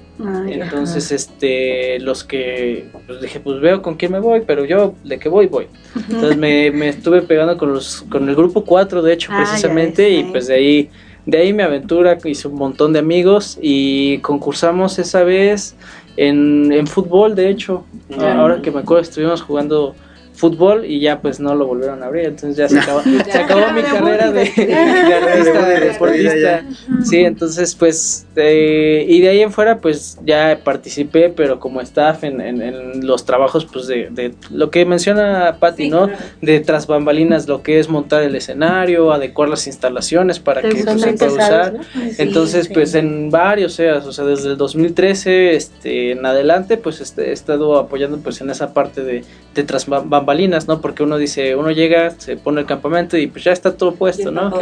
Entonces, 0.48 1.12
este, 1.12 1.98
los 2.00 2.24
que, 2.24 2.88
pues 3.06 3.20
dije, 3.20 3.40
pues 3.40 3.60
veo 3.60 3.82
con 3.82 3.94
quién 3.94 4.12
me 4.12 4.20
voy, 4.20 4.42
pero 4.46 4.64
yo 4.64 4.94
de 5.04 5.18
qué 5.18 5.28
voy, 5.28 5.46
voy. 5.46 5.66
Entonces 5.94 6.36
me, 6.36 6.70
me, 6.70 6.88
estuve 6.88 7.22
pegando 7.22 7.56
con 7.58 7.72
los, 7.72 8.02
con 8.02 8.28
el 8.28 8.34
grupo 8.34 8.64
4, 8.64 9.02
de 9.02 9.12
hecho, 9.12 9.30
ah, 9.32 9.36
precisamente, 9.38 10.10
y 10.10 10.24
pues 10.24 10.46
de 10.46 10.54
ahí, 10.54 10.90
de 11.26 11.38
ahí 11.38 11.52
mi 11.52 11.62
aventura, 11.62 12.18
hice 12.24 12.48
un 12.48 12.56
montón 12.56 12.92
de 12.92 12.98
amigos 12.98 13.58
y 13.60 14.18
concursamos 14.18 14.98
esa 14.98 15.22
vez 15.22 15.76
en, 16.16 16.72
en 16.72 16.86
fútbol, 16.86 17.34
de 17.34 17.48
hecho. 17.48 17.84
Ahora 18.18 18.60
que 18.60 18.70
me 18.70 18.80
acuerdo, 18.80 19.02
estuvimos 19.02 19.40
jugando 19.42 19.94
fútbol 20.34 20.84
y 20.84 21.00
ya 21.00 21.20
pues 21.20 21.40
no 21.40 21.54
lo 21.54 21.66
volvieron 21.66 22.02
a 22.02 22.06
abrir, 22.06 22.26
entonces 22.26 22.56
ya 22.56 22.68
se 22.68 22.78
acabó, 22.78 23.02
se 23.30 23.38
acabó 23.38 23.72
mi 23.72 23.82
carrera 23.82 24.32
de, 24.32 24.44
de, 24.44 25.80
deportista. 25.80 26.64
Sí, 27.04 27.18
entonces 27.18 27.74
pues 27.74 28.26
y 28.36 29.20
de 29.20 29.28
ahí 29.28 29.40
en 29.40 29.52
fuera 29.52 29.78
pues 29.78 30.18
ya 30.24 30.60
participé, 30.64 31.28
pero 31.28 31.60
como 31.60 31.80
staff 31.80 32.24
en, 32.24 32.40
en, 32.40 33.06
los 33.06 33.24
trabajos 33.24 33.66
pues 33.66 33.86
de, 33.86 34.34
lo 34.50 34.70
que 34.70 34.84
menciona 34.84 35.56
Patti, 35.58 35.90
¿no? 35.90 36.08
De 36.40 36.60
tras 36.60 36.86
bambalinas, 36.86 37.46
lo 37.46 37.62
que 37.62 37.78
es 37.78 37.88
montar 37.88 38.22
el 38.22 38.34
escenario, 38.34 39.12
adecuar 39.12 39.48
las 39.48 39.66
instalaciones 39.66 40.38
para 40.38 40.62
que 40.62 40.82
pues, 40.84 41.00
se 41.00 41.12
pueda 41.12 41.32
usar. 41.32 41.74
Entonces 42.18 42.68
pues 42.72 42.94
en 42.94 43.30
varios 43.30 43.74
seas, 43.74 44.06
o 44.06 44.12
sea, 44.12 44.24
desde 44.24 44.50
el 44.50 44.56
2013 44.56 45.54
este, 45.54 46.12
en 46.12 46.24
adelante 46.24 46.76
pues 46.76 47.00
este, 47.00 47.30
he 47.30 47.32
estado 47.32 47.78
apoyando 47.78 48.18
pues 48.18 48.40
en 48.40 48.50
esa 48.50 48.72
parte 48.72 49.02
de, 49.02 49.24
de 49.54 49.64
tras 49.64 49.86
bambalinas 49.86 50.68
¿no? 50.68 50.80
Porque 50.80 51.02
uno 51.02 51.18
dice, 51.18 51.54
uno 51.56 51.70
llega, 51.70 52.10
se 52.18 52.36
pone 52.36 52.60
el 52.60 52.66
campamento 52.66 53.16
y 53.16 53.26
pues 53.26 53.44
ya 53.44 53.52
está 53.52 53.76
todo 53.76 53.94
puesto, 53.94 54.30
¿no? 54.30 54.52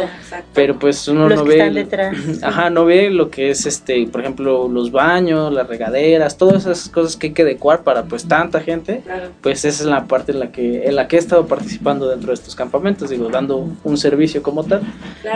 Pero 0.53 0.77
pues 0.77 1.07
uno 1.07 1.29
no 1.29 1.43
ve, 1.43 1.87
ajá, 2.41 2.69
no 2.69 2.85
ve 2.85 3.09
lo 3.09 3.29
que 3.29 3.51
es 3.51 3.65
este, 3.65 4.05
por 4.07 4.21
ejemplo, 4.21 4.67
los 4.67 4.91
baños, 4.91 5.53
las 5.53 5.67
regaderas, 5.67 6.37
todas 6.37 6.65
esas 6.65 6.89
cosas 6.89 7.15
que 7.15 7.27
hay 7.27 7.33
que 7.33 7.41
adecuar 7.43 7.83
para 7.83 8.03
pues 8.03 8.27
tanta 8.27 8.59
gente, 8.59 9.03
pues 9.41 9.65
esa 9.65 9.83
es 9.83 9.89
la 9.89 10.05
parte 10.05 10.31
en 10.31 10.39
la 10.39 10.51
que 10.51 10.87
en 10.87 10.95
la 10.95 11.07
que 11.07 11.15
he 11.15 11.19
estado 11.19 11.47
participando 11.47 12.09
dentro 12.09 12.27
de 12.27 12.35
estos 12.35 12.55
campamentos, 12.55 13.09
digo, 13.09 13.29
dando 13.29 13.67
un 13.83 13.97
servicio 13.97 14.43
como 14.43 14.63
tal. 14.63 14.81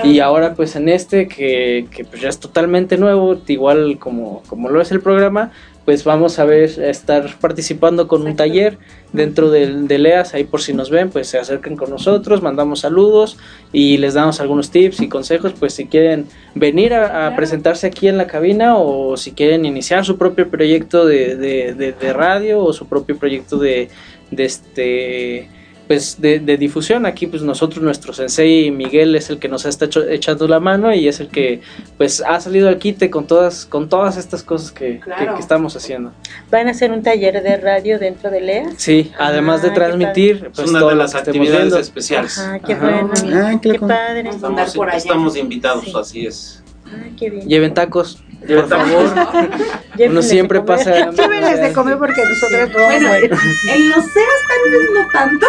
Y 0.04 0.20
ahora 0.20 0.54
pues 0.54 0.76
en 0.76 0.90
este 0.90 1.28
que, 1.28 1.88
que 1.92 2.06
pues 2.06 2.22
ya 2.22 2.30
es 2.30 2.40
totalmente 2.40 2.98
nuevo, 2.98 3.38
igual 3.48 3.98
como 4.00 4.44
como 4.48 4.70
lo 4.70 4.82
es 4.82 4.92
el 4.92 5.02
programa, 5.02 5.52
pues 5.86 6.04
vamos 6.04 6.40
a 6.40 6.46
ver, 6.46 6.70
a 6.80 6.90
estar 6.90 7.40
participando 7.40 8.08
con 8.08 8.26
un 8.26 8.36
taller 8.36 8.78
dentro 9.14 9.52
del, 9.52 9.88
de 9.88 10.00
LEAS, 10.00 10.34
ahí 10.34 10.44
por 10.44 10.62
si 10.62 10.74
nos 10.74 10.90
ven, 10.90 11.12
pues 11.12 11.28
se 11.28 11.38
acerquen 11.38 11.78
con 11.78 11.92
nosotros, 11.92 12.42
mandamos 12.42 12.82
saludos 12.82 13.38
y 13.72 13.98
les 13.98 14.16
damos 14.16 14.42
algunos 14.42 14.72
tips 14.72 15.02
y 15.02 15.08
consejos, 15.08 15.54
pues 15.58 15.74
si 15.74 15.86
quieren 15.86 16.26
venir 16.56 16.94
a, 16.96 17.34
presentarse 17.36 17.88
aquí 17.88 18.08
en 18.08 18.18
la 18.18 18.28
cabina 18.28 18.78
o 18.78 19.16
si 19.16 19.32
quieren 19.32 19.66
iniciar 19.66 20.04
su 20.04 20.18
propio 20.18 20.50
proyecto 20.50 21.06
de, 21.06 21.36
de 21.36 22.14
radio 22.14 22.64
o 22.64 22.74
su 22.74 22.88
propio 22.88 23.18
proyecto 23.18 23.58
de, 23.58 23.90
de 24.32 24.46
este 24.46 25.50
pues 25.88 26.20
de, 26.20 26.40
difusión. 26.58 27.06
Aquí 27.06 27.28
pues 27.28 27.42
nosotros 27.42 27.84
nuestro 27.84 28.14
sensei 28.14 28.72
Miguel 28.72 29.16
es 29.16 29.30
el 29.30 29.40
que 29.40 29.48
nos 29.48 29.66
está 29.66 29.88
echando 30.10 30.48
la 30.48 30.60
mano 30.60 30.94
y 30.94 31.08
es 31.08 31.20
el 31.20 31.28
que 31.28 31.62
pues 31.98 32.22
ha 32.26 32.40
salido 32.40 32.70
al 32.70 32.78
quite 32.78 33.10
con 33.10 33.28
todas 33.28 33.66
con 33.66 33.90
todas 33.90 34.18
estas 34.18 34.44
cosas 34.44 34.72
que, 34.72 35.00
estamos 35.40 35.76
haciendo. 35.76 36.12
Van 36.52 36.68
a 36.68 36.72
hacer 36.72 36.92
un 36.92 37.04
taller 37.04 37.42
de 37.42 37.58
radio 37.58 38.00
dentro 38.00 38.30
de 38.30 38.42
Lea 38.42 38.70
sí 38.78 39.12
además 39.18 39.62
de 39.62 39.70
ah, 39.70 39.74
transmitir 39.74 40.52
pues, 40.54 40.70
una 40.70 40.86
de 40.86 40.96
las 40.96 41.16
actividades 41.16 41.74
especiales. 41.74 42.38
Ah, 42.40 42.60
qué 42.66 42.76
bueno 42.76 43.12
ah, 43.34 43.60
qué, 43.62 43.80
padre. 43.80 44.30
Estamos, 44.30 44.76
estamos 44.94 45.38
invitados 45.38 45.96
así 45.96 46.26
es. 46.26 46.64
Ah, 46.88 47.08
qué 47.18 47.30
bien. 47.30 47.48
lleven 47.48 47.74
tacos 47.74 48.24
por 48.48 48.68
favor. 48.70 49.14
Uno 50.10 50.22
siempre 50.22 50.62
pasa. 50.62 51.12
Llévenles 51.12 51.62
de 51.62 51.74
comer 51.74 51.98
porque 51.98 52.22
nosotros 52.24 52.74
Bueno, 52.74 53.14
en 53.14 53.90
los 53.90 54.06
CEAS 54.06 54.42
tal 54.48 54.72
vez 54.72 54.90
no 54.94 55.08
tanto. 55.12 55.48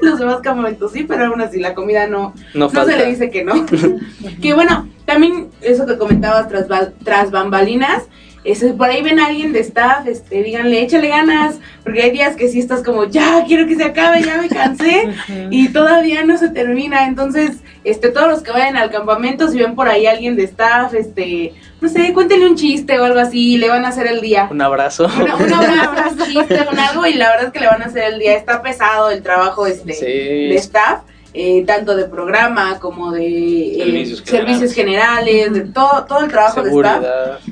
Los 0.10 0.18
demás 0.18 0.40
campamentos 0.40 0.92
sí, 0.92 1.04
pero 1.04 1.26
aún 1.26 1.40
así 1.40 1.60
la 1.60 1.74
comida 1.74 2.06
no, 2.06 2.34
no, 2.54 2.68
se 2.68 2.96
le 2.96 3.06
dice 3.06 3.30
que 3.30 3.44
no. 3.44 3.66
que 4.42 4.54
bueno, 4.54 4.88
también 5.04 5.48
eso 5.60 5.86
que 5.86 5.98
comentabas 5.98 6.48
tras, 6.48 6.66
tras 7.04 7.30
bambalinas. 7.30 8.04
Eso, 8.42 8.74
por 8.74 8.88
ahí 8.88 9.02
ven 9.02 9.20
a 9.20 9.26
alguien 9.26 9.52
de 9.52 9.60
staff, 9.60 10.06
este, 10.06 10.42
díganle, 10.42 10.80
échale 10.82 11.08
ganas, 11.08 11.58
porque 11.84 12.02
hay 12.02 12.10
días 12.10 12.36
que 12.36 12.48
sí 12.48 12.58
estás 12.58 12.82
como, 12.82 13.04
ya, 13.04 13.44
quiero 13.46 13.66
que 13.66 13.76
se 13.76 13.84
acabe, 13.84 14.22
ya 14.22 14.38
me 14.38 14.48
cansé, 14.48 15.08
y 15.50 15.68
todavía 15.68 16.24
no 16.24 16.38
se 16.38 16.48
termina, 16.48 17.06
entonces, 17.06 17.58
este, 17.84 18.08
todos 18.10 18.28
los 18.28 18.42
que 18.42 18.50
vayan 18.50 18.78
al 18.78 18.90
campamento, 18.90 19.48
si 19.48 19.58
ven 19.58 19.74
por 19.74 19.88
ahí 19.88 20.06
alguien 20.06 20.36
de 20.36 20.44
staff, 20.44 20.94
este, 20.94 21.52
no 21.82 21.88
sé, 21.90 22.14
cuéntenle 22.14 22.46
un 22.46 22.56
chiste 22.56 22.98
o 22.98 23.04
algo 23.04 23.20
así, 23.20 23.58
le 23.58 23.68
van 23.68 23.84
a 23.84 23.88
hacer 23.88 24.06
el 24.06 24.22
día. 24.22 24.48
Un 24.50 24.62
abrazo. 24.62 25.04
un 25.06 25.30
abrazo, 25.52 26.16
un 26.18 26.26
chiste, 26.26 26.64
con 26.64 26.78
algo, 26.78 27.06
y 27.06 27.14
la 27.14 27.30
verdad 27.30 27.46
es 27.48 27.52
que 27.52 27.60
le 27.60 27.66
van 27.66 27.82
a 27.82 27.86
hacer 27.86 28.04
el 28.04 28.18
día, 28.18 28.36
está 28.36 28.62
pesado 28.62 29.10
el 29.10 29.22
trabajo, 29.22 29.66
este, 29.66 29.92
de 29.92 30.54
staff, 30.54 31.02
eh, 31.32 31.64
tanto 31.64 31.96
de 31.96 32.06
programa 32.06 32.78
como 32.80 33.12
de 33.12 33.24
eh, 33.24 34.16
servicios, 34.24 34.72
generales. 34.72 35.52
de 35.52 35.60
todo, 35.60 36.04
todo 36.06 36.20
el 36.20 36.30
trabajo 36.30 36.62
de 36.62 36.70
staff. 36.70 37.04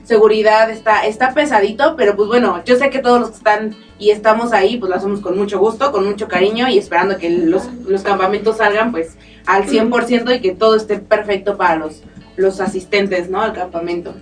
Seguridad 0.05 0.71
está, 0.71 1.07
está 1.07 1.33
pesadito, 1.33 1.95
pero 1.97 2.17
pues 2.17 2.29
bueno, 2.29 2.63
yo 2.65 2.77
sé 2.77 2.91
que 2.91 2.99
todos 2.99 3.21
los 3.21 3.31
que 3.31 3.37
están 3.37 3.77
y 3.99 4.11
estamos 4.11 4.53
ahí, 4.53 4.79
pues 4.79 4.91
lo 4.91 4.97
hacemos 4.97 5.21
con 5.21 5.37
mucho 5.37 5.59
gusto, 5.59 5.93
con 5.93 6.07
mucho 6.07 6.29
cariño 6.29 6.69
y 6.69 6.79
esperando 6.79 7.19
que 7.19 7.31
los, 7.31 7.67
los 7.87 8.03
campamentos 8.03 8.57
salgan 8.57 8.93
pues 8.93 9.17
al 9.47 9.67
100% 9.67 10.37
y 10.37 10.41
que 10.41 10.55
todo 10.55 10.77
esté 10.77 10.99
perfecto 10.99 11.57
para 11.57 11.77
los, 11.77 12.03
los 12.37 12.61
asistentes, 12.61 13.29
¿no? 13.31 13.41
Al 13.41 13.53
campamento. 13.53 14.15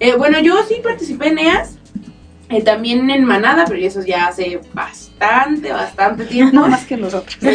Eh, 0.00 0.14
bueno, 0.16 0.38
yo 0.40 0.54
sí 0.68 0.76
participé 0.82 1.28
en 1.28 1.38
EAS, 1.38 1.77
eh, 2.50 2.62
también 2.62 3.10
en 3.10 3.24
Manada, 3.24 3.66
pero 3.68 3.78
eso 3.78 4.00
ya 4.02 4.26
hace 4.26 4.58
bastante, 4.72 5.70
bastante 5.70 6.24
tiempo. 6.24 6.56
No 6.56 6.66
más 6.66 6.86
que 6.86 6.96
nosotros. 6.96 7.36
bueno, 7.42 7.52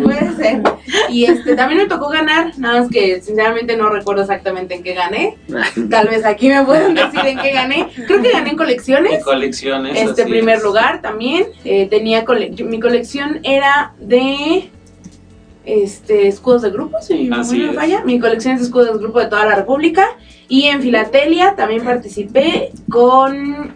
puede 0.00 0.36
ser. 0.36 0.62
Y 1.08 1.24
este 1.24 1.56
también 1.56 1.82
me 1.82 1.88
tocó 1.88 2.08
ganar, 2.08 2.56
nada 2.56 2.82
más 2.82 2.90
que 2.90 3.20
sinceramente 3.20 3.76
no 3.76 3.88
recuerdo 3.90 4.22
exactamente 4.22 4.76
en 4.76 4.84
qué 4.84 4.94
gané. 4.94 5.36
Tal 5.90 6.06
vez 6.06 6.24
aquí 6.24 6.48
me 6.48 6.64
pueden 6.64 6.94
decir 6.94 7.20
en 7.24 7.38
qué 7.40 7.50
gané. 7.52 7.88
Creo 8.06 8.22
que 8.22 8.30
gané 8.30 8.50
en 8.50 8.56
colecciones. 8.56 9.12
En 9.12 9.22
colecciones. 9.22 10.00
Este 10.00 10.24
primer 10.24 10.62
lugar 10.62 11.02
también. 11.02 11.46
Eh, 11.64 11.88
tenía 11.90 12.24
mi 12.64 12.78
colección 12.78 13.40
era 13.42 13.92
de 13.98 14.70
este 15.68 16.28
escudos 16.28 16.62
de 16.62 16.70
grupo, 16.70 16.98
si 17.00 17.14
mi 17.14 17.28
memoria 17.28 17.72
falla. 17.72 18.04
Mi 18.04 18.18
colección 18.18 18.54
es 18.54 18.60
de 18.60 18.66
escudos 18.66 18.92
de 18.92 18.98
grupo 18.98 19.20
de 19.20 19.26
toda 19.26 19.44
la 19.44 19.54
República. 19.54 20.08
Y 20.48 20.64
en 20.64 20.80
Filatelia 20.80 21.54
también 21.56 21.84
participé 21.84 22.72
con 22.90 23.74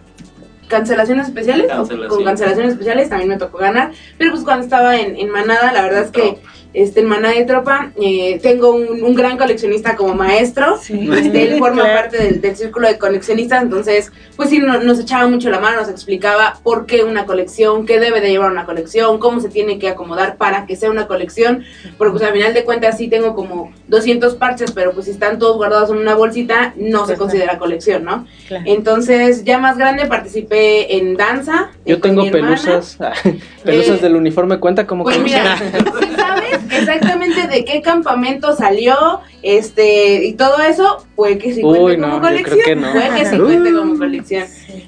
cancelaciones 0.68 1.28
especiales. 1.28 1.70
Con 2.08 2.24
cancelaciones 2.24 2.72
especiales 2.72 3.10
también 3.10 3.28
me 3.28 3.36
tocó 3.36 3.58
ganar. 3.58 3.92
Pero 4.16 4.30
pues 4.30 4.42
cuando 4.42 4.64
estaba 4.64 4.98
en, 4.98 5.16
en 5.16 5.28
Manada, 5.30 5.72
la 5.72 5.82
verdad 5.82 6.04
es 6.04 6.10
que 6.10 6.38
este, 6.74 7.00
en 7.00 7.06
Maná 7.06 7.30
de 7.30 7.44
Tropa. 7.44 7.92
Eh, 8.00 8.38
tengo 8.42 8.72
un, 8.72 9.14
gran 9.14 9.36
coleccionista 9.36 9.96
como 9.96 10.14
maestro. 10.14 10.76
Este, 10.76 11.42
él 11.42 11.58
forma 11.58 11.82
parte 11.82 12.38
del, 12.38 12.56
círculo 12.56 12.88
de 12.88 12.98
coleccionistas, 12.98 13.62
entonces, 13.62 14.12
pues 14.36 14.50
sí, 14.50 14.58
nos 14.58 14.98
echaba 14.98 15.28
mucho 15.28 15.50
la 15.50 15.60
mano, 15.60 15.80
nos 15.80 15.88
explicaba 15.88 16.58
por 16.62 16.86
qué 16.86 17.02
una 17.04 17.26
colección, 17.26 17.86
qué 17.86 17.98
debe 17.98 18.20
de 18.20 18.30
llevar 18.30 18.50
una 18.50 18.66
colección, 18.66 19.18
cómo 19.18 19.40
se 19.40 19.48
tiene 19.48 19.78
que 19.78 19.88
acomodar 19.88 20.36
para 20.36 20.66
que 20.66 20.76
sea 20.76 20.90
una 20.90 21.06
colección, 21.06 21.64
porque 21.98 22.12
pues 22.12 22.22
al 22.22 22.32
final 22.32 22.54
de 22.54 22.64
cuentas 22.64 22.98
sí 22.98 23.08
tengo 23.08 23.34
como 23.34 23.72
200 23.88 24.34
parches, 24.36 24.72
pero 24.72 24.92
pues 24.92 25.06
si 25.06 25.12
están 25.12 25.38
todos 25.38 25.56
guardados 25.56 25.90
en 25.90 25.96
una 25.96 26.14
bolsita, 26.14 26.74
no 26.76 27.06
se 27.06 27.16
considera 27.16 27.58
colección, 27.58 28.04
¿no? 28.04 28.26
Entonces, 28.64 29.44
ya 29.44 29.58
más 29.58 29.78
grande 29.78 30.06
participé 30.06 30.96
en 30.96 31.16
danza. 31.16 31.70
Yo 31.84 32.00
tengo 32.00 32.30
pelusas, 32.30 32.98
pelusas 33.64 33.98
eh, 33.98 34.02
del 34.02 34.16
uniforme, 34.16 34.58
¿cuenta 34.58 34.86
como 34.86 35.04
pues 35.04 35.18
mira, 35.20 35.56
sabes 36.36 36.60
exactamente 36.70 37.46
de 37.46 37.64
qué 37.64 37.82
campamento 37.82 38.54
salió, 38.56 39.20
este, 39.42 40.24
y 40.24 40.34
todo 40.34 40.60
eso, 40.60 41.06
puede 41.14 41.38
que 41.38 41.54
se 41.54 41.62
cuente 41.62 42.00
como 42.00 42.20
colección. 42.20 42.80
Puede 42.92 43.14
que 43.16 43.26
se 43.26 43.38
cuente 43.38 43.72
como 43.72 43.96
colección. 43.96 44.46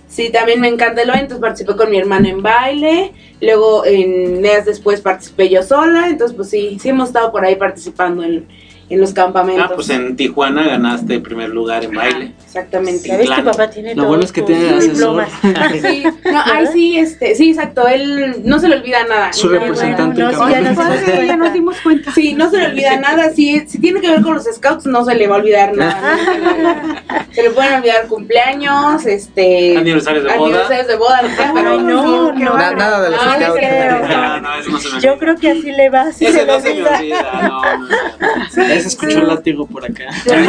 Sí, 0.09 0.31
también 0.31 0.61
me 0.61 0.69
encanta 0.69 1.03
el 1.03 1.11
entonces 1.11 1.39
participé 1.39 1.77
con 1.77 1.91
mi 1.91 1.99
hermano 1.99 2.29
en 2.29 2.43
baile, 2.43 3.13
luego 3.41 3.85
en 3.85 4.43
días 4.43 4.65
después 4.65 5.01
participé 5.01 5.49
yo 5.49 5.63
sola, 5.63 6.09
entonces 6.09 6.37
pues 6.37 6.51
sí, 6.51 6.79
sí 6.81 6.91
hemos 6.91 7.09
estado 7.09 7.33
por 7.33 7.45
ahí 7.45 7.57
participando 7.57 8.23
en, 8.23 8.47
en 8.91 9.01
los 9.01 9.13
campamentos. 9.13 9.67
Ah, 9.71 9.73
pues 9.75 9.89
en 9.91 10.15
Tijuana 10.17 10.65
ganaste 10.65 11.19
primer 11.21 11.49
lugar 11.51 11.85
en 11.85 11.93
baile. 11.95 12.33
Exactamente. 12.45 13.09
Ya 13.09 13.17
ves 13.17 13.31
que 13.31 13.43
papá 13.43 13.71
tiene 13.71 13.95
Lo 13.95 14.05
bueno 14.07 14.23
es 14.25 14.33
que 14.33 14.43
tiene 14.43 14.71
asesor. 14.71 15.25
Sí, 15.83 16.05
no, 16.25 16.41
ay, 16.45 16.67
sí, 16.73 16.99
este, 16.99 17.35
sí, 17.35 17.51
exacto, 17.51 17.87
él 17.89 18.43
no 18.45 18.59
se 18.59 18.69
le 18.69 18.77
olvida 18.77 19.05
nada. 19.07 19.33
Su 19.33 19.49
representante 19.49 20.21
en 20.21 20.27
no, 20.31 20.33
sí, 20.47 20.53
ya 20.53 20.61
nos 20.61 20.77
dimos 20.77 20.87
cuenta. 21.07 21.25
ya 21.25 21.37
nos 21.37 21.53
dimos 21.53 21.77
cuenta. 21.83 22.13
Sí, 22.13 22.35
no 22.35 22.51
se 22.51 22.59
le 22.59 22.67
olvida 22.67 23.01
nada. 23.01 23.31
Si, 23.31 23.61
si 23.67 23.79
tiene 23.81 24.01
que 24.01 24.11
ver 24.11 24.23
con 24.23 24.35
los 24.35 24.45
scouts, 24.45 24.87
no 24.87 25.05
se 25.05 25.15
le 25.15 25.27
va 25.27 25.37
a 25.37 25.39
olvidar 25.39 25.77
nada. 25.77 26.17
¿no? 26.17 27.25
Se 27.33 27.43
le 27.43 27.51
pueden 27.51 27.75
olvidar 27.75 28.07
cumpleaños, 28.07 29.05
este. 29.07 29.77
Aniversarios 29.77 30.25
de 30.25 30.31
boda. 30.37 30.45
Aniversarios 30.47 30.87
de 30.87 30.97
boda, 30.97 31.21
pero 31.55 31.71
Ay, 31.71 31.79
no, 31.79 32.33
qué 32.37 32.45
no. 32.45 32.55
nada 32.57 33.01
de 33.03 33.11
los 33.11 33.25
No, 33.25 33.31
no 33.33 33.37
scouts. 33.41 33.59
creo. 33.59 34.09
No, 34.09 34.41
no, 34.41 34.55
eso 34.55 34.71
no 34.71 34.79
se 34.79 34.95
me 34.95 35.01
Yo 35.01 35.19
creo 35.19 35.37
que 35.37 35.51
así 35.51 35.73
le 35.73 35.91
va. 35.91 36.13
sí 36.13 36.27
Ese 36.27 36.41
se 36.41 36.47
no 36.47 36.59
le 36.59 36.73
olvida, 36.89 37.43
no, 37.43 37.49
no, 37.63 37.79
no. 37.79 38.74
Ya 38.75 38.81
se 38.81 38.89
escuchó 38.89 39.19
el 39.21 39.29
látigo 39.29 39.67
por 39.67 39.85
acá. 39.85 40.05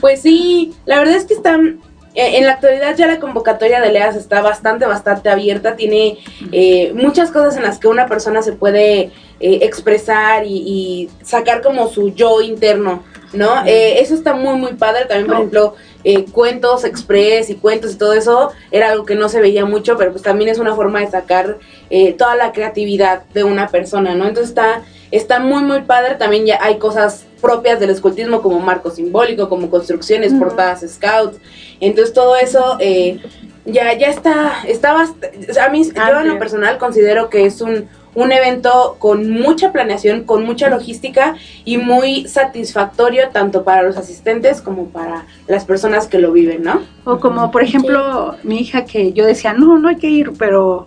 Pues 0.00 0.22
sí, 0.22 0.72
la 0.86 0.98
verdad 0.98 1.16
es 1.16 1.24
que 1.24 1.34
están. 1.34 1.78
eh, 2.14 2.38
En 2.38 2.46
la 2.46 2.52
actualidad 2.52 2.96
ya 2.96 3.06
la 3.06 3.20
convocatoria 3.20 3.80
de 3.80 3.92
LEAS 3.92 4.16
está 4.16 4.40
bastante, 4.40 4.86
bastante 4.86 5.28
abierta. 5.28 5.76
Tiene 5.76 6.18
eh, 6.52 6.92
muchas 6.94 7.30
cosas 7.30 7.56
en 7.56 7.62
las 7.64 7.78
que 7.78 7.88
una 7.88 8.06
persona 8.06 8.40
se 8.42 8.52
puede 8.52 9.10
eh, 9.40 9.58
expresar 9.62 10.46
y, 10.46 10.56
y 10.56 11.10
sacar 11.22 11.60
como 11.60 11.88
su 11.88 12.14
yo 12.14 12.40
interno, 12.40 13.02
¿no? 13.34 13.64
Eh, 13.66 14.00
eso 14.00 14.14
está 14.14 14.34
muy, 14.34 14.56
muy 14.56 14.74
padre. 14.74 15.04
También, 15.06 15.26
por 15.26 15.36
ejemplo, 15.36 15.74
eh, 16.04 16.24
cuentos 16.32 16.84
express 16.84 17.50
y 17.50 17.54
cuentos 17.54 17.92
y 17.92 17.96
todo 17.96 18.12
eso 18.12 18.52
era 18.70 18.90
algo 18.90 19.04
que 19.04 19.14
no 19.14 19.28
se 19.28 19.40
veía 19.40 19.64
mucho, 19.64 19.96
pero 19.96 20.10
pues 20.12 20.22
también 20.22 20.50
es 20.50 20.58
una 20.58 20.74
forma 20.74 21.00
de 21.00 21.10
sacar 21.10 21.58
eh, 21.90 22.12
toda 22.12 22.36
la 22.36 22.52
creatividad 22.52 23.24
de 23.32 23.44
una 23.44 23.68
persona, 23.68 24.14
¿no? 24.14 24.26
Entonces 24.26 24.50
está, 24.50 24.82
está 25.10 25.38
muy, 25.40 25.62
muy 25.62 25.82
padre. 25.82 26.16
También 26.16 26.46
ya 26.46 26.58
hay 26.60 26.78
cosas 26.78 27.24
propias 27.40 27.78
del 27.80 27.90
escultismo 27.90 28.42
como 28.42 28.58
marco 28.60 28.90
simbólico, 28.90 29.48
como 29.48 29.70
construcciones, 29.70 30.32
portadas 30.34 30.84
scouts. 30.88 31.38
Entonces 31.80 32.14
todo 32.14 32.36
eso 32.36 32.76
eh, 32.80 33.18
ya, 33.66 33.92
ya 33.98 34.08
está, 34.08 34.62
está 34.66 34.94
bast- 34.94 35.58
a 35.58 35.68
mí, 35.70 35.82
yo 35.84 36.20
en 36.20 36.28
lo 36.28 36.38
personal 36.38 36.78
considero 36.78 37.28
que 37.30 37.44
es 37.46 37.60
un, 37.60 37.88
un 38.14 38.32
evento 38.32 38.96
con 38.98 39.30
mucha 39.30 39.72
planeación, 39.72 40.24
con 40.24 40.44
mucha 40.44 40.68
logística 40.68 41.36
y 41.64 41.78
muy 41.78 42.26
satisfactorio 42.28 43.28
tanto 43.32 43.64
para 43.64 43.82
los 43.82 43.96
asistentes 43.96 44.60
como 44.60 44.86
para 44.88 45.26
las 45.48 45.64
personas 45.64 46.06
que 46.06 46.18
lo 46.18 46.32
viven, 46.32 46.62
¿no? 46.62 46.82
O 47.04 47.18
como 47.18 47.50
por 47.50 47.62
ejemplo 47.62 48.36
mi 48.42 48.58
hija 48.60 48.84
que 48.84 49.12
yo 49.12 49.26
decía, 49.26 49.52
no, 49.52 49.78
no 49.78 49.88
hay 49.88 49.96
que 49.96 50.08
ir, 50.08 50.32
pero 50.38 50.86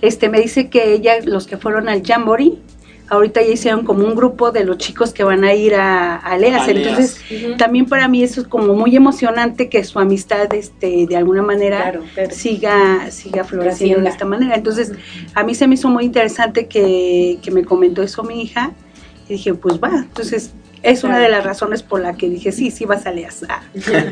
este 0.00 0.28
me 0.28 0.40
dice 0.40 0.68
que 0.68 0.92
ella, 0.92 1.14
los 1.24 1.46
que 1.46 1.56
fueron 1.56 1.88
al 1.88 2.02
Jamboree, 2.04 2.58
ahorita 3.08 3.42
ya 3.42 3.48
hicieron 3.48 3.84
como 3.84 4.04
un 4.06 4.14
grupo 4.14 4.50
de 4.50 4.64
los 4.64 4.78
chicos 4.78 5.12
que 5.12 5.24
van 5.24 5.44
a 5.44 5.54
ir 5.54 5.74
a, 5.74 6.16
a 6.16 6.36
Leas. 6.36 6.68
Entonces, 6.68 7.20
también 7.56 7.86
para 7.86 8.08
mí 8.08 8.22
eso 8.22 8.40
es 8.40 8.46
como 8.46 8.74
muy 8.74 8.94
emocionante 8.96 9.68
que 9.68 9.82
su 9.84 9.98
amistad 9.98 10.52
este 10.54 11.06
de 11.06 11.16
alguna 11.16 11.42
manera 11.42 11.78
Claro, 11.82 12.02
claro. 12.14 12.30
siga 12.32 13.10
siga 13.10 13.44
floreciendo 13.44 14.02
de 14.02 14.08
esta 14.08 14.24
manera. 14.24 14.54
Entonces, 14.54 14.92
a 15.34 15.42
mí 15.44 15.54
se 15.54 15.66
me 15.66 15.74
hizo 15.74 15.88
muy 15.88 16.04
interesante 16.04 16.66
que, 16.66 17.38
que 17.42 17.50
me 17.50 17.64
comentó 17.64 18.02
eso 18.02 18.22
mi 18.22 18.42
hija 18.42 18.72
y 19.28 19.34
dije, 19.34 19.54
pues 19.54 19.78
va, 19.78 19.90
entonces 19.94 20.52
es 20.82 21.04
una 21.04 21.18
de 21.18 21.28
las 21.28 21.44
razones 21.44 21.82
por 21.82 22.00
la 22.00 22.14
que 22.16 22.28
dije, 22.28 22.52
sí, 22.52 22.70
sí 22.70 22.84
vas 22.84 23.06
a 23.06 23.10
Leas. 23.12 23.44
Ah. 23.48 23.62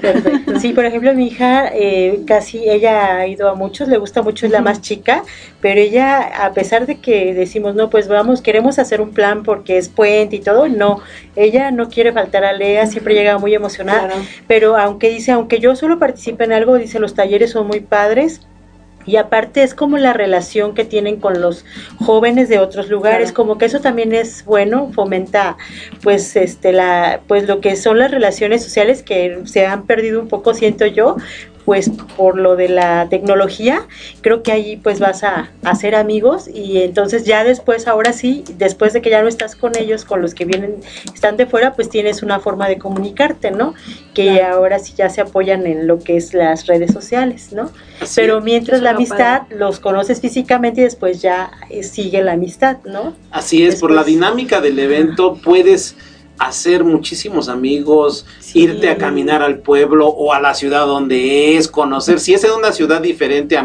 Perfecto. 0.00 0.58
Sí, 0.60 0.72
por 0.72 0.84
ejemplo, 0.84 1.12
mi 1.14 1.26
hija 1.28 1.68
eh, 1.72 2.20
casi, 2.26 2.68
ella 2.68 3.16
ha 3.16 3.26
ido 3.26 3.48
a 3.48 3.54
muchos, 3.54 3.88
le 3.88 3.98
gusta 3.98 4.22
mucho, 4.22 4.46
es 4.46 4.52
la 4.52 4.62
más 4.62 4.80
chica, 4.80 5.22
pero 5.60 5.80
ella, 5.80 6.44
a 6.44 6.52
pesar 6.52 6.86
de 6.86 7.00
que 7.00 7.34
decimos, 7.34 7.74
no, 7.74 7.90
pues 7.90 8.08
vamos, 8.08 8.40
queremos 8.40 8.78
hacer 8.78 9.00
un 9.00 9.10
plan 9.12 9.42
porque 9.42 9.78
es 9.78 9.88
puente 9.88 10.36
y 10.36 10.40
todo, 10.40 10.68
no, 10.68 11.00
ella 11.34 11.70
no 11.70 11.88
quiere 11.88 12.12
faltar 12.12 12.44
a 12.44 12.52
Lea, 12.52 12.86
siempre 12.86 13.14
llega 13.14 13.38
muy 13.38 13.54
emocionada, 13.54 14.06
Claro. 14.08 14.22
pero 14.46 14.76
aunque 14.76 15.08
dice, 15.10 15.32
aunque 15.32 15.58
yo 15.58 15.76
solo 15.76 15.98
participe 15.98 16.44
en 16.44 16.52
algo, 16.52 16.76
dice, 16.76 16.98
los 16.98 17.14
talleres 17.14 17.50
son 17.50 17.66
muy 17.66 17.80
padres. 17.80 18.40
Y 19.06 19.16
aparte 19.16 19.62
es 19.62 19.74
como 19.74 19.98
la 19.98 20.12
relación 20.12 20.74
que 20.74 20.84
tienen 20.84 21.16
con 21.20 21.40
los 21.40 21.64
jóvenes 21.98 22.48
de 22.48 22.58
otros 22.58 22.88
lugares, 22.88 23.30
Claro. 23.30 23.34
como 23.34 23.58
que 23.58 23.66
eso 23.66 23.80
también 23.80 24.12
es 24.12 24.44
bueno, 24.44 24.90
fomenta 24.92 25.56
pues 26.02 26.34
este 26.36 26.72
la 26.72 27.20
pues 27.28 27.46
lo 27.46 27.60
que 27.60 27.76
son 27.76 27.98
las 27.98 28.10
relaciones 28.10 28.62
sociales 28.64 29.02
que 29.02 29.40
se 29.44 29.66
han 29.66 29.86
perdido 29.86 30.20
un 30.20 30.28
poco 30.28 30.54
siento 30.54 30.86
yo, 30.86 31.16
pues 31.66 31.90
por 32.16 32.38
lo 32.38 32.54
de 32.56 32.68
la 32.68 33.08
tecnología, 33.10 33.86
creo 34.22 34.42
que 34.44 34.52
ahí 34.52 34.76
pues 34.76 35.00
vas 35.00 35.24
a, 35.24 35.50
a 35.64 35.70
hacer 35.70 35.96
amigos 35.96 36.48
y 36.48 36.80
entonces 36.80 37.24
ya 37.24 37.42
después, 37.42 37.88
ahora 37.88 38.12
sí, 38.12 38.44
después 38.56 38.92
de 38.92 39.02
que 39.02 39.10
ya 39.10 39.20
no 39.20 39.28
estás 39.28 39.56
con 39.56 39.76
ellos, 39.76 40.04
con 40.04 40.22
los 40.22 40.32
que 40.32 40.44
vienen, 40.44 40.76
están 41.12 41.36
de 41.36 41.44
fuera, 41.46 41.74
pues 41.74 41.90
tienes 41.90 42.22
una 42.22 42.38
forma 42.38 42.68
de 42.68 42.78
comunicarte, 42.78 43.50
¿no? 43.50 43.74
Que 44.14 44.36
Claro. 44.36 44.56
ahora 44.58 44.78
sí 44.78 44.94
ya 44.96 45.10
se 45.10 45.20
apoyan 45.20 45.66
en 45.66 45.88
lo 45.88 45.98
que 45.98 46.16
es 46.16 46.32
las 46.32 46.66
redes 46.66 46.92
sociales, 46.92 47.52
¿no? 47.52 47.70
Pero 48.14 48.40
mientras 48.40 48.80
la 48.80 48.90
amistad 48.90 49.42
los 49.50 49.80
conoces 49.80 50.20
físicamente 50.20 50.80
y 50.82 50.84
después 50.84 51.20
ya 51.20 51.50
eh, 51.68 51.82
sigue 51.82 52.22
la 52.22 52.32
amistad, 52.32 52.76
¿no? 52.84 53.14
Así 53.32 53.66
es, 53.66 53.80
por 53.80 53.90
la 53.90 54.04
dinámica 54.04 54.60
del 54.60 54.78
evento 54.78 55.34
puedes 55.42 55.96
hacer 56.38 56.84
muchísimos 56.84 57.48
amigos, 57.48 58.26
Sí. 58.40 58.60
irte 58.60 58.90
a 58.90 58.98
caminar 58.98 59.42
al 59.42 59.58
pueblo 59.58 60.06
o 60.08 60.32
a 60.32 60.40
la 60.40 60.54
ciudad 60.54 60.86
donde 60.86 61.56
es, 61.56 61.68
conocer. 61.68 62.20
Si 62.20 62.34
es 62.34 62.44
en 62.44 62.52
una 62.52 62.72
ciudad 62.72 63.00
diferente 63.00 63.56
a, 63.56 63.62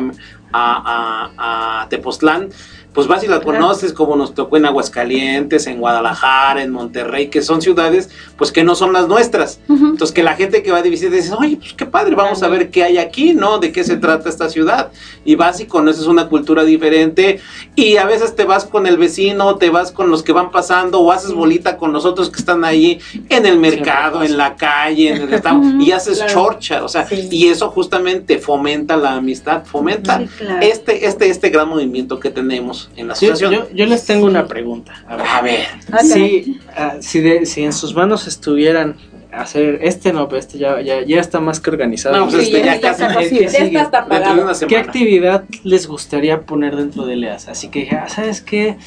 a, 0.53 1.31
a- 1.37 1.81
a 1.83 1.89
Tepoztlán, 1.89 2.49
pues 2.93 3.07
vas 3.07 3.23
y 3.23 3.27
la 3.27 3.39
conoces 3.41 3.93
como 3.93 4.15
nos 4.17 4.33
tocó 4.33 4.57
en 4.57 4.65
Aguascalientes, 4.65 5.65
en 5.67 5.79
Guadalajara, 5.79 6.61
en 6.61 6.71
Monterrey, 6.71 7.27
que 7.29 7.41
son 7.41 7.61
ciudades 7.61 8.09
pues 8.37 8.51
que 8.51 8.63
no 8.63 8.75
son 8.75 8.91
las 8.91 9.07
nuestras. 9.07 9.59
Entonces 9.69 10.11
que 10.11 10.23
la 10.23 10.33
gente 10.35 10.61
que 10.61 10.71
va 10.71 10.81
de 10.81 10.89
visita 10.89 11.15
dice, 11.15 11.31
oye, 11.37 11.57
pues 11.57 11.73
qué 11.73 11.85
padre, 11.85 12.15
vamos 12.15 12.43
a 12.43 12.47
ver 12.49 12.69
qué 12.69 12.83
hay 12.83 12.97
aquí, 12.97 13.33
¿no? 13.33 13.59
De 13.59 13.71
qué 13.71 13.83
se 13.83 13.95
trata 13.97 14.27
esta 14.29 14.49
ciudad. 14.49 14.91
Y 15.23 15.35
vas 15.35 15.59
y 15.61 15.65
conoces 15.67 16.05
una 16.07 16.27
cultura 16.27 16.63
diferente 16.65 17.39
y 17.75 17.97
a 17.97 18.05
veces 18.05 18.35
te 18.35 18.43
vas 18.43 18.65
con 18.65 18.85
el 18.87 18.97
vecino, 18.97 19.55
te 19.55 19.69
vas 19.69 19.91
con 19.91 20.09
los 20.09 20.21
que 20.23 20.33
van 20.33 20.51
pasando 20.51 20.99
o 20.99 21.11
haces 21.11 21.31
bolita 21.33 21.77
con 21.77 21.93
los 21.93 22.03
otros 22.05 22.29
que 22.29 22.39
están 22.39 22.65
ahí 22.65 22.99
en 23.29 23.45
el 23.45 23.57
mercado, 23.57 24.23
en 24.23 24.37
la 24.37 24.55
calle, 24.55 25.09
en 25.15 25.21
el 25.21 25.29
restaurante 25.29 25.83
y 25.83 25.91
haces 25.91 26.17
Claro. 26.17 26.33
chorcha, 26.33 26.83
o 26.83 26.89
sea, 26.89 27.07
Sí. 27.07 27.27
y 27.31 27.47
eso 27.47 27.69
justamente 27.69 28.37
fomenta 28.37 28.97
la 28.97 29.13
amistad, 29.15 29.63
fomenta 29.65 30.19
Sí, 30.19 30.27
claro. 30.39 30.59
este, 30.61 31.05
este, 31.07 31.29
este 31.29 31.49
gran 31.49 31.69
movimiento 31.69 32.19
que 32.19 32.29
tenemos 32.31 32.80
en 32.95 33.07
la 33.07 33.13
Yo, 33.15 33.33
asociación. 33.33 33.51
yo- 33.53 33.67
yo 33.73 33.85
les 33.85 34.05
tengo 34.05 34.25
una 34.25 34.45
pregunta. 34.47 34.93
A 35.07 35.15
ver. 35.15 35.25
A 35.27 35.41
ver. 35.41 35.65
Ah, 35.91 35.99
Si, 36.03 36.59
si, 37.01 37.19
de- 37.21 37.45
si 37.45 37.63
en 37.63 37.73
sus 37.73 37.93
manos 37.95 38.27
estuvieran 38.27 38.95
hacer 39.31 39.79
este 39.81 40.11
no, 40.11 40.27
pero 40.27 40.39
este 40.39 40.57
ya, 40.57 40.81
ya, 40.81 41.01
ya 41.05 41.19
está 41.21 41.39
más 41.39 41.59
que 41.61 41.69
organizado. 41.69 42.17
No, 42.17 42.27
pues 42.27 42.47
Sí, 42.47 42.53
este, 42.55 42.65
ya 42.65 42.75
ya 42.75 42.91
está 42.91 43.07
casi 43.13 43.39
Ya 43.39 43.45
está 43.47 43.81
hasta 43.81 44.05
pagado. 44.05 44.51
¿Qué 44.67 44.77
actividad 44.77 45.43
les 45.63 45.87
gustaría 45.87 46.41
poner 46.41 46.75
dentro 46.75 47.05
de 47.05 47.15
Leas? 47.15 47.47
Así 47.47 47.69
que, 47.69 47.89
ah, 47.91 48.09
¿sabes 48.09 48.41
qué? 48.41 48.77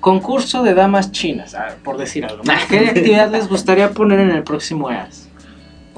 Concurso 0.00 0.62
de 0.62 0.74
damas 0.74 1.10
chinas, 1.12 1.54
ah, 1.54 1.74
por 1.82 1.96
decir 1.98 2.24
algo. 2.24 2.42
¿Qué 2.68 2.78
actividad 2.78 3.30
les 3.30 3.48
gustaría 3.48 3.90
poner 3.90 4.20
en 4.20 4.30
el 4.30 4.44
próximo 4.44 4.90
EAS? 4.90 5.28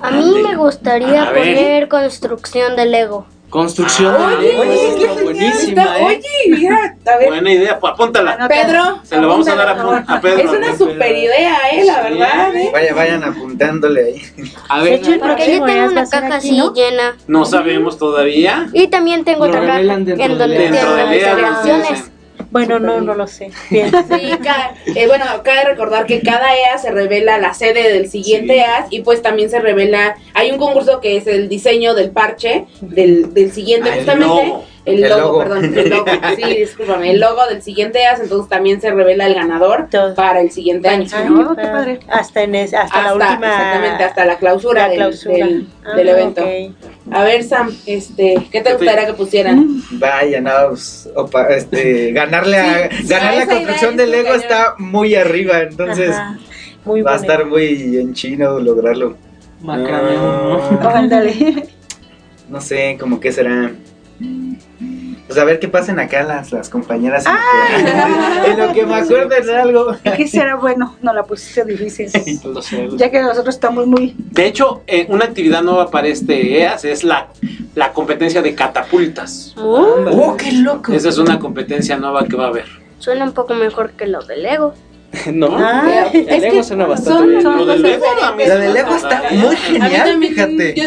A 0.01 0.11
mí 0.13 0.25
me 0.43 0.57
gustaría 0.57 1.25
A 1.25 1.33
ver. 1.33 1.55
poner 1.55 1.89
construcción 1.89 2.75
de 2.77 2.87
Lego. 2.87 3.27
Construcción 3.51 4.15
Ah, 4.19 4.31
de 4.37 4.43
Lego, 4.43 4.61
Oye, 4.61 4.71
qué 4.71 4.91
genial, 5.09 5.25
buenísima, 5.25 5.83
está- 5.83 5.99
¿eh? 6.01 6.05
Oye, 6.05 6.21
mira, 6.59 6.97
a 7.07 7.17
ver, 7.17 7.29
Buena 7.29 7.51
idea, 7.51 7.81
pues 7.81 7.93
apúntala. 7.95 8.47
Pedro. 8.47 9.01
Se 9.05 9.17
lo 9.17 9.29
vamos 9.29 9.49
a 9.49 9.55
dar 9.55 9.69
a, 9.69 10.05
a 10.07 10.21
Pedro. 10.21 10.39
Es 10.53 10.59
una 10.59 10.77
super 10.77 11.17
idea, 11.17 11.57
eh, 11.73 11.85
la 11.85 11.95
Sí. 11.95 12.01
verdad, 12.11 12.55
eh. 12.57 12.71
Vaya, 12.73 12.95
vayan 12.95 13.25
apuntándole 13.25 14.05
ahí. 14.05 14.23
A 14.69 14.79
De 14.79 14.85
ver, 14.85 14.93
hecho, 15.01 15.13
el 15.15 15.21
Porque 15.21 15.57
yo 15.59 15.65
tengo 15.65 15.87
una 15.93 16.09
caja 16.09 16.27
aquí, 16.27 16.35
así 16.37 16.57
¿no? 16.59 16.75
llena. 16.75 17.17
No 17.27 17.45
sabemos 17.47 17.97
todavía. 17.99 18.69
Y 18.75 18.89
también 18.89 19.25
tengo 19.25 19.47
Lo 19.47 19.51
otra 19.51 19.65
caja 19.67 19.81
en 19.81 20.05
de 20.05 20.13
donde. 20.13 20.17
Dentro 20.59 20.95
de 20.95 21.05
nos 21.07 21.35
creaciones. 21.35 21.89
dicen. 21.91 22.18
Bueno, 22.51 22.79
no, 22.79 23.01
no 23.01 23.15
lo 23.15 23.27
sé. 23.27 23.51
Bien. 23.71 23.91
Sí, 24.09 24.31
ca- 24.43 24.75
eh, 24.87 25.07
bueno, 25.07 25.25
cabe 25.45 25.65
recordar 25.65 26.07
que 26.07 26.21
cada 26.21 26.57
EAS 26.57 26.83
se 26.83 26.91
revela 26.91 27.39
la 27.39 27.53
sede 27.55 27.93
del 27.93 28.09
siguiente 28.09 28.55
Sí. 28.55 28.59
EAS 28.61 28.87
y 28.91 29.01
pues 29.01 29.21
también 29.23 29.51
se 29.51 29.59
revela, 29.61 30.17
hay 30.35 30.51
un 30.51 30.59
concurso 30.59 31.01
que 31.01 31.17
es 31.17 31.27
el 31.27 31.49
diseño 31.49 31.95
del 31.95 32.11
parche 32.11 32.65
del, 32.81 33.35
del 33.35 33.53
siguiente 33.53 33.91
Ah, 33.91 33.95
justamente. 33.97 34.53
El 34.89 35.05
El 35.05 35.11
logo, 35.11 35.23
logo. 35.23 35.39
perdón, 35.41 35.65
el 35.79 35.91
logo, 35.91 36.07
sí, 36.37 36.55
discúlpame, 36.57 37.11
el 37.11 37.21
logo 37.21 37.47
del 37.47 37.63
siguiente 37.63 38.01
EAS, 38.01 38.21
entonces 38.21 38.49
también 38.49 38.81
se 38.81 38.91
revela 38.91 39.27
el 39.27 39.35
ganador 39.35 39.89
Todo. 39.91 40.15
para 40.15 40.41
el 40.41 40.51
siguiente 40.51 40.89
año. 40.89 41.07
Ay, 41.13 41.23
qué 41.29 41.29
qué 41.29 41.45
padre. 41.45 41.71
padre. 41.73 42.01
Hasta, 42.09 42.43
en 42.43 42.55
es- 42.55 42.75
hasta, 42.75 43.03
la 43.03 43.15
última. 43.15 43.35
Exactamente, 43.35 44.05
hasta 44.05 44.25
la 44.25 44.39
clausura, 44.39 44.83
la 44.83 44.89
del- 44.89 44.97
clausura. 44.99 45.35
Del, 45.47 45.67
Ah, 45.85 45.97
del 45.97 46.09
evento. 46.09 46.45
A 47.11 47.25
ver, 47.25 47.43
Sam, 47.45 47.71
este, 47.87 48.35
¿qué 48.35 48.41
te 48.41 48.49
¿Qué 48.51 48.61
te- 48.63 48.73
gustaría 48.75 49.07
que 49.07 49.15
pusieran? 49.15 49.83
Vaya, 49.93 50.41
no, 50.41 50.51
pues, 50.71 51.09
opa, 51.15 51.49
este, 51.49 52.13
ganarle 52.13 52.57
a, 52.59 52.91
Sí, 52.91 52.97
sí, 53.03 53.09
ganar 53.09 53.35
la 53.35 53.47
construcción 53.47 53.95
idea 53.95 54.07
de 54.07 54.13
es 54.19 54.25
Lego 54.25 54.35
está 54.35 54.75
muy 54.79 55.15
arriba, 55.15 55.61
entonces 55.61 56.11
Ajá. 56.11 56.39
Muy 56.85 57.03
va 57.03 57.13
a 57.13 57.17
estar 57.17 57.45
muy 57.45 57.97
en 57.99 58.15
chino 58.15 58.59
lograrlo. 58.61 59.17
Macramé, 59.61 60.13
¿no? 60.15 60.59
Ah, 60.81 60.93
Ándale. 60.95 61.67
no 62.49 62.61
sé, 62.61 62.97
como 62.99 63.19
que 63.21 63.33
será. 63.33 63.73
Pues 65.27 65.39
a 65.39 65.45
ver 65.45 65.59
qué 65.61 65.69
pasen 65.69 65.99
acá 66.01 66.23
las, 66.23 66.51
las 66.53 66.69
compañeras. 66.69 67.25
En, 67.27 68.59
lo 68.59 68.73
que, 68.73 68.87
me 68.87 68.95
acuerdo 68.97 69.29
de 69.29 69.57
algo. 69.57 69.97
¿Qué 70.17 70.27
será 70.27 70.57
bueno? 70.57 70.97
No, 71.03 71.13
la 71.13 71.23
pusiste 71.25 71.65
difícil. 71.65 72.09
ya 72.97 73.11
que 73.11 73.21
nosotros 73.23 73.55
estamos 73.55 73.87
muy. 73.87 74.15
De 74.19 74.47
hecho, 74.47 74.83
eh, 74.87 75.07
una 75.09 75.27
actividad 75.27 75.63
nueva 75.63 75.91
para 75.91 76.09
este 76.09 76.61
EAS 76.61 76.85
es 76.85 77.05
la, 77.05 77.29
la 77.75 77.93
competencia 77.93 78.43
de 78.43 78.55
catapultas. 78.55 79.55
Oh. 79.57 79.97
¡Oh, 80.11 80.37
qué 80.37 80.53
loco! 80.53 80.93
Esa 80.93 81.11
es 81.11 81.19
una 81.19 81.39
competencia 81.39 81.97
nueva 81.99 82.25
que 82.27 82.37
va 82.37 82.47
a 82.47 82.49
haber. 82.49 82.67
Suena 82.99 83.25
un 83.25 83.33
poco 83.33 83.55
mejor 83.55 83.93
que 83.93 84.07
lo 84.07 84.23
del 84.23 84.43
Lego. 84.43 84.75
no, 85.33 85.49
Ah, 85.59 86.07
el 86.13 86.29
es 86.29 86.43
Lego 86.43 86.63
suena 86.63 86.85
son- 86.85 86.91
bastante 86.91 87.27
bien. 87.29 87.43
son 87.43 87.57
Lo 87.59 87.67
del 87.67 87.83
Lego. 87.83 88.05
La 88.47 88.57
del 88.57 88.75
Lego 88.75 88.97
está 88.97 89.23
muy 89.31 89.47
A 89.47 89.51
mí 89.51 89.57
genial, 89.57 90.05
también, 90.11 90.33
fíjate. 90.35 90.75
yo 90.75 90.85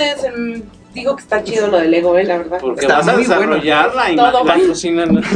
digo 0.93 1.15
que 1.15 1.21
está 1.21 1.43
chido 1.43 1.67
lo 1.67 1.77
de 1.79 1.87
Lego, 1.87 2.17
eh, 2.17 2.23
la 2.23 2.37
verdad. 2.37 2.57
Porque 2.61 2.81
Está 2.81 2.97
vas 2.97 3.07
a 3.07 3.13
muy 3.13 3.25
bueno. 3.25 3.57
va. 4.43 4.43
Patrocinan. 4.45 5.21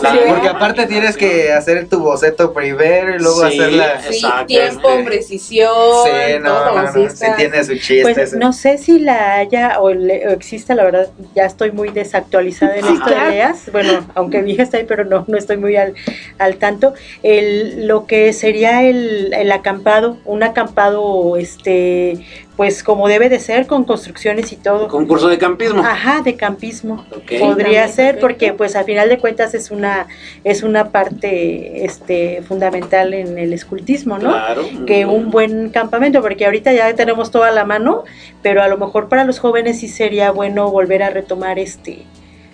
Sí, 0.00 0.06
porque 0.28 0.48
aparte 0.48 0.86
tienes 0.86 1.16
que 1.16 1.52
hacer 1.52 1.88
tu 1.88 2.00
boceto 2.00 2.52
primero 2.52 3.14
y 3.14 3.18
luego 3.18 3.40
Sí. 3.48 3.58
hacerla. 3.60 4.00
Sí, 4.10 4.22
tiempo, 4.46 4.88
precisión, 5.04 5.70
Sí, 6.04 6.38
no, 6.40 6.48
todo, 6.48 6.64
no, 6.66 6.72
no, 6.74 6.88
así 6.88 7.00
sí 7.00 7.04
está. 7.06 7.36
tiene 7.36 7.64
su 7.64 7.74
chiste. 7.76 8.02
Pues 8.14 8.32
no 8.34 8.52
sé 8.52 8.78
si 8.78 8.98
la 8.98 9.34
haya 9.34 9.80
o, 9.80 9.90
le- 9.92 10.26
o 10.28 10.30
exista, 10.30 10.74
la 10.74 10.84
verdad, 10.84 11.08
ya 11.34 11.44
estoy 11.44 11.72
muy 11.72 11.90
desactualizada 11.90 12.76
en 12.76 12.84
Ajá. 12.84 12.94
esto 12.94 13.10
de 13.10 13.36
EAS. 13.36 13.72
Bueno, 13.72 14.06
aunque 14.14 14.42
mi 14.42 14.52
hija 14.52 14.62
está 14.62 14.78
ahí, 14.78 14.84
pero 14.88 15.04
no, 15.04 15.24
no 15.28 15.36
estoy 15.36 15.56
muy 15.58 15.76
al, 15.76 15.94
al 16.38 16.56
tanto. 16.56 16.94
El, 17.22 17.86
lo 17.86 18.06
que 18.06 18.32
sería 18.32 18.82
el, 18.82 19.32
el 19.34 19.52
acampado, 19.52 20.16
un 20.24 20.42
acampado, 20.42 21.36
este, 21.36 22.24
pues 22.60 22.84
como 22.84 23.08
debe 23.08 23.30
de 23.30 23.38
ser, 23.38 23.66
con 23.66 23.84
construcciones 23.84 24.52
y 24.52 24.56
todo. 24.56 24.86
Concurso 24.88 25.28
de 25.28 25.38
campismo. 25.38 25.80
Ajá, 25.80 26.20
de 26.20 26.36
campismo. 26.36 27.06
Podría 27.08 27.48
También, 27.54 27.88
ser 27.88 28.04
perfecto. 28.04 28.20
porque 28.20 28.52
pues 28.52 28.76
a 28.76 28.84
final 28.84 29.08
de 29.08 29.16
cuentas 29.16 29.54
es 29.54 29.70
una 29.70 30.08
es 30.44 30.62
una 30.62 30.90
parte 30.90 31.86
este 31.86 32.42
fundamental 32.42 33.14
en 33.14 33.38
el 33.38 33.54
escultismo, 33.54 34.18
¿no? 34.18 34.32
Claro. 34.32 34.62
que 34.86 35.06
un 35.06 35.30
buen 35.30 35.70
campamento, 35.70 36.20
porque 36.20 36.44
ahorita 36.44 36.70
ya 36.74 36.94
tenemos 36.94 37.30
toda 37.30 37.50
la 37.50 37.64
mano, 37.64 38.04
pero 38.42 38.62
a 38.62 38.68
lo 38.68 38.76
mejor 38.76 39.08
para 39.08 39.24
los 39.24 39.38
jóvenes 39.38 39.80
sí 39.80 39.88
sería 39.88 40.30
bueno 40.30 40.70
volver 40.70 41.02
a 41.02 41.08
retomar 41.08 41.58
este 41.58 42.04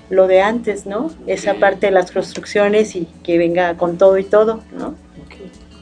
lo 0.09 0.29
de 0.29 0.41
antes, 0.41 0.87
¿no? 0.87 1.11
Esa 1.27 1.55
parte 1.55 1.87
de 1.87 1.91
las 1.91 2.13
construcciones 2.13 2.95
y 2.95 3.09
que 3.25 3.39
venga 3.39 3.77
con 3.77 3.99
todo 3.99 4.19
y 4.19 4.23
todo, 4.25 4.63
¿no? 4.71 4.95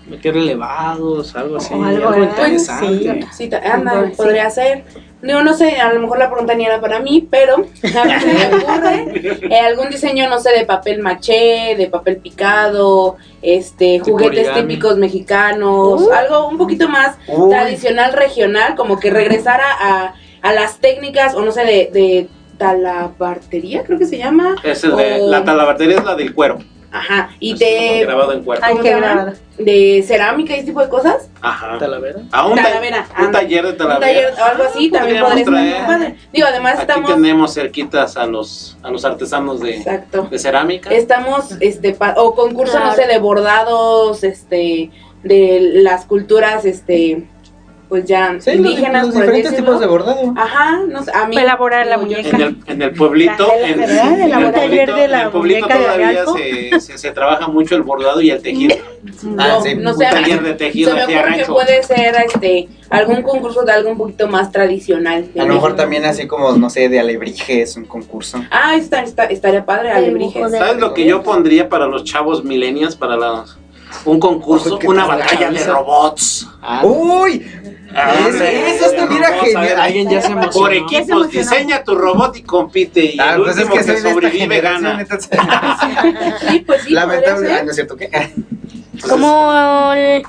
Meter 0.07 0.37
elevados, 0.37 1.35
algo 1.35 1.57
así. 1.57 1.73
O 1.73 1.83
algo, 1.83 2.15
interesante. 2.23 3.27
Sí, 3.33 3.49
ta- 3.49 3.63
anda, 3.65 4.07
Sí. 4.09 4.13
podría 4.17 4.51
ser. 4.51 4.85
No, 5.23 5.43
no 5.43 5.55
sé, 5.55 5.77
a 5.81 5.91
lo 5.95 6.01
mejor 6.01 6.19
la 6.19 6.29
pregunta 6.29 6.55
ni 6.55 6.67
era 6.67 6.79
para 6.83 6.99
mí, 7.01 7.27
pero 7.31 7.55
a 7.55 7.59
mí 8.05 8.13
se 8.21 8.49
me 8.51 8.55
ocurre 8.63 9.39
eh, 9.51 9.61
algún 9.61 9.89
diseño, 9.89 10.29
no 10.29 10.39
sé, 10.39 10.51
de 10.53 10.67
papel 10.67 11.01
maché, 11.01 11.75
de 11.79 11.87
papel 11.87 12.19
picado, 12.19 13.17
este, 13.41 14.01
Tipo 14.05 14.19
juguetes 14.19 14.49
origami. 14.49 14.61
típicos 14.69 14.99
mexicanos, 14.99 16.03
Uh. 16.03 16.13
algo 16.13 16.49
un 16.49 16.59
poquito 16.59 16.87
más 16.91 17.17
tradicional, 17.49 18.13
regional, 18.13 18.75
como 18.77 19.01
que 19.01 19.09
regresara 19.09 19.65
a, 19.81 20.15
a 20.43 20.53
las 20.53 20.79
técnicas, 20.81 21.35
o 21.35 21.41
no 21.43 21.51
sé, 21.53 21.65
de, 21.65 21.91
de 21.91 22.29
talabartería, 22.59 23.83
creo 23.85 23.99
que 23.99 24.07
se 24.07 24.19
llama. 24.19 24.57
Es 24.63 24.85
el 24.85 24.95
de, 24.97 25.19
la 25.21 25.43
talabartería 25.45 25.99
es 25.99 26.05
la 26.05 26.15
del 26.15 26.35
cuero. 26.35 26.59
Ajá, 26.95 27.31
y 27.41 27.53
como 27.55 27.59
de, 27.59 28.01
grabado 28.05 28.33
en 28.33 28.45
cuero. 28.45 28.63
Ay, 28.65 28.71
¿cómo 28.73 28.83
qué 28.85 28.95
grabado. 28.95 29.33
de 29.59 30.05
cerámica 30.07 30.53
y 30.55 30.57
ese 30.59 30.67
tipo 30.67 30.81
de 30.81 30.89
cosas. 30.89 31.29
Ajá. 31.43 31.77
Talavera. 31.79 32.21
A 32.31 32.47
un, 32.47 32.55
ta- 32.57 32.63
Talavera, 32.63 33.07
un 33.19 33.25
anda. 33.27 33.41
taller 33.41 33.65
de 33.65 33.71
Un 33.73 33.77
talavera. 33.77 34.01
taller 34.31 34.35
o 34.41 34.45
algo 34.45 34.63
así 34.65 34.91
también 34.91 35.21
Podríamos 35.21 35.31
podría 35.31 35.45
traer. 35.45 35.77
muy 35.83 35.87
padre. 35.97 36.17
Digo, 36.33 36.47
además 36.47 36.73
Aquí 36.75 36.81
estamos... 36.83 37.11
tenemos 37.15 37.53
cerquitas 37.55 38.17
a 38.17 38.27
los 38.27 38.77
a 38.83 38.91
los 38.91 39.05
artesanos 39.05 39.61
de, 39.61 39.77
Exacto. 39.77 40.29
de 40.31 40.39
cerámica. 40.39 40.91
Estamos, 40.91 41.53
este, 41.61 41.95
pa- 41.95 42.15
o 42.17 42.35
concurso, 42.37 42.75
no 42.79 42.85
Claro. 42.85 43.03
sé, 43.03 43.09
de 43.09 43.19
bordados, 43.19 44.23
este, 44.23 44.91
de 45.25 45.59
las 45.83 46.05
culturas, 46.07 46.65
este, 46.65 47.27
pues 47.89 48.05
ya 48.07 48.37
Sí, 48.41 48.51
los, 48.51 48.57
indígenas, 48.57 49.05
los 49.07 49.15
por 49.15 49.23
diferentes 49.23 49.51
decirlo. 49.53 49.67
tipos 49.73 49.81
de 49.81 49.87
bordado. 49.87 50.35
Ajá, 50.37 50.81
no 50.89 51.03
sé, 51.03 51.11
a 51.15 51.27
mí. 51.27 51.37
Elaborar 51.37 51.87
la 51.87 51.99
muñeca. 51.99 52.29
En 52.37 52.41
el, 52.41 52.57
en 52.67 52.83
el 52.83 52.93
pueblito, 52.93 53.47
La- 53.47 53.69
en, 53.69 53.79
¿verdad? 53.81 54.21
en 54.21 54.33
El 54.33 54.53
pueblito, 54.53 54.95
de 54.97 55.09
la 55.09 55.21
en 55.21 55.25
el 55.27 55.31
pueblito 55.33 55.61
muñeca 55.69 55.79
de 55.79 55.85
todavía 55.85 56.25
se, 56.73 56.81
se, 56.81 56.99
se 56.99 57.11
trabaja 57.13 57.49
mucho 57.49 57.77
el 57.77 57.83
bordado 57.83 58.21
y 58.21 58.31
el 58.31 58.43
tejido. 58.43 58.77
Ah, 59.39 59.49
No, 59.59 59.63
sí. 59.63 59.75
no 59.77 59.91
Un 59.93 59.99
sé, 59.99 60.07
taller 60.11 60.43
de 60.43 60.55
tejido 60.55 60.91
se 60.91 61.07
me 61.07 61.37
que 61.37 61.45
puede 61.45 61.83
ser 61.83 62.15
este 62.27 62.69
algún 62.91 63.23
concurso 63.23 63.63
de 63.63 63.73
algo 63.73 63.91
un 63.91 63.99
poquito 63.99 64.29
más 64.29 64.51
tradicional. 64.53 65.27
A 65.39 65.45
lo 65.45 65.55
mejor 65.55 65.77
también 65.77 66.05
así 66.05 66.27
como, 66.27 66.53
no 66.53 66.71
sé, 66.71 66.89
de 66.89 67.01
alebrijes, 67.01 67.77
un 67.77 67.85
concurso. 67.87 68.43
Ah, 68.51 68.77
está, 68.77 69.03
está- 69.03 69.25
estaría 69.27 69.65
padre, 69.65 69.91
alebrijes. 69.91 70.51
¿Sabes 70.51 70.79
lo 70.79 70.95
que 70.95 71.05
yo 71.05 71.23
pondría 71.23 71.69
para 71.69 71.87
los 71.87 72.05
chavos 72.05 72.45
millennials 72.45 72.97
para 72.97 73.17
los 73.17 73.59
un 74.05 74.21
concurso, 74.21 74.71
Ojo, 74.71 74.79
que 74.79 74.89
una 74.89 75.07
batalla 75.07 75.51
de 75.51 75.65
robots? 75.65 76.47
¡Uy! 76.83 77.47
Ah, 77.97 78.13
Eso- 78.19 78.29
hombre, 78.29 78.75
eso 78.77 78.87
estuviera 78.87 79.29
genial. 79.39 79.81
Alguien 79.81 80.09
ya 80.11 80.21
se 80.21 80.29
Por 80.31 80.43
emocionó. 80.43 80.71
equipos, 80.71 81.31
diseña 81.31 81.85
tu 81.85 81.95
robot 81.95 82.37
y 82.37 82.43
compite. 82.43 83.05
Y 83.15 83.21
Ah, 83.21 83.35
el 83.35 83.43
pues 83.43 83.57
es 83.57 83.63
último 83.65 83.79
que 83.81 83.85
que, 83.87 83.93
esta 83.93 84.11
sobrevive 84.11 84.61
gana. 84.61 85.01
entonces- 85.01 85.31
Sí, 86.49 86.59
pues 86.67 86.83
sí, 86.83 86.91
Lamentable, 86.93 87.53
ah, 87.53 87.63
no 87.63 87.71
es 87.71 87.77
cierto 87.77 87.97
que. 87.97 88.11
Como 89.09 89.93
el- 89.95 90.25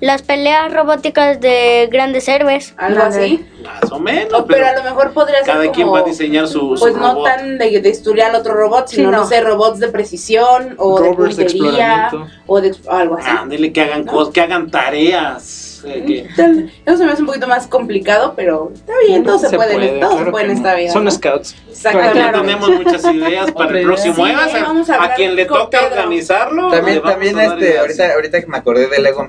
las 0.00 0.22
peleas 0.22 0.72
robóticas 0.72 1.40
de 1.40 1.88
grandes 1.92 2.26
héroes. 2.28 2.74
Algo 2.78 3.02
así. 3.02 3.44
Más 3.62 3.92
o 3.92 3.98
menos. 3.98 4.32
O, 4.40 4.46
pero 4.46 4.66
a 4.66 4.72
lo 4.74 4.82
mejor 4.82 5.12
podría 5.12 5.38
ser 5.38 5.46
cada 5.46 5.60
como, 5.64 5.72
quien 5.74 5.92
va 5.92 5.98
a 5.98 6.02
diseñar 6.02 6.48
su, 6.48 6.74
su 6.76 6.80
pues 6.80 6.94
no 6.96 7.12
robot. 7.12 7.24
tan 7.26 7.58
de, 7.58 7.80
de 7.80 7.88
estudiar 7.90 8.34
otro 8.34 8.54
robot, 8.54 8.88
Sí, 8.88 8.96
sino, 8.96 9.10
no. 9.10 9.18
no. 9.18 9.26
sé, 9.26 9.40
robots 9.42 9.78
de 9.78 9.88
precisión 9.88 10.74
o 10.78 11.00
de 11.00 11.12
puntería 11.12 12.10
o 12.46 12.60
de 12.60 12.74
algo 12.88 13.18
así. 13.18 13.70
Que 13.72 13.80
hagan 13.82 14.04
cosas, 14.04 14.32
que 14.32 14.40
hagan 14.40 14.70
tareas. 14.70 15.82
eh, 15.84 16.04
que- 16.06 16.28
Tal- 16.34 16.70
Eso 16.86 16.96
se 16.96 17.04
me 17.04 17.12
hace 17.12 17.20
un 17.22 17.26
poquito 17.26 17.46
más 17.46 17.66
complicado, 17.66 18.32
pero 18.36 18.70
está 18.74 18.92
bien, 19.06 19.22
todo 19.24 19.38
se, 19.38 19.54
puede, 19.54 19.98
todo 20.00 20.10
se 20.10 20.16
claro 20.16 20.30
puede 20.30 20.46
que 20.46 20.50
en 20.52 20.56
esta 20.56 20.74
vida. 20.74 20.92
Son 20.92 21.04
¿no? 21.04 21.10
scouts. 21.10 21.54
Exactamente. 21.70 22.38
Tenemos 22.38 22.70
muchas 22.70 23.04
ideas 23.14 23.52
para 23.52 23.78
el 23.78 23.84
próximo. 23.86 24.14
Sí, 24.26 24.32
a 24.32 25.02
a, 25.04 25.14
quien 25.14 25.36
le 25.36 25.44
toca 25.46 25.84
organizarlo. 25.86 26.68
También, 26.70 27.02
también 27.02 27.38
este, 27.38 27.78
ahorita, 27.78 28.14
ahorita 28.14 28.40
que 28.40 28.46
me 28.46 28.56
acordé 28.58 28.88
de 28.88 28.98
Lego, 28.98 29.28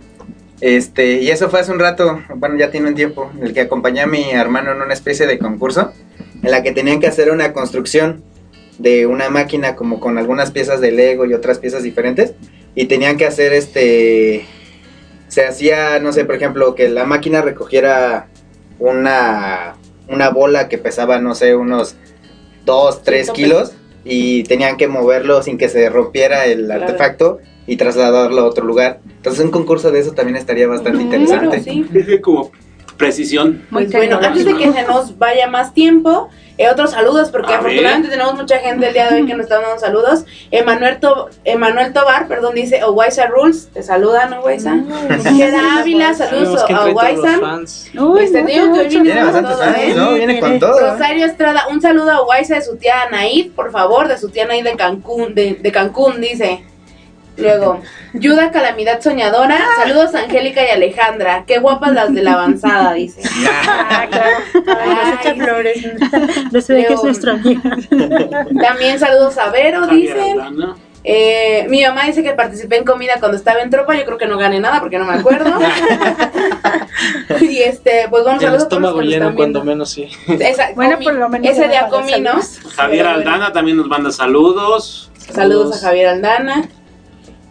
este, 0.61 1.21
y 1.21 1.29
eso 1.29 1.49
fue 1.49 1.59
hace 1.59 1.71
un 1.71 1.79
rato, 1.79 2.21
bueno, 2.35 2.57
ya 2.57 2.71
tiene 2.71 2.87
un 2.87 2.95
tiempo, 2.95 3.31
en 3.37 3.47
el 3.47 3.53
que 3.53 3.61
acompañé 3.61 4.01
a 4.01 4.07
mi 4.07 4.31
hermano 4.31 4.71
en 4.71 4.81
una 4.81 4.93
especie 4.93 5.27
de 5.27 5.39
concurso, 5.39 5.91
en 6.43 6.51
la 6.51 6.63
que 6.63 6.71
tenían 6.71 6.99
que 6.99 7.07
hacer 7.07 7.31
una 7.31 7.51
construcción 7.51 8.23
de 8.77 9.05
una 9.05 9.29
máquina 9.29 9.75
como 9.75 9.99
con 9.99 10.17
algunas 10.17 10.51
piezas 10.51 10.79
de 10.81 10.91
Lego 10.91 11.25
y 11.25 11.33
otras 11.33 11.59
piezas 11.59 11.83
diferentes, 11.83 12.33
y 12.75 12.85
tenían 12.85 13.17
que 13.17 13.25
hacer 13.25 13.53
este, 13.53 14.45
se 15.27 15.45
hacía, 15.45 15.99
no 15.99 16.13
sé, 16.13 16.25
por 16.25 16.35
ejemplo, 16.35 16.75
que 16.75 16.89
la 16.89 17.05
máquina 17.05 17.41
recogiera 17.41 18.27
una, 18.79 19.75
una 20.07 20.29
bola 20.29 20.69
que 20.69 20.77
pesaba, 20.77 21.19
no 21.19 21.35
sé, 21.35 21.55
unos 21.55 21.95
2, 22.65 23.03
3 23.03 23.25
Ciento 23.25 23.33
kilos, 23.33 23.73
y 24.03 24.43
tenían 24.43 24.77
que 24.77 24.87
moverlo 24.87 25.43
sin 25.43 25.57
que 25.57 25.69
se 25.69 25.89
rompiera 25.89 26.45
el 26.45 26.65
Claro. 26.65 26.83
artefacto 26.83 27.39
y 27.67 27.77
trasladarlo 27.77 28.41
a 28.41 28.45
otro 28.45 28.65
lugar. 28.65 28.99
Entonces 29.17 29.43
un 29.45 29.51
concurso 29.51 29.91
de 29.91 29.99
eso 29.99 30.11
también 30.13 30.35
estaría 30.37 30.67
bastante 30.67 31.01
interesante. 31.01 31.59
sí. 31.61 31.85
Dije 31.91 32.19
como 32.21 32.51
precisión. 32.97 33.63
Muy 33.71 33.85
Pues 33.85 33.95
bueno, 33.95 34.19
antes 34.21 34.45
de 34.45 34.55
que 34.55 34.71
se 34.71 34.83
nos 34.83 35.17
vaya 35.17 35.47
más 35.47 35.73
tiempo, 35.73 36.29
eh, 36.59 36.69
otros 36.69 36.91
saludos, 36.91 37.29
porque 37.31 37.51
A 37.51 37.57
afortunadamente 37.57 38.09
tenemos 38.09 38.35
mucha 38.35 38.59
gente 38.59 38.87
el 38.89 38.93
día 38.93 39.09
de 39.09 39.15
hoy 39.21 39.25
que 39.25 39.33
nos 39.33 39.45
está 39.45 39.59
dando 39.59 39.79
saludos. 39.79 40.25
Emanuel, 40.51 40.99
To- 40.99 41.29
Emanuel 41.43 41.93
Tobar, 41.93 42.27
perdón, 42.27 42.53
dice 42.53 42.83
Owaisa 42.83 43.25
Rules, 43.25 43.69
te 43.73 43.81
saludan, 43.81 44.33
Owaisa. 44.33 44.75
Gera 45.35 45.79
Ávila, 45.79 46.13
saludos 46.13 46.63
a 46.69 46.85
Owaisa. 46.85 47.39
Este, 48.19 48.43
digo 48.43 48.73
que 48.73 48.79
hoy 48.81 48.87
viene 48.87 49.21
con 49.31 49.43
todo, 49.45 49.63
¿eh? 49.63 49.93
¿no? 49.95 50.13
Viene 50.13 50.39
con 50.39 50.59
todo. 50.59 50.91
Rosario 50.91 51.25
Estrada, 51.25 51.63
un 51.71 51.81
saludo 51.81 52.11
a 52.11 52.21
Owaisa 52.21 52.53
de 52.55 52.61
su 52.61 52.75
tía 52.77 53.01
Anaid, 53.07 53.51
por 53.53 53.71
favor, 53.71 54.07
de 54.07 54.19
su 54.19 54.29
tía 54.29 54.43
Anaid 54.43 54.63
de 54.63 54.75
Cancún, 54.75 55.33
de, 55.33 55.55
de 55.55 55.71
Cancún, 55.71 56.21
dice. 56.21 56.65
Luego, 57.37 57.81
Yuda 58.13 58.51
Calamidad 58.51 59.01
Soñadora, 59.01 59.59
saludos 59.77 60.13
a 60.15 60.23
Angélica 60.23 60.63
y 60.65 60.69
Alejandra, 60.69 61.43
qué 61.47 61.59
guapas 61.59 61.93
las 61.93 62.13
de 62.13 62.23
la 62.23 62.33
avanzada, 62.33 62.93
dice. 62.93 63.21
Ah, 63.93 64.07
claro. 64.09 64.37
Ay, 64.79 64.89
nos 64.89 65.19
echa 65.19 65.35
flores. 65.35 65.87
No 66.51 66.61
se 66.61 66.73
ve 66.73 66.85
que 66.85 66.93
es 66.93 67.25
amigo. 67.25 67.61
También 68.61 68.99
saludos 68.99 69.37
a 69.37 69.49
Vero, 69.49 69.87
dice. 69.87 70.31
Aldana. 70.31 70.75
Eh, 71.03 71.65
mi 71.69 71.81
mamá 71.83 72.05
dice 72.05 72.21
que 72.21 72.33
participé 72.33 72.77
en 72.77 72.85
comida 72.85 73.13
cuando 73.19 73.37
estaba 73.37 73.61
en 73.61 73.69
tropa. 73.69 73.95
Yo 73.95 74.05
creo 74.05 74.17
que 74.17 74.27
no 74.27 74.37
gané 74.37 74.59
nada 74.59 74.79
porque 74.79 74.99
no 74.99 75.05
me 75.05 75.15
acuerdo. 75.15 75.51
y 77.41 77.57
este, 77.59 78.07
pues 78.09 78.23
vamos 78.23 78.43
a 78.43 78.51
los 78.51 78.63
estómago 78.63 79.01
lleno, 79.01 79.33
cuando 79.35 79.63
menos 79.63 79.89
sí. 79.89 80.09
Esa, 80.27 80.71
Bueno, 80.75 80.99
por 80.99 81.13
lo 81.13 81.29
menos 81.29 81.49
ese 81.49 81.67
día 81.67 81.87
comí. 81.87 82.13
Javier. 82.75 83.07
Aldana 83.07 83.51
también 83.51 83.77
nos 83.77 83.87
manda 83.87 84.11
saludos. 84.11 85.11
Saludos 85.33 85.77
a 85.77 85.87
Javier 85.87 86.09
Aldana. 86.09 86.69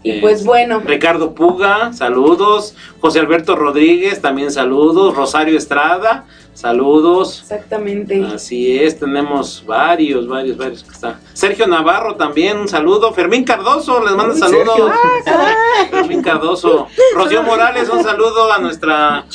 Y 0.02 0.20
pues 0.20 0.44
bueno. 0.44 0.80
Ricardo 0.84 1.34
Puga, 1.34 1.92
saludos. 1.92 2.74
José 3.00 3.20
Alberto 3.20 3.54
Rodríguez, 3.56 4.20
también 4.20 4.50
saludos. 4.50 5.14
Rosario 5.14 5.58
Estrada, 5.58 6.24
saludos. 6.54 7.40
Exactamente. 7.42 8.24
Así 8.24 8.78
es, 8.78 8.98
tenemos 8.98 9.62
varios, 9.66 10.26
varios, 10.26 10.56
varios 10.56 10.84
que 10.84 10.90
están. 10.90 11.20
Sergio 11.34 11.66
Navarro 11.66 12.16
también, 12.16 12.58
un 12.58 12.68
saludo. 12.68 13.12
Fermín 13.12 13.44
Cardoso, 13.44 14.02
les 14.02 14.14
mando 14.14 14.34
saludos. 14.34 14.90
Ah, 15.26 15.86
Fermín 15.90 16.22
Cardoso. 16.22 16.86
Rocío 17.14 17.42
Morales, 17.42 17.88
un 17.90 18.02
saludo 18.02 18.50
a 18.50 18.58
nuestra 18.58 19.26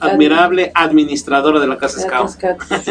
admirable 0.00 0.72
administradora 0.74 1.58
de 1.58 1.66
la 1.66 1.78
Casa 1.78 2.00
Scout. 2.00 2.32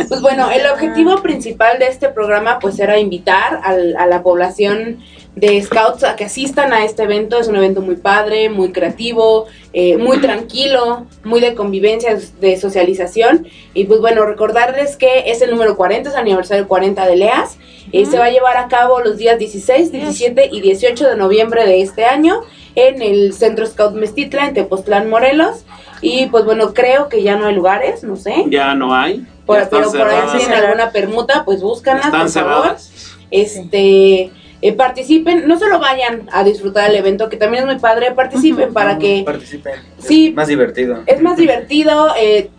Pues 0.07 0.21
bueno, 0.21 0.49
el 0.49 0.65
objetivo 0.71 1.21
principal 1.21 1.77
de 1.77 1.87
este 1.87 2.09
programa 2.09 2.57
pues 2.59 2.79
era 2.79 2.99
invitar 2.99 3.61
a 3.63 4.05
la 4.07 4.23
población 4.23 5.03
de 5.37 5.61
scouts 5.61 6.03
a 6.03 6.15
que 6.15 6.25
asistan 6.25 6.73
a 6.73 6.83
este 6.83 7.03
evento. 7.03 7.37
Es 7.37 7.47
un 7.47 7.55
evento 7.55 7.81
muy 7.81 7.95
padre, 7.95 8.49
muy 8.49 8.71
creativo, 8.71 9.45
eh, 9.71 9.95
muy 9.97 10.17
tranquilo, 10.17 11.05
muy 11.23 11.41
de 11.41 11.53
convivencia, 11.53 12.17
de 12.41 12.57
socialización. 12.57 13.47
Y 13.75 13.83
pues 13.83 13.99
bueno, 14.01 14.25
recordarles 14.25 14.97
que 14.97 15.29
es 15.29 15.43
el 15.43 15.51
número 15.51 15.77
40, 15.77 16.09
es 16.09 16.15
el 16.15 16.21
aniversario 16.21 16.67
40 16.67 17.05
de 17.05 17.15
LEAS. 17.15 17.57
y 17.91 18.05
se 18.05 18.17
va 18.17 18.25
a 18.25 18.31
llevar 18.31 18.57
a 18.57 18.67
cabo 18.67 18.99
los 18.99 19.17
días 19.17 19.37
16, 19.37 19.91
17 19.91 20.49
y 20.51 20.59
18 20.59 21.07
de 21.07 21.15
noviembre 21.15 21.65
de 21.65 21.81
este 21.81 22.03
año 22.03 22.41
en 22.75 23.01
el 23.01 23.31
Centro 23.31 23.65
Scout 23.65 23.93
Mestitla, 23.93 24.47
en 24.47 24.55
Tepoztlán, 24.55 25.09
Morelos. 25.09 25.65
Y 26.01 26.25
pues 26.27 26.45
bueno, 26.45 26.73
creo 26.73 27.09
que 27.09 27.21
ya 27.21 27.37
no 27.37 27.45
hay 27.45 27.55
lugares, 27.55 28.03
no 28.03 28.15
sé. 28.15 28.43
Ya 28.49 28.73
no 28.73 28.93
hay. 28.93 29.25
pero 29.45 29.69
por 29.69 30.09
ahí 30.09 30.29
si 30.31 30.37
tienen 30.39 30.65
alguna 30.65 30.91
permuta, 30.91 31.45
pues 31.45 31.61
búscanla, 31.61 32.05
están 32.05 32.21
por 32.21 32.29
cerradas. 32.29 33.15
Este 33.29 34.31
eh, 34.61 34.73
participen, 34.73 35.47
no 35.47 35.59
solo 35.59 35.79
vayan 35.79 36.27
a 36.31 36.43
disfrutar 36.43 36.89
del 36.89 36.99
evento, 36.99 37.29
que 37.29 37.37
también 37.37 37.63
es 37.63 37.67
muy 37.67 37.79
padre, 37.79 38.11
participen 38.13 38.73
para 38.73 38.97
que... 38.97 39.23
Participen. 39.25 39.75
Sí. 39.99 40.29
Es 40.29 40.35
más 40.35 40.47
divertido. 40.47 41.03
Es 41.05 41.21
más 41.21 41.37
divertido, 41.37 42.13
eh, 42.19 42.49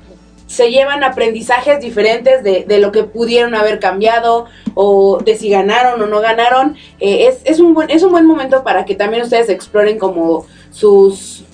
se 0.46 0.70
llevan 0.70 1.04
aprendizajes 1.04 1.80
diferentes 1.80 2.42
de, 2.42 2.64
de, 2.66 2.78
lo 2.78 2.90
que 2.90 3.04
pudieron 3.04 3.54
haber 3.54 3.80
cambiado 3.80 4.46
o 4.74 5.18
de 5.18 5.36
si 5.36 5.50
ganaron 5.50 6.00
o 6.00 6.06
no 6.06 6.20
ganaron. 6.20 6.76
Eh, 7.00 7.26
es, 7.28 7.40
es, 7.44 7.60
un 7.60 7.74
buen, 7.74 7.90
es 7.90 8.02
un 8.02 8.10
buen 8.12 8.26
momento 8.26 8.64
para 8.64 8.84
que 8.84 8.94
también 8.94 9.22
ustedes 9.24 9.50
exploren 9.50 9.98
como 9.98 10.46
sus 10.70 11.44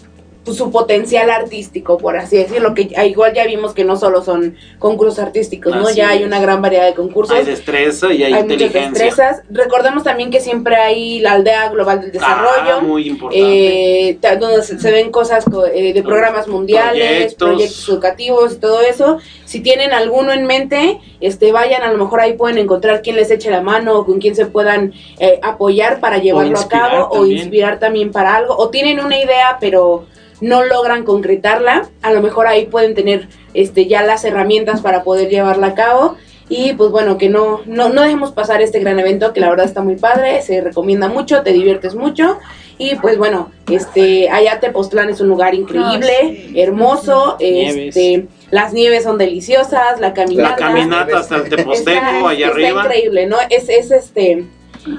pues, 0.45 0.59
su 0.59 0.71
potencial 0.71 1.31
artístico, 1.31 1.97
por 1.97 2.17
así 2.17 2.37
decirlo, 2.37 2.75
que 2.75 2.91
igual 3.07 3.33
ya 3.35 3.47
vimos 3.47 3.73
que 3.73 3.85
no 3.85 3.97
solo 3.97 4.23
son 4.23 4.57
concursos 4.79 5.19
artísticos, 5.19 5.75
¿no? 5.75 5.91
Ya 5.91 6.11
hay 6.11 6.23
una 6.23 6.41
gran 6.41 6.61
variedad 6.61 6.87
de 6.87 6.95
concursos. 6.95 7.37
Hay 7.37 7.45
destreza 7.45 8.13
y 8.13 8.23
hay, 8.25 8.35
inteligencia. 8.35 8.89
Muchas 8.89 9.07
destrezas. 9.07 9.43
Recordemos 9.51 10.05
también 10.05 10.31
que 10.31 10.41
siempre 10.41 10.77
hay 10.77 11.21
la 11.21 11.33
aldea 11.33 11.71
global 11.71 12.01
del 12.03 12.13
desarrollo. 12.13 12.77
Ah, 12.77 12.81
muy 12.81 13.09
importante. 13.09 14.11
Eh, 14.11 14.19
donde 14.39 14.63
se, 14.63 14.91
ven 14.91 15.11
cosas 15.11 15.45
eh, 15.73 15.93
de 15.93 16.03
programas 16.03 16.47
mundiales, 16.47 17.35
proyectos. 17.35 17.89
educativos 17.89 18.55
y 18.55 18.57
todo 18.57 18.83
eso. 18.83 19.19
Si 19.45 19.61
tienen 19.61 19.93
alguno 19.93 20.33
en 20.33 20.47
mente, 20.47 21.01
este 21.21 21.53
vayan, 21.53 21.83
a 21.83 21.91
lo 21.91 21.99
mejor 21.99 22.21
ahí 22.21 22.35
pueden 22.35 22.59
encontrar 22.59 23.03
quien 23.03 23.17
les 23.17 23.31
eche 23.31 23.51
la 23.51 23.63
mano 23.63 23.99
o 23.99 24.05
con 24.05 24.21
quien 24.21 24.35
se 24.35 24.47
puedan 24.47 24.93
eh, 25.19 25.39
apoyar 25.43 26.01
para 26.01 26.19
llevarlo 26.19 26.59
a 26.59 26.69
cabo 26.69 27.09
o 27.11 27.25
inspirar 27.27 27.79
también 27.79 28.13
para 28.13 28.35
algo. 28.37 28.57
O 28.57 28.69
tienen 28.69 29.01
una 29.01 29.19
idea, 29.19 29.57
pero 29.61 30.07
no 30.45 30.63
logran 30.65 31.05
concretarla, 31.05 31.89
a 32.03 32.13
lo 32.13 32.21
mejor 32.21 32.47
ahí 32.47 32.67
pueden 32.67 32.95
tener 32.95 33.29
este, 33.55 33.87
ya 33.87 34.03
las 34.03 34.25
herramientas 34.25 34.81
para 34.81 35.03
poder 35.03 35.29
llevarla 35.29 35.69
a 35.69 35.75
cabo. 35.75 36.17
Y 36.49 36.75
pues 36.75 36.91
bueno, 36.91 37.17
que 37.17 37.31
no, 37.31 37.63
no, 37.65 37.89
no 37.89 38.03
dejemos 38.03 38.33
pasar 38.33 38.61
este 38.61 38.79
gran 38.79 38.99
evento 39.01 39.33
que 39.33 39.41
la 39.41 39.49
verdad 39.49 39.65
está 39.65 39.81
muy 39.81 39.97
padre, 39.97 40.43
se 40.43 40.61
recomienda 40.61 41.09
mucho, 41.09 41.43
te 41.43 41.53
diviertes 41.53 41.95
mucho. 41.95 42.39
Y 42.77 42.97
pues 42.97 43.17
bueno, 43.17 43.51
este, 43.71 44.29
allá 44.29 44.61
Tepoztlán 44.61 45.09
es 45.09 45.21
un 45.21 45.29
lugar 45.29 45.55
increíble, 45.55 46.51
hermoso, 46.55 47.37
este, 47.39 48.27
las 48.51 48.75
nieves 48.75 49.05
son 49.05 49.17
deliciosas, 49.17 50.01
la 50.01 50.13
caminata. 50.13 50.51
La 50.51 50.67
caminata 50.67 51.19
hasta 51.19 51.37
el 51.37 51.49
Teposteco, 51.49 52.29
allá 52.29 52.49
arriba. 52.49 52.83
Increíble, 52.85 53.27
¿no? 53.27 53.37
Es, 53.49 53.71
es 53.71 53.91
este, 53.91 54.45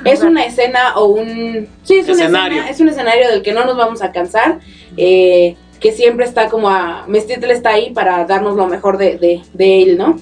es 0.04 0.22
una 0.22 0.46
escena 0.46 0.96
o 0.96 1.06
un... 1.06 1.68
Sí, 1.84 2.00
es 2.00 2.10
escenario. 2.10 2.64
es 2.64 2.80
un 2.80 2.90
escenario 2.90 3.30
del 3.30 3.42
que 3.44 3.54
no 3.54 3.66
nos 3.66 3.78
vamos 3.78 4.02
a 4.02 4.12
cansar. 4.12 4.60
Eh, 4.98 5.56
que 5.80 5.92
siempre 5.92 6.26
está 6.26 6.50
como 6.50 6.70
a... 6.70 7.06
Mestitel 7.08 7.52
está 7.52 7.72
ahí 7.72 7.92
para 7.92 8.26
darnos 8.26 8.56
lo 8.56 8.68
mejor 8.68 8.98
de, 8.98 9.18
de, 9.18 9.42
de 9.54 9.84
él, 9.84 9.98
¿no? 9.98 10.18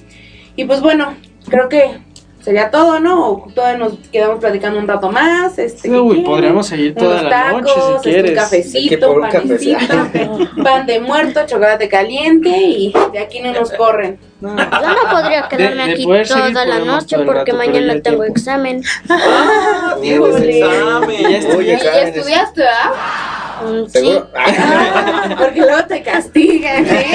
Y 0.56 0.64
pues 0.64 0.80
bueno, 0.80 1.14
creo 1.48 1.68
que 1.68 1.98
sería 2.44 2.70
todo, 2.70 3.00
¿no? 3.00 3.30
O 3.30 3.46
todavía 3.54 3.78
nos 3.78 3.94
quedamos 4.12 4.38
platicando 4.38 4.78
un 4.78 4.86
rato 4.86 5.10
más. 5.10 5.58
Este, 5.58 5.90
Uy, 5.90 6.20
podríamos 6.20 6.66
seguir 6.66 6.94
toda 6.94 7.22
la 7.22 7.30
tacos, 7.30 7.62
noche 7.62 7.72
si 7.74 7.94
este, 7.94 8.10
quieres. 8.10 8.30
Un 8.30 8.36
cafecito, 8.36 9.20
panecito, 9.20 10.62
pan 10.62 10.86
de 10.86 11.00
muerto, 11.00 11.40
chocolate 11.46 11.88
caliente 11.88 12.50
y 12.50 12.92
de 13.12 13.18
aquí 13.18 13.40
no 13.40 13.52
nos 13.52 13.72
corren. 13.72 14.18
Yo 14.42 14.48
no 14.50 15.10
podría 15.10 15.48
quedarme 15.48 15.82
aquí 15.84 16.04
toda 16.04 16.66
la 16.66 16.80
noche 16.80 17.16
porque 17.24 17.54
mañana 17.54 18.02
tengo 18.02 18.24
examen. 18.24 18.82
Ah, 19.08 19.96
tienes 20.02 20.36
examen. 20.36 21.30
¿Ya, 21.64 22.00
estudiaste, 22.02 22.62
ah? 22.64 23.33
¿Seguro? 23.88 24.28
porque 25.38 25.60
luego 25.60 25.84
te 25.86 26.02
castigan, 26.02 26.86
¿eh? 26.86 27.06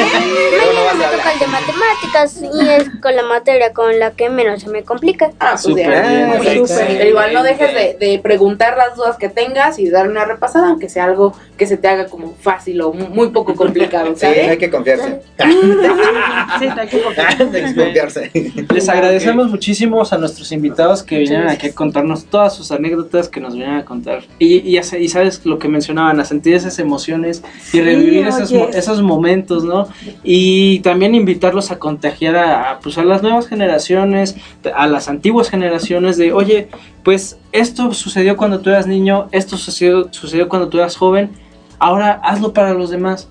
Mañana 0.58 0.93
me 0.93 1.18
toca 1.18 1.34
el 1.34 1.39
de 1.39 1.47
matemáticas 1.47 2.41
y 2.41 2.70
es 2.70 2.89
con 3.02 3.16
la 3.16 3.24
materia 3.24 3.74
con 3.74 4.00
la 4.00 4.12
que 4.12 4.30
menos 4.30 4.62
se 4.62 4.70
me 4.70 4.84
complica. 4.84 5.32
Ah, 5.39 5.56
pues 5.62 5.76
ya. 5.76 6.38
Pero 6.41 7.10
igual 7.10 7.34
no 7.34 7.43
dejes 7.43 7.74
de, 7.74 7.97
de, 8.00 8.20
preguntar 8.20 8.78
las 8.78 8.95
dudas 8.95 9.18
que 9.18 9.30
tengas 9.30 9.80
y 9.80 9.89
dar 9.89 10.08
una 10.08 10.26
repasada, 10.26 10.70
aunque 10.70 10.89
sea 10.89 11.06
algo 11.06 11.34
que 11.58 11.66
se 11.66 11.78
te 11.78 11.88
haga 11.88 12.08
como 12.08 12.34
fácil 12.36 12.82
o 12.82 12.93
muy 12.93 13.30
poco 13.30 13.56
complicado, 13.56 14.16
¿sabes? 14.16 14.43
Sí, 14.43 14.50
hay 14.50 14.58
que 14.58 14.70
confiarse. 14.70 15.22
sí, 15.38 15.45
hay 16.80 16.88
que 16.88 17.02
confiarse. 17.02 18.32
Les 18.74 18.89
agradecemos 18.89 19.50
muchísimo 19.50 20.04
a 20.10 20.18
nuestros 20.18 20.52
invitados 20.52 21.04
que 21.04 21.18
vinieron 21.18 21.50
aquí 21.50 21.68
a 21.68 21.74
contarnos 21.74 22.26
todas 22.26 22.56
sus 22.56 22.72
anécdotas 22.72 23.28
que 23.28 23.39
nos 23.39 23.54
vinieron 23.54 23.78
a 23.78 23.86
contar. 23.86 24.24
Y, 24.39 24.58
y, 24.58 24.80
y 24.80 25.10
sabes 25.10 25.45
lo 25.45 25.60
que 25.60 25.68
mencionaban, 25.68 26.20
sentir 26.40 26.56
esas 26.56 26.80
emociones 26.80 27.44
y 27.74 27.82
revivir 27.82 28.28
esos, 28.28 28.52
esos 28.52 29.02
momentos, 29.02 29.64
¿no? 29.64 29.88
Y 30.24 30.80
también 30.80 31.16
invitarlos 31.16 31.72
a 31.72 31.80
contagiar 31.80 32.36
a, 32.38 32.80
pues, 32.82 32.98
a 32.98 33.04
las 33.04 33.22
nuevas 33.22 33.48
generaciones, 33.48 34.36
a 34.74 34.88
las 34.88 35.10
antiguas 35.10 35.50
generaciones 35.50 36.18
de, 36.18 36.32
oye, 36.32 36.70
pues 37.04 37.38
esto 37.52 37.94
sucedió 37.94 38.38
cuando 38.38 38.60
tú 38.60 38.70
eras 38.70 38.88
niño, 38.88 39.28
esto 39.32 39.58
sucedió, 39.58 40.08
sucedió 40.12 40.48
cuando 40.48 40.70
tú 40.70 40.78
eras 40.78 40.96
joven, 40.96 41.32
ahora 41.80 42.20
hazlo 42.24 42.54
para 42.54 42.74
los 42.74 42.90
demás. 42.90 43.28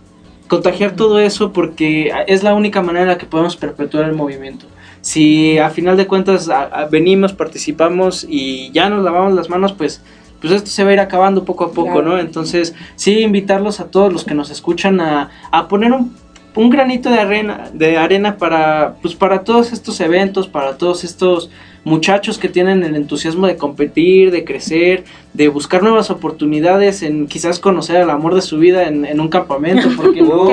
Contagiar 0.49 0.93
todo 0.93 1.19
eso 1.19 1.53
porque 1.53 2.11
es 2.27 2.43
la 2.43 2.55
única 2.55 2.81
manera 2.81 3.03
en 3.03 3.09
la 3.09 3.19
que 3.19 3.27
podemos 3.27 3.57
perpetuar 3.57 4.05
el 4.05 4.15
movimiento 4.15 4.67
si 5.01 5.59
a 5.59 5.71
final 5.71 5.97
de 5.97 6.07
cuentas 6.07 6.51
venimos, 6.91 7.33
participamos 7.33 8.27
y 8.29 8.71
ya 8.73 8.91
nos 8.91 9.05
lavamos 9.05 9.35
las 9.35 9.49
manos, 9.49 9.73
pues 9.73 10.03
pues 10.41 10.53
esto 10.53 10.71
se 10.71 10.85
va 10.85 10.91
a 10.91 10.93
ir 10.95 11.01
acabando 11.01 11.45
poco 11.45 11.65
a 11.65 11.73
poco, 11.73 12.03
¿no? 12.03 12.19
Entonces, 12.19 12.75
sí, 12.97 13.21
invitarlos 13.21 13.81
a 13.81 13.91
todos 13.91 14.13
los 14.13 14.25
que 14.25 14.35
nos 14.35 14.51
escuchan 14.51 15.01
a, 15.01 15.31
a 15.51 15.69
poner 15.69 15.93
un, 15.93 16.17
un, 16.55 16.71
granito 16.71 17.11
de 17.11 17.19
arena, 17.19 17.71
de 17.73 17.97
arena 17.97 18.37
para, 18.37 18.95
pues 19.03 19.15
para 19.15 19.45
todos 19.45 19.73
estos 19.73 20.01
eventos, 20.01 20.49
para 20.49 20.77
todos 20.77 21.05
estos 21.05 21.51
muchachos 21.85 22.39
que 22.39 22.49
tienen 22.49 22.85
el 22.85 22.95
entusiasmo 22.95 23.47
de 23.47 23.57
competir, 23.57 24.31
de 24.31 24.45
crecer, 24.45 25.05
de 25.33 25.49
buscar 25.49 25.83
nuevas 25.83 26.11
oportunidades, 26.11 27.03
en 27.03 27.27
quizás 27.27 27.59
conocer 27.59 27.97
al 27.97 28.11
amor 28.11 28.35
de 28.35 28.43
su 28.43 28.59
vida 28.59 28.87
en, 28.87 29.21
un 29.21 29.29
campamento, 29.29 29.89
porque 29.97 30.23
no, 30.23 30.49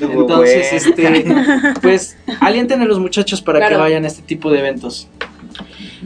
entonces, 0.00 0.72
este, 0.72 1.24
pues 1.82 2.16
alienten 2.40 2.80
a 2.80 2.84
los 2.84 2.98
muchachos 2.98 3.42
para 3.42 3.68
que 3.68 3.76
vayan 3.76 4.04
a 4.04 4.08
este 4.08 4.22
tipo 4.22 4.50
de 4.50 4.60
eventos. 4.60 5.08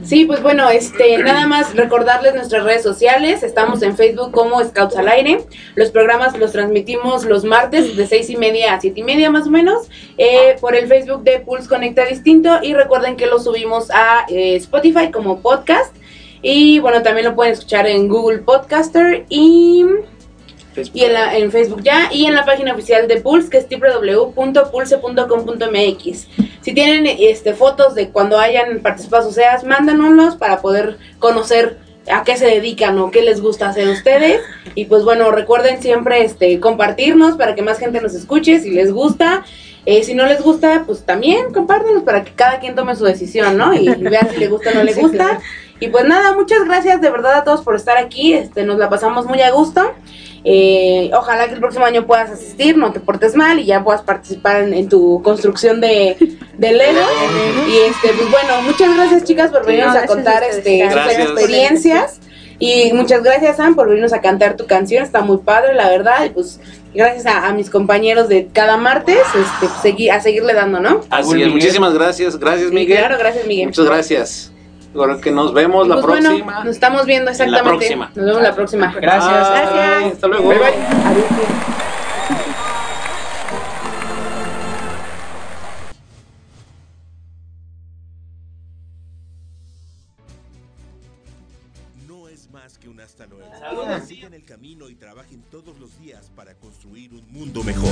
Sí, 0.03 0.25
pues 0.25 0.43
bueno, 0.43 0.69
este, 0.69 1.17
nada 1.19 1.47
más 1.47 1.75
recordarles 1.75 2.35
nuestras 2.35 2.65
redes 2.65 2.83
sociales. 2.83 3.41
Estamos 3.41 3.81
en 3.81 3.95
Facebook 3.95 4.31
como 4.31 4.61
Scouts 4.63 4.97
al 4.97 5.07
Aire. 5.07 5.45
Los 5.75 5.91
programas 5.91 6.37
los 6.37 6.51
transmitimos 6.51 7.23
los 7.25 7.45
martes 7.45 7.95
de 7.95 8.05
seis 8.05 8.29
y 8.29 8.35
media 8.35 8.73
a 8.73 8.81
siete 8.81 8.99
y 8.99 9.03
media 9.03 9.31
más 9.31 9.47
o 9.47 9.49
menos 9.49 9.89
eh, 10.17 10.57
por 10.59 10.75
el 10.75 10.87
Facebook 10.87 11.23
de 11.23 11.39
Pulse 11.39 11.69
Conecta 11.69 12.05
Distinto. 12.05 12.59
Y 12.61 12.73
recuerden 12.73 13.15
que 13.15 13.27
lo 13.27 13.39
subimos 13.39 13.89
a 13.91 14.25
eh, 14.27 14.55
Spotify 14.57 15.09
como 15.09 15.39
podcast. 15.39 15.95
Y 16.41 16.79
bueno, 16.79 17.01
también 17.01 17.25
lo 17.25 17.35
pueden 17.35 17.53
escuchar 17.53 17.87
en 17.87 18.09
Google 18.09 18.39
Podcaster 18.39 19.25
y 19.29 19.85
y 20.93 21.03
en, 21.03 21.13
la, 21.13 21.37
en 21.37 21.51
Facebook 21.51 21.81
ya, 21.83 22.09
y 22.11 22.25
en 22.25 22.33
la 22.35 22.45
página 22.45 22.73
oficial 22.73 23.07
de 23.07 23.21
Pulse, 23.21 23.49
que 23.49 23.57
es 23.57 23.67
www.pulse.com.mx. 23.69 26.27
Si 26.61 26.73
tienen 26.73 27.17
este, 27.19 27.53
fotos 27.53 27.95
de 27.95 28.09
cuando 28.09 28.39
hayan 28.39 28.79
participado 28.79 29.23
sus 29.23 29.35
SEAS, 29.35 29.63
mándanoslos 29.63 30.35
para 30.35 30.61
poder 30.61 30.97
conocer 31.19 31.77
a 32.11 32.23
qué 32.23 32.37
se 32.37 32.45
dedican 32.45 32.97
o 32.99 33.11
qué 33.11 33.21
les 33.21 33.41
gusta 33.41 33.69
hacer 33.69 33.87
ustedes. 33.87 34.41
Y 34.75 34.85
pues 34.85 35.03
bueno, 35.03 35.31
recuerden 35.31 35.81
siempre 35.81 36.23
este, 36.23 36.59
compartirnos 36.59 37.37
para 37.37 37.55
que 37.55 37.61
más 37.61 37.79
gente 37.79 38.01
nos 38.01 38.13
escuche 38.13 38.59
si 38.59 38.71
les 38.71 38.91
gusta. 38.91 39.43
Eh, 39.85 40.03
si 40.03 40.13
no 40.13 40.25
les 40.25 40.41
gusta, 40.41 40.83
pues 40.85 41.03
también 41.03 41.51
compártanos 41.53 42.03
para 42.03 42.23
que 42.23 42.31
cada 42.31 42.59
quien 42.59 42.73
tome 42.73 42.95
su 42.95 43.03
decisión, 43.03 43.57
¿no? 43.57 43.73
Y, 43.73 43.89
vea 43.89 44.27
si 44.31 44.37
le 44.37 44.47
gusta 44.47 44.71
o 44.71 44.75
no 44.75 44.83
le 44.83 44.93
gusta. 44.93 45.41
Y 45.83 45.89
pues 45.89 46.05
nada, 46.05 46.31
muchas 46.31 46.63
gracias 46.63 47.01
de 47.01 47.09
verdad 47.09 47.33
a 47.33 47.43
todos 47.43 47.59
por 47.59 47.75
estar 47.75 47.97
aquí. 47.97 48.33
Este, 48.33 48.63
nos 48.63 48.77
la 48.77 48.89
pasamos 48.89 49.25
muy 49.25 49.41
a 49.41 49.51
gusto. 49.51 49.81
Eh, 50.45 51.11
ojalá 51.13 51.47
que 51.47 51.55
el 51.55 51.59
próximo 51.59 51.83
año 51.83 52.07
puedas 52.07 52.31
asistir, 52.31 52.77
no 52.77 52.93
te 52.93 53.01
portes 53.01 53.35
mal 53.35 53.59
y 53.59 53.65
ya 53.65 53.83
puedas 53.83 54.01
participar 54.01 54.63
en, 54.63 54.87
tu 54.87 55.21
construcción 55.21 55.81
de, 55.81 56.15
de 56.57 56.71
Lego. 56.71 57.01
Y 57.67 57.79
este, 57.89 58.13
pues 58.13 58.31
bueno, 58.31 58.61
muchas 58.61 58.95
gracias 58.95 59.25
chicas 59.25 59.51
por 59.51 59.65
venirnos 59.65 59.97
a 59.97 60.05
contar 60.05 60.41
este, 60.43 60.89
sus 60.89 61.19
experiencias. 61.19 62.21
Y 62.59 62.93
muchas 62.93 63.21
gracias, 63.21 63.57
Sam, 63.57 63.75
por 63.75 63.87
venirnos 63.87 64.13
a 64.13 64.21
cantar 64.21 64.55
tu 64.55 64.65
canción. 64.65 65.03
Está 65.03 65.19
muy 65.19 65.39
padre, 65.39 65.73
la 65.73 65.89
verdad. 65.89 66.23
Y 66.23 66.29
pues 66.29 66.61
gracias 66.93 67.25
a, 67.25 67.51
mis 67.51 67.69
compañeros 67.69 68.29
de 68.29 68.47
cada 68.53 68.77
martes, 68.77 69.19
este, 69.83 70.11
a 70.11 70.21
seguirle 70.21 70.53
dando, 70.53 70.79
¿no? 70.79 71.01
Así 71.09 71.41
es, 71.41 71.49
muchísimas 71.49 71.93
gracias. 71.93 72.39
Gracias, 72.39 72.71
Miguel. 72.71 72.99
claro, 72.99 73.17
gracias, 73.17 73.45
Miguel. 73.45 73.65
Muchas 73.65 73.85
gracias. 73.85 74.52
Ahora 74.95 75.19
que 75.19 75.31
nos 75.31 75.53
vemos 75.53 75.87
la 75.87 75.95
pues 76.01 76.05
próxima. 76.05 76.63
nos 76.63 76.73
estamos 76.75 77.05
viendo 77.05 77.31
exactamente. 77.31 77.63
La 77.63 77.77
próxima. 77.77 78.11
Nos 78.15 78.25
vemos 78.25 78.41
la 78.43 78.55
próxima. 78.55 78.93
Gracias. 78.93 79.49
Gracias. 79.49 80.13
Hasta 80.13 80.27
luego. 80.27 80.49
Bye, 80.49 80.57
bye. 80.59 80.67
Adiós. 80.67 81.25
No 92.07 92.27
es 92.27 92.49
más 92.51 92.77
que 92.77 92.89
un 92.89 92.99
hasta 92.99 93.25
luego. 93.25 93.45
Sigan 94.05 94.33
el 94.33 94.43
camino 94.45 94.89
y 94.89 94.95
trabajen 94.95 95.43
todos 95.49 95.77
los 95.79 95.99
días 95.99 96.31
para 96.35 96.53
construir 96.55 97.13
un 97.13 97.25
mundo 97.31 97.63
mejor. 97.63 97.91